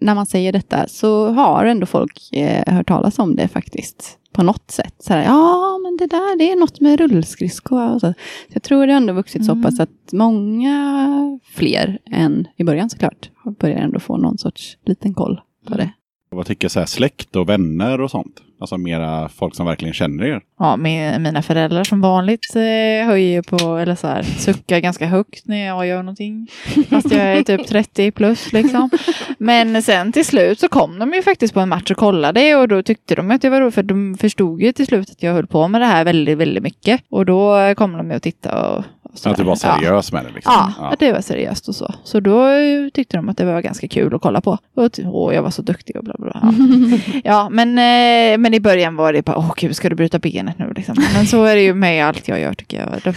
[0.00, 4.16] när man säger detta, så har ändå folk eh, hört talas om det faktiskt.
[4.32, 4.94] På något sätt.
[4.98, 7.92] Så här, ja, men det där, det är något med rullskridskor.
[7.92, 8.00] Så.
[8.00, 8.14] Så
[8.48, 9.62] jag tror det har ändå vuxit så Mm.
[9.62, 15.40] pass att många fler än i början såklart börjar ändå få någon sorts liten koll
[15.68, 15.90] på det.
[16.34, 18.40] Vad tycker så här, släkt och vänner och sånt?
[18.60, 20.40] Alltså mera folk som verkligen känner er?
[20.58, 25.46] Ja, med mina föräldrar som vanligt eh, höjer på, eller så här, suckar ganska högt
[25.46, 26.48] när jag gör någonting.
[26.90, 28.90] Fast jag är typ 30 plus liksom.
[29.38, 32.68] Men sen till slut så kom de ju faktiskt på en match och kollade och
[32.68, 35.32] då tyckte de att det var roligt för de förstod ju till slut att jag
[35.32, 37.02] höll på med det här väldigt, väldigt mycket.
[37.08, 38.84] Och då kom de ju och tittade och,
[39.24, 39.76] att du var Ja.
[39.76, 40.52] seriös med det liksom?
[40.78, 41.94] Ja, att det var seriöst och så.
[42.04, 42.46] Så då
[42.94, 44.58] tyckte de att det var ganska kul att kolla på.
[44.76, 46.30] Och ty- åh, jag var så duktig och bla bla.
[46.30, 46.40] bla.
[46.42, 50.18] Ja, ja men, eh, men i början var det bara, åh gud, ska du bryta
[50.18, 50.96] benet nu liksom?
[51.14, 53.14] Men så är det ju med allt jag gör tycker jag.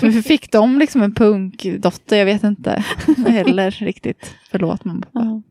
[0.00, 2.16] De, fick de liksom en punkdotter?
[2.16, 2.84] Jag vet inte
[3.26, 4.30] heller riktigt.
[4.50, 5.04] Förlåt men.
[5.12, 5.42] Ja.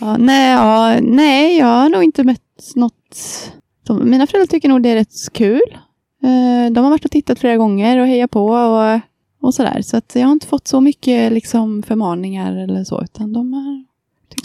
[0.00, 2.40] ja, nej, ja, nej, jag har nog inte mött
[2.76, 3.16] något.
[3.86, 5.60] De, mina föräldrar tycker nog det är rätt kul.
[6.22, 9.00] Eh, de har varit och tittat flera gånger och hejat på och,
[9.40, 9.82] och sådär.
[9.82, 13.84] Så att jag har inte fått så mycket liksom, förmaningar eller så, utan de har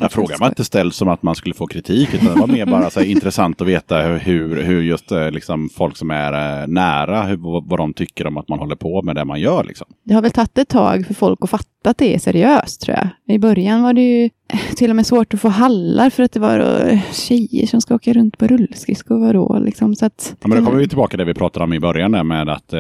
[0.02, 2.66] är frågar var inte ställd som att man skulle få kritik, utan det var mer
[2.66, 6.68] bara så här, intressant att veta hur, hur, just eh, liksom, folk som är eh,
[6.68, 7.38] nära, hur,
[7.70, 9.64] vad, de tycker om att man håller på med det man gör.
[9.64, 9.88] Liksom.
[10.04, 12.98] Det har väl tagit ett tag för folk att fatta att det är seriöst tror
[12.98, 13.36] jag.
[13.36, 16.32] I början var det ju eh, till och med svårt att få hallar för att
[16.32, 19.20] det var tjejer som ska åka runt på rullskridskor.
[19.20, 19.60] Vadå?
[19.60, 21.80] Liksom, så att, Ja, men då kommer vi tillbaka till det vi pratade om i
[21.80, 22.80] början där med att, eh,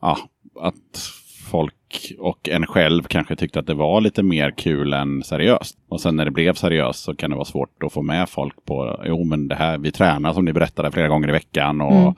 [0.00, 0.18] ja,
[0.60, 1.00] att
[1.50, 1.74] folk
[2.18, 5.76] och en själv kanske tyckte att det var lite mer kul än seriöst.
[5.88, 8.64] Och sen när det blev seriöst så kan det vara svårt att få med folk
[8.64, 11.92] på, jo men det här, vi tränar som ni berättade flera gånger i veckan och
[11.92, 12.14] Mm.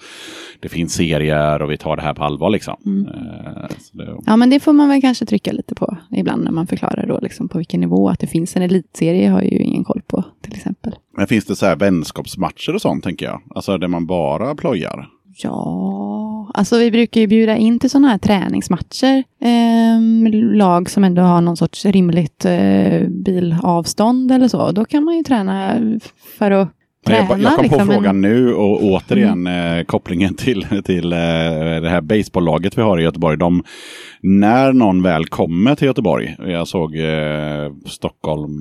[0.60, 2.76] det finns serier och vi tar det här på allvar liksom.
[2.86, 3.06] Mm.
[3.08, 6.66] Eh, det, Ja, men det får man väl kanske trycka lite på ibland när man
[6.66, 8.08] förklarar då liksom på vilken nivå.
[8.08, 10.94] Att det finns en elitserie har ju ingen koll på till exempel.
[11.16, 13.42] men finns det så här vänskapsmatcher och sånt tänker jag?
[13.54, 15.08] Alltså där man bara plojar?
[15.42, 19.24] Ja, alltså vi brukar ju bjuda in till sådana här träningsmatcher.
[19.40, 24.72] Ehm, lag som ändå har någon sorts rimligt eh, bilavstånd eller så.
[24.72, 25.74] Då kan man ju träna
[26.38, 26.68] för att
[27.06, 27.42] Men jag, träna.
[27.42, 31.18] jag kom på liksom, frågan men- nu och återigen eh, kopplingen till, till eh,
[31.82, 33.36] det här baseballlaget vi har i Göteborg.
[33.38, 33.62] De,
[34.22, 38.52] när någon väl kommer till Göteborg, jag såg eh, Stockholm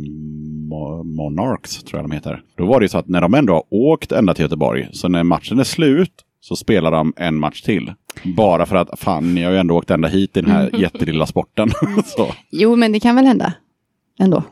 [0.72, 2.42] Mo- Monarchs, tror jag de heter.
[2.58, 5.24] Då var det så att när de ändå har åkt ända till Göteborg, så när
[5.24, 6.12] matchen är slut
[6.42, 7.94] så spelar de en match till.
[8.24, 11.26] Bara för att, fan, ni har ju ändå åkt ända hit i den här jättelilla
[11.26, 11.70] sporten.
[12.06, 12.34] så.
[12.52, 13.54] Jo, men det kan väl hända
[14.20, 14.44] ändå.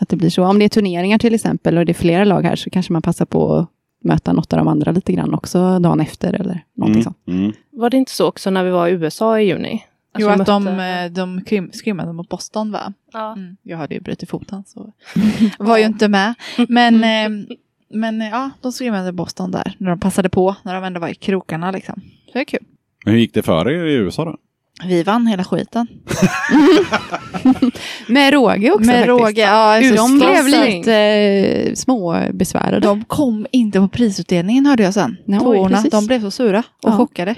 [0.00, 0.44] Att det blir så.
[0.44, 3.02] Om det är turneringar till exempel och det är flera lag här så kanske man
[3.02, 3.68] passar på att
[4.04, 7.16] möta något av de andra lite grann också dagen efter eller någonting Mm, sånt.
[7.26, 7.52] mm.
[7.72, 9.84] Var det inte så också när vi var i USA i juni?
[10.18, 12.92] Jo, Alltså, att de, mötte- eh, de krym- skrymmade mot Boston va?
[13.12, 13.32] Ja.
[13.32, 13.56] Mm.
[13.62, 14.92] Jag hade ju brutit foten så
[15.58, 16.34] var ju inte med.
[16.68, 17.46] Men, eh,
[17.90, 21.08] men eh, ja, de skrymmade Boston där när de passade på, när de ändå var
[21.08, 22.00] i krokarna liksom.
[22.26, 22.60] Så det är kul.
[23.04, 24.36] Men hur gick det för er i USA då?
[24.84, 25.86] Vi vann hela skiten.
[28.08, 29.08] Med råge också Med faktiskt.
[29.08, 29.80] råge, ja.
[29.80, 32.80] De så blev lite eh, småbesvärade.
[32.80, 35.16] De kom inte på prisutdelningen hörde jag sen.
[35.24, 36.96] Nej, oj, Tvåorna, de blev så sura och Ja.
[36.96, 37.34] chockade.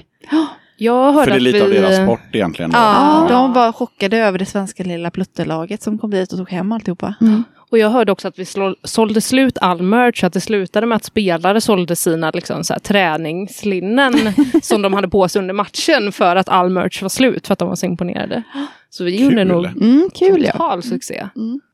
[0.77, 1.77] Jag hörde För det är lite av vi...
[1.77, 2.71] deras sport egentligen.
[2.73, 3.35] Ja, Ja.
[3.35, 7.13] de var chockade över det svenska lilla pluttelaget som kom dit och tog hem alltihopa.
[7.21, 7.43] Mm.
[7.71, 8.45] Och jag hörde också att vi
[8.83, 12.79] sålde slut all merch, att det slutade med att spelare sålde sina liksom, så här,
[12.79, 14.13] träningslinnen
[14.61, 17.59] som de hade på sig under matchen för att all merch var slut, för att
[17.59, 18.43] de var så imponerade.
[18.89, 19.47] Så vi gjorde Kul.
[19.47, 20.51] nog Mm, kul ja.
[20.51, 21.27] total succé.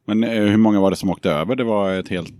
[0.07, 1.55] Men eh, hur många var det som åkte över?
[1.55, 2.33] Det var ett helt...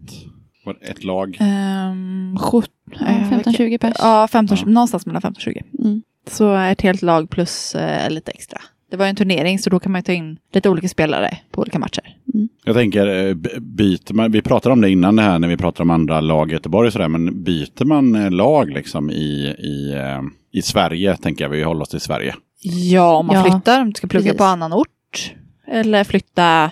[0.66, 1.38] var Ett lag?
[1.42, 2.70] Um, sjut,
[3.00, 3.96] Ja, eh, 15-20 pers.
[4.00, 4.66] Ja, 15, Ja.
[4.66, 5.64] någonstans mellan 15 och 20.
[5.80, 6.02] Mm.
[6.28, 8.62] Så ett helt lag plus eh, lite extra.
[8.92, 11.38] Det var ju en turnering så då kan man ju ta in lite olika spelare
[11.52, 12.16] på olika matcher.
[12.64, 15.82] Jag tänker, eh, byter man, vi pratade om det innan det här när vi pratade
[15.84, 19.94] om andra lag i Göteborg och sådär, men byter man eh, lag liksom i, i,
[19.96, 20.22] eh,
[20.52, 22.36] i Sverige, tänker jag, vi håller oss till Sverige.
[22.62, 24.38] Ja, om man Ja, flyttar, om du ska plugga precis.
[24.38, 25.34] på annan ort.
[25.68, 26.72] Eller flytta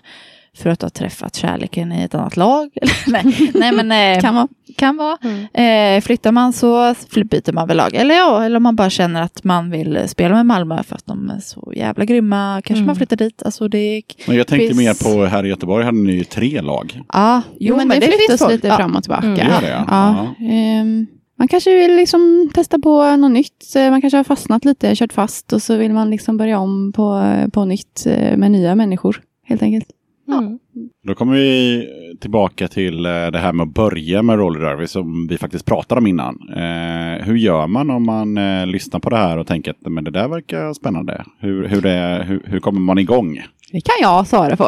[0.57, 2.69] för att du har träffat kärleken i ett annat lag.
[3.07, 4.47] nej, nej, men eh, Kan vara.
[4.77, 5.17] kan vara.
[5.23, 5.97] Mm.
[5.97, 7.95] Eh, flyttar man så byter man väl lag.
[7.95, 10.95] Eller ja, eller om man bara känner att man vill eh, spela med Malmö för
[10.95, 12.61] att de är så jävla grymma.
[12.65, 12.85] Kanske Mm.
[12.85, 13.43] man flyttar dit.
[13.43, 16.61] Alltså det Men jag tänkte Finns- mer på, här i Göteborg hade ni ju tre
[16.61, 17.01] lag.
[17.13, 18.51] Ja, Jo, men, det, flyttas folk.
[18.51, 18.77] lite Ja.
[18.77, 19.27] fram och tillbaka.
[19.27, 19.37] Mm.
[19.39, 19.85] Gör det, ja.
[19.87, 21.07] Ja, ehm,
[21.39, 23.75] man kanske vill liksom testa på något nytt.
[23.75, 26.93] Eh, Man kanske har fastnat lite, kört fast och så vill man liksom börja om
[26.95, 28.03] på, på nytt
[28.37, 29.21] med nya människor.
[29.45, 29.87] Helt enkelt.
[30.27, 30.59] Mm.
[31.03, 31.87] Då kommer vi
[32.21, 35.99] tillbaka till eh, det här med att börja med roller derby som vi faktiskt pratade
[35.99, 36.49] om innan.
[36.49, 40.03] Eh, hur gör man om man eh, lyssnar på det här och tänker att men
[40.03, 41.25] det där verkar spännande?
[41.39, 43.41] Hur, hur, det, hur, hur kommer man igång?
[43.71, 44.63] Det kan jag svara på.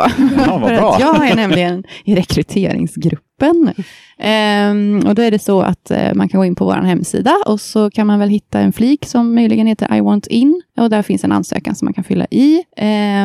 [0.45, 0.97] Ja, vad För bra.
[0.99, 3.73] jag är nämligen i rekryteringsgruppen.
[4.17, 7.35] Um, och då är det så att uh, man kan gå in på vår hemsida
[7.45, 10.61] och så kan man väl hitta en flik som möjligen heter I want in.
[10.77, 12.63] Och där finns en ansökan som man kan fylla i.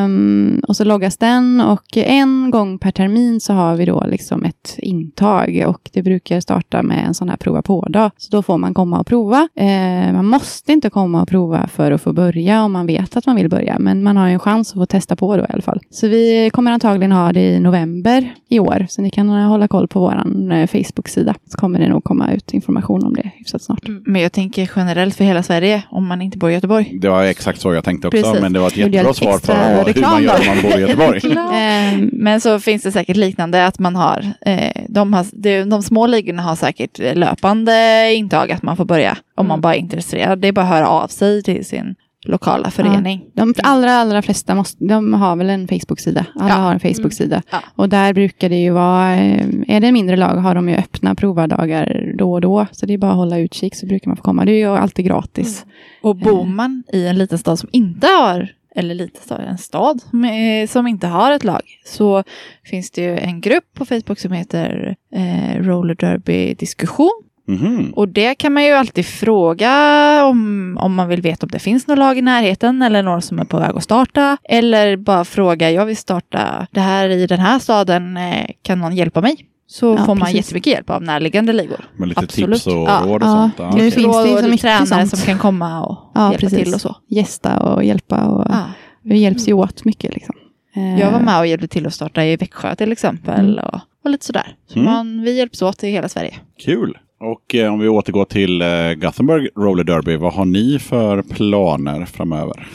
[0.03, 4.45] Um, och så loggas den och en gång per termin så har vi då liksom
[4.45, 8.11] ett intag och det brukar starta med en sån här prova på-dag.
[8.17, 9.47] Så då får man komma och prova.
[9.61, 13.25] Uh, man måste inte komma och prova för att få börja om man vet att
[13.25, 15.47] man vill börja, men man har ju en chans att få testa på då i
[15.49, 15.79] alla fall.
[15.89, 19.87] Så vi kommer antagligen ha det i november i år, så ni kan hålla koll
[19.87, 20.23] på vår
[20.53, 21.35] eh, Facebook-sida.
[21.51, 23.83] Så kommer det nog komma ut information om det hyfsat snart.
[24.05, 26.97] Men jag tänker generellt för hela Sverige, om man inte bor i Göteborg.
[27.01, 28.41] Det var exakt så jag tänkte också, Precis.
[28.41, 31.21] men det var ett jättebra svar på hur man gör om man bor i Göteborg.
[31.53, 35.83] Ehm, Men så finns det säkert liknande att man har, eh, de, har de, de
[35.83, 40.39] små ligorna har säkert löpande intag att man får börja om man bara är intresserad.
[40.39, 43.25] Det är bara att höra av sig till sin lokala förening.
[43.33, 46.25] De allra, allra flesta måste, de har väl en Facebook-sida.
[46.35, 46.55] Alla Ja.
[46.55, 47.41] har en Facebook-sida.
[47.51, 47.59] Ja.
[47.75, 51.15] Och där brukar det ju vara, eh, är det mindre lag har de ju öppna
[51.15, 52.65] provardagar då och då.
[52.71, 54.45] Så det är bara att hålla utkik så brukar man få komma.
[54.45, 55.65] Det är ju alltid gratis.
[56.03, 60.01] Och bor man i en liten stad som inte har, eller liten stad, en stad
[60.01, 62.23] som, eh, som inte har ett lag, så
[62.65, 67.21] finns det ju en grupp på Facebook som heter eh, Roller Derby diskussion.
[67.47, 67.93] Mhm.
[67.95, 71.87] Och det kan man ju alltid fråga om, om man vill veta om det finns
[71.87, 74.37] några lag i närheten eller några som är på väg att starta.
[74.43, 78.95] Eller bara fråga, jag vill starta det här i den här staden, eh, kan någon
[78.95, 79.35] hjälpa mig?
[79.67, 80.35] Så Ja, får man precis.
[80.35, 81.85] jättemycket hjälp av närliggande ligor.
[81.97, 82.63] Med lite Absolut.
[82.63, 83.01] tips och Ja.
[83.05, 83.53] råd och Ja, sånt.
[83.57, 83.91] Ja, nu okej.
[83.91, 85.09] finns det ju så mycket tränare sånt.
[85.09, 86.63] som kan komma och Ja, hjälpa precis.
[86.63, 86.95] till och så.
[87.09, 88.63] Gästa och hjälpa och Ja.
[89.03, 90.13] vi hjälps ju åt mycket.
[90.13, 90.35] Liksom.
[90.75, 93.59] Eh, Jag var med och hjälpte till att starta i Växjö till exempel.
[93.59, 94.55] Och, och lite sådär.
[94.67, 94.91] Så Mm.
[94.93, 96.33] man, vi hjälps åt i hela Sverige.
[96.65, 96.97] Kul!
[97.21, 102.05] Och eh, om vi återgår till eh, Gothenburg Roller Derby, vad har ni för planer
[102.05, 102.67] framöver?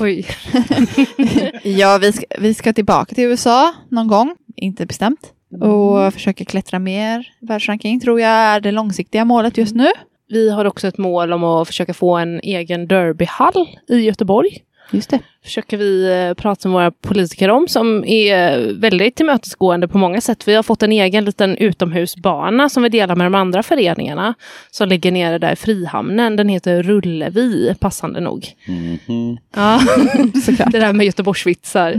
[0.00, 0.26] Oj.
[1.62, 4.36] Ja, vi ska, vi ska tillbaka till USA någon gång.
[4.56, 5.20] Inte bestämt.
[5.60, 7.28] Och försöka klättra mer.
[7.40, 9.88] Världsranking tror jag är det långsiktiga målet just nu.
[10.28, 14.58] Vi har också ett mål om att försöka få en egen derbyhall i Göteborg.
[14.90, 15.18] Just det.
[15.42, 20.48] försöker vi eh, prata med våra politiker om som är väldigt tillmötesgående på många sätt.
[20.48, 24.34] Vi har fått en egen liten utomhusbana som vi delar med de andra föreningarna
[24.70, 26.36] som ligger nere där i Frihamnen.
[26.36, 28.48] Den heter Rullevi, passande nog.
[28.68, 29.38] Mhm.
[29.56, 29.80] Ja,
[30.44, 30.72] såklart.
[30.72, 31.92] Det där med Göteborgsvitsar.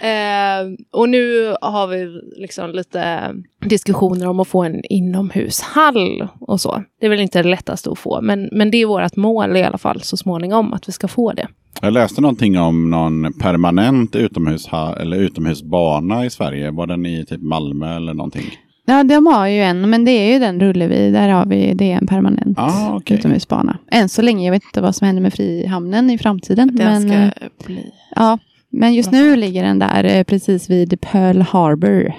[0.00, 3.34] Eh, och nu har vi liksom lite
[3.64, 6.82] diskussioner om att få en inomhushall och så.
[7.00, 9.62] Det är väl inte det lättaste att få, men, men det är vårt mål i
[9.62, 11.48] alla fall så småningom att vi ska få det.
[11.82, 14.68] Jag läste någonting om någon permanent utomhus
[15.00, 16.70] eller utomhusbana i Sverige.
[16.70, 18.44] Var den i typ Malmö eller någonting?
[18.86, 21.10] Ja, de har ju en, men det är ju den Rullevi.
[21.10, 23.16] Där har vi, det är en permanent Ah, okej.
[23.18, 23.78] utomhusbana.
[23.90, 26.76] Än så länge, jag vet inte vad som händer med Frihamnen i framtiden.
[26.76, 27.90] Den men, eh, ska bli...
[28.16, 28.38] ja,
[28.70, 32.12] men just nu ligger den där eh, precis vid Pearl Harbor.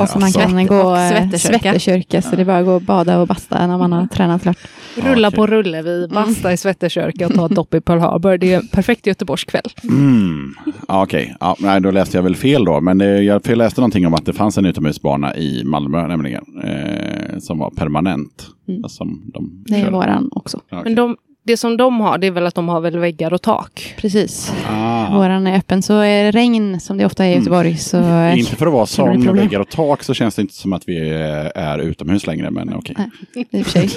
[0.00, 1.30] Och så man kan gå eh.
[1.30, 4.42] Svettekyrka, så det är bara att gå och bada och basta när man har tränat
[4.42, 4.58] klart.
[4.96, 8.38] Rulla på Rullevi, basta i Svettekyrka och ta ett dopp i Pearl Harbor.
[8.38, 9.62] Det är en perfekt Göteborgskväll.
[9.82, 10.54] Mm.
[10.88, 12.80] Ja, Okej, ja, nej, då läste jag väl fel då.
[12.80, 16.44] Men det, jag läste någonting om att det fanns en utomhusbana i Malmö nämligen.
[16.64, 18.46] Eh, som var permanent.
[18.68, 18.88] Mm.
[18.88, 20.60] Som de Det är våran också.
[20.68, 20.84] Ja, okej.
[20.84, 21.16] Men de,
[21.48, 23.94] det som de har, det är väl att de har väl väggar och tak.
[23.96, 24.52] Precis.
[24.68, 25.16] Ah.
[25.18, 28.38] Våran är öppen, så är det regn som det ofta är i Göteborg så eh,
[28.38, 29.36] Inte för att vara problem.
[29.36, 32.50] väggar och tak så känns det inte som att vi eh, är utomhus längre.
[32.50, 32.94] Men okej.
[32.98, 33.46] Nej.
[33.50, 33.84] i och för sig.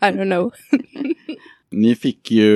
[0.00, 0.52] I don't know.
[1.70, 2.50] Ni fick ju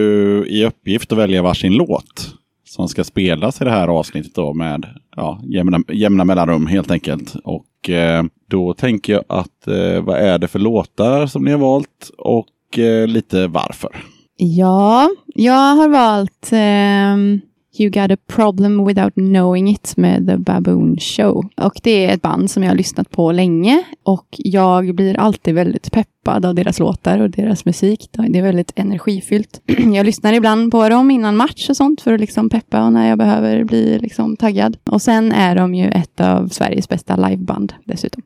[0.46, 2.34] i uppgift att välja varsin låt.
[2.64, 4.86] Som ska spelas i det här avsnittet då med
[5.16, 7.34] ja, jämna, jämna mellanrum helt enkelt.
[7.44, 11.58] Och eh, då tänker jag att eh, vad är det för låtar som ni har
[11.58, 12.46] valt och
[12.78, 13.90] eh, lite varför.
[14.36, 17.40] Ja, jag har valt ehm,
[17.78, 21.48] You got a problem without knowing it med The Baboon Show.
[21.56, 25.54] Och det är ett band som jag har lyssnat på länge och jag blir alltid
[25.54, 25.92] väldigt
[26.22, 28.08] peppad av deras låtar och deras musik.
[28.28, 29.62] Det är väldigt energifyllt.
[29.94, 33.08] Jag lyssnar ibland på dem innan match och sånt för att liksom peppa och när
[33.08, 34.76] jag behöver bli liksom taggad.
[34.84, 38.22] Och sen är de ju ett av Sveriges bästa liveband dessutom.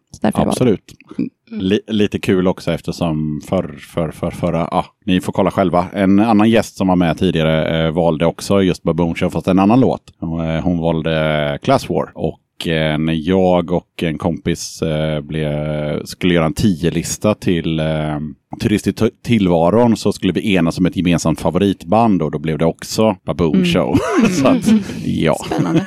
[0.49, 0.95] Absolut.
[1.51, 5.87] Li- lite kul också eftersom för, för, för, förra, ja, ni får kolla själva.
[5.93, 9.59] En annan gäst som var med tidigare eh, valde också just Baboon Show, fast en
[9.59, 10.03] annan låt.
[10.23, 12.13] Eh, hon valde Class War.
[12.15, 18.19] Och när jag och en kompis eh, blev, skulle göra en tio-lista till eh,
[18.63, 18.93] Turist i
[19.23, 23.65] tillvaron så skulle vi enas om ett gemensamt favoritband och då blev det också Baboon
[23.65, 23.99] Show.
[24.31, 24.73] så att,
[25.05, 25.37] ja.
[25.47, 25.87] Spännande.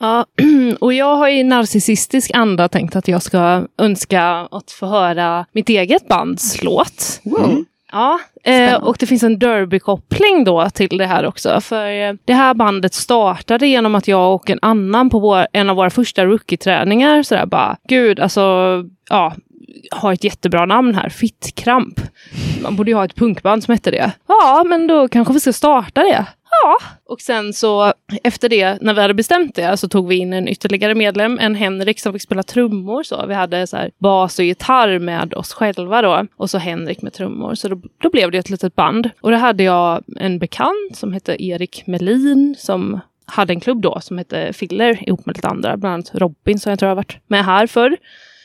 [0.00, 0.26] Ja,
[0.80, 5.68] och jag har i narcissistisk anda tänkt att jag ska önska att få höra mitt
[5.68, 7.20] eget bands låt.
[7.24, 7.64] Wow.
[7.94, 11.60] Ja, eh, och det finns en derbykoppling då till det här också.
[11.60, 15.70] För eh, det här bandet startade genom att jag och en annan på vår, en
[15.70, 18.42] av våra första rookie-träningar sådär bara, gud alltså,
[19.10, 19.34] ja,
[19.90, 22.00] har ett jättebra namn här, Fittkramp.
[22.62, 24.12] Man borde ju ha ett punkband som hette det.
[24.26, 26.26] Ja, men då kanske vi ska starta det.
[26.62, 30.32] Ja, och sen så efter det, när vi hade bestämt det, så tog vi in
[30.32, 33.02] en ytterligare medlem, en Henrik som fick spela trummor.
[33.02, 36.26] Så vi hade så här bas och gitarr med oss själva då.
[36.36, 37.54] Och så Henrik med trummor.
[37.54, 39.10] Så då, då blev det ett litet band.
[39.20, 44.00] Och då hade jag en bekant som hette Erik Melin som hade en klubb då
[44.00, 47.18] som hette Filler ihop med lite andra, bland annat Robin som jag tror har varit
[47.26, 47.96] med här förr.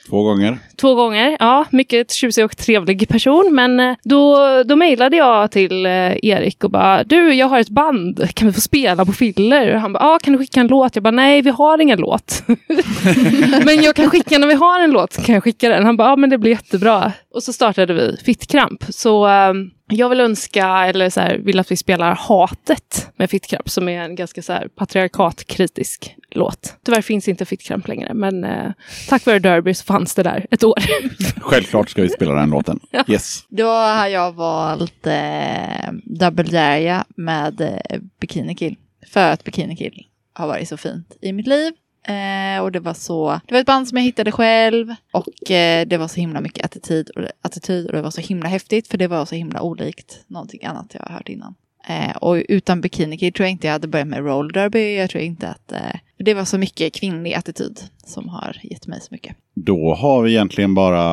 [0.10, 0.58] Två gånger.
[0.76, 1.66] Två gånger, ja.
[1.70, 3.50] Mycket tjusig och trevlig person.
[3.52, 5.92] Men eh, då, då mejlade jag till eh,
[6.24, 9.76] Erik och bara, du, jag har ett band, kan vi få spela på Filler?
[9.76, 10.96] Och han bara, ja, kan du skicka en låt?
[10.96, 12.44] Jag bara, nej, vi har ingen låt.
[13.66, 15.86] men jag kan skicka, när vi har en låt, kan jag skicka den?
[15.86, 17.12] Han bara, ja, men det blir jättebra.
[17.34, 18.84] Och så startade vi Fittkramp.
[18.90, 23.70] Så um, jag vill önska, eller så här, vill att vi spelar Hatet med Fittkramp,
[23.70, 26.76] som är en ganska så här patriarkatkritisk låt.
[26.84, 28.72] Tyvärr finns inte Fittkramp längre, men eh,
[29.10, 30.76] tack vare Derby så fanns det där ett år.
[31.42, 32.80] Självklart ska vi spela den låten.
[33.08, 33.46] Yes.
[33.50, 38.76] Då har jag valt eh, Double Daria med eh, Bikini Kill.
[39.08, 41.74] För att Bikini Kill har varit så fint i mitt liv.
[42.04, 44.96] Eh, och det var så, det var ett band som jag hittade själv.
[45.12, 48.50] Och eh, det var så himla mycket attityd och, attityd och det var så himla
[48.50, 48.88] häftigt.
[48.88, 51.56] För det var så himla olikt någonting annat jag har hört innan.
[51.88, 54.98] Eh, och utan Bikini tror jag inte jag hade börjat med roll derby.
[54.98, 59.02] Jag tror inte att eh, det var så mycket kvinnlig attityd som har gett mig
[59.02, 59.36] så mycket.
[59.54, 61.04] Då har vi egentligen bara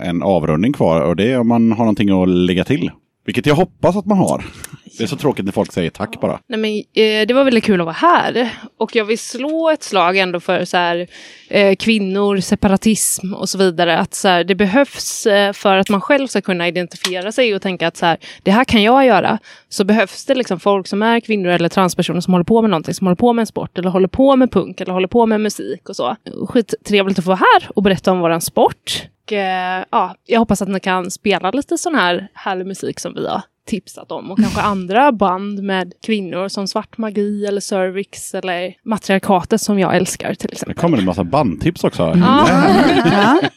[0.00, 2.90] en avrundning kvar och det är om man har någonting att lägga till.
[3.26, 4.44] Vilket jag hoppas att man har.
[4.98, 6.40] Det är så tråkigt när folk säger tack bara.
[6.46, 6.70] Nej, men,
[7.04, 8.50] eh, det var väldigt kul att vara här.
[8.78, 11.06] Och jag vill slå ett slag ändå för så här,
[11.48, 13.98] eh, kvinnor, separatism och så vidare.
[13.98, 17.62] Att så här, det behövs eh, för att man själv ska kunna identifiera sig och
[17.62, 19.38] tänka att så här, det här kan jag göra.
[19.68, 22.94] Så behövs det liksom folk som är kvinnor eller transpersoner som håller på med någonting,
[22.94, 25.40] som håller på med en sport eller håller på med punk eller håller på med
[25.40, 26.16] musik och så.
[26.48, 29.08] Skittrevligt att få vara här och berätta om våran sport.
[29.24, 33.14] Och, eh, ja, jag hoppas att ni kan spela lite sån här härlig musik som
[33.14, 34.30] vi har tipsat om.
[34.30, 39.96] Och kanske andra band med kvinnor som Svart Magi eller Cervix eller Matriarkatet som jag
[39.96, 40.74] älskar till Det exempel.
[40.76, 42.02] kommer en massa bandtips också.
[42.02, 42.48] Ja.
[43.04, 43.40] Ja.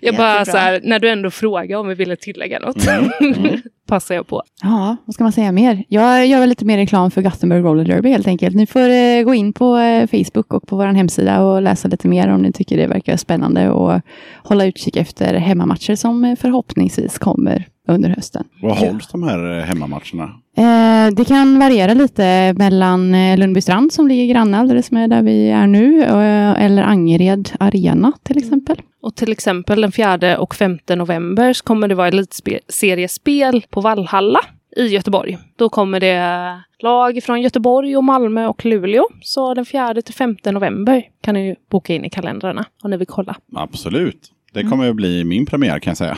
[0.00, 0.52] Jag bara Jättebra.
[0.52, 3.60] så här, när du ändå frågar om vi ville tillägga något, Mm, mm.
[3.88, 4.42] passar jag på.
[4.62, 5.84] Ja, vad ska man säga mer?
[5.88, 8.56] Jag gör väl lite mer reklam för Gothenburg Roller Derby helt enkelt.
[8.56, 12.08] Ni får eh, gå in på eh, Facebook och på vår hemsida och läsa lite
[12.08, 14.00] mer om ni tycker det verkar spännande och
[14.44, 18.44] hålla utkik efter hemmamatcher som eh, förhoppningsvis kommer under hösten.
[18.62, 20.24] Var hålls de här eh, hemmamatcherna?
[20.56, 25.50] Eh, det kan variera lite mellan eh, Lundbystrand som ligger granne alldeles med där vi
[25.50, 28.76] är nu eh, eller Angered Arena till exempel.
[29.02, 34.40] Och till exempel den 4 och 5 november så kommer det vara elitseriespel på Vallhalla
[34.76, 35.38] i Göteborg.
[35.56, 39.04] Då kommer det lag från Göteborg och Malmö och Luleå.
[39.22, 43.06] Så den 4 till 5 november kan ni boka in i kalendrarna om ni vill
[43.06, 43.36] kolla.
[43.54, 44.32] Absolut.
[44.56, 46.16] Det kommer att bli min premiär kan jag säga.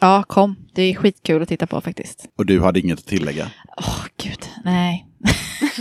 [0.00, 0.56] Ja, kom.
[0.74, 2.28] Det är skitkul att titta på faktiskt.
[2.38, 3.46] Och du hade inget att tillägga?
[3.78, 4.38] Åh, gud.
[4.64, 5.06] Nej.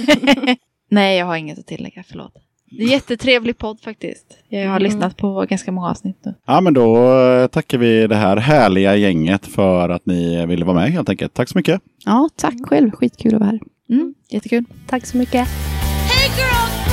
[0.89, 2.03] Nej, jag har inget att tillägga.
[2.07, 2.33] Förlåt.
[2.77, 4.25] Det är jättetrevlig podd faktiskt.
[4.49, 6.33] Jag har lyssnat på ganska många avsnitt nu.
[6.45, 10.75] Ja, men då eh, tackar vi det här härliga gänget för att ni ville vara
[10.75, 11.33] med helt enkelt.
[11.33, 11.81] Tack så mycket.
[12.05, 12.91] Ja, tack själv.
[12.91, 13.59] Skitkul att vara här.
[13.89, 14.63] Mm, jättekul.
[14.87, 15.47] Tack så mycket.
[15.47, 16.90] Hey girlfriend,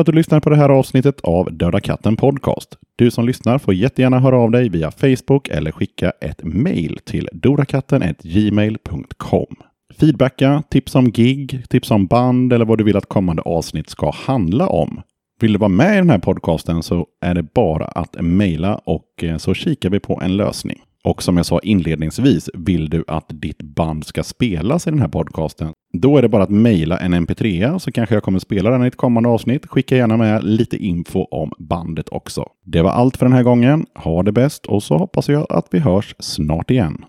[0.00, 2.78] för att du lyssnar på det här avsnittet av Döda katten Podcast.
[2.96, 7.28] Du som lyssnar får jättegärna höra av dig via Facebook eller skicka ett mejl till
[7.32, 9.56] dorakatten@gmail.com.
[10.00, 14.10] Feedbacka, tips om gig, tips om band eller vad du vill att kommande avsnitt ska
[14.10, 15.02] handla om.
[15.40, 19.06] Vill du vara med i den här podcasten så är det bara att mejla och
[19.22, 20.78] eh, så kikar vi på en lösning.
[21.04, 25.08] Och som jag sa inledningsvis, vill du att ditt band ska spelas i den här
[25.08, 28.84] podcasten, då är det bara att mejla en mp3 så kanske jag kommer spela den
[28.84, 29.66] i ett kommande avsnitt.
[29.66, 32.44] Skicka gärna med lite info om bandet också.
[32.64, 33.86] Det var allt för den här gången.
[33.94, 37.04] Ha det bäst och så hoppas jag att vi hörs snart igen.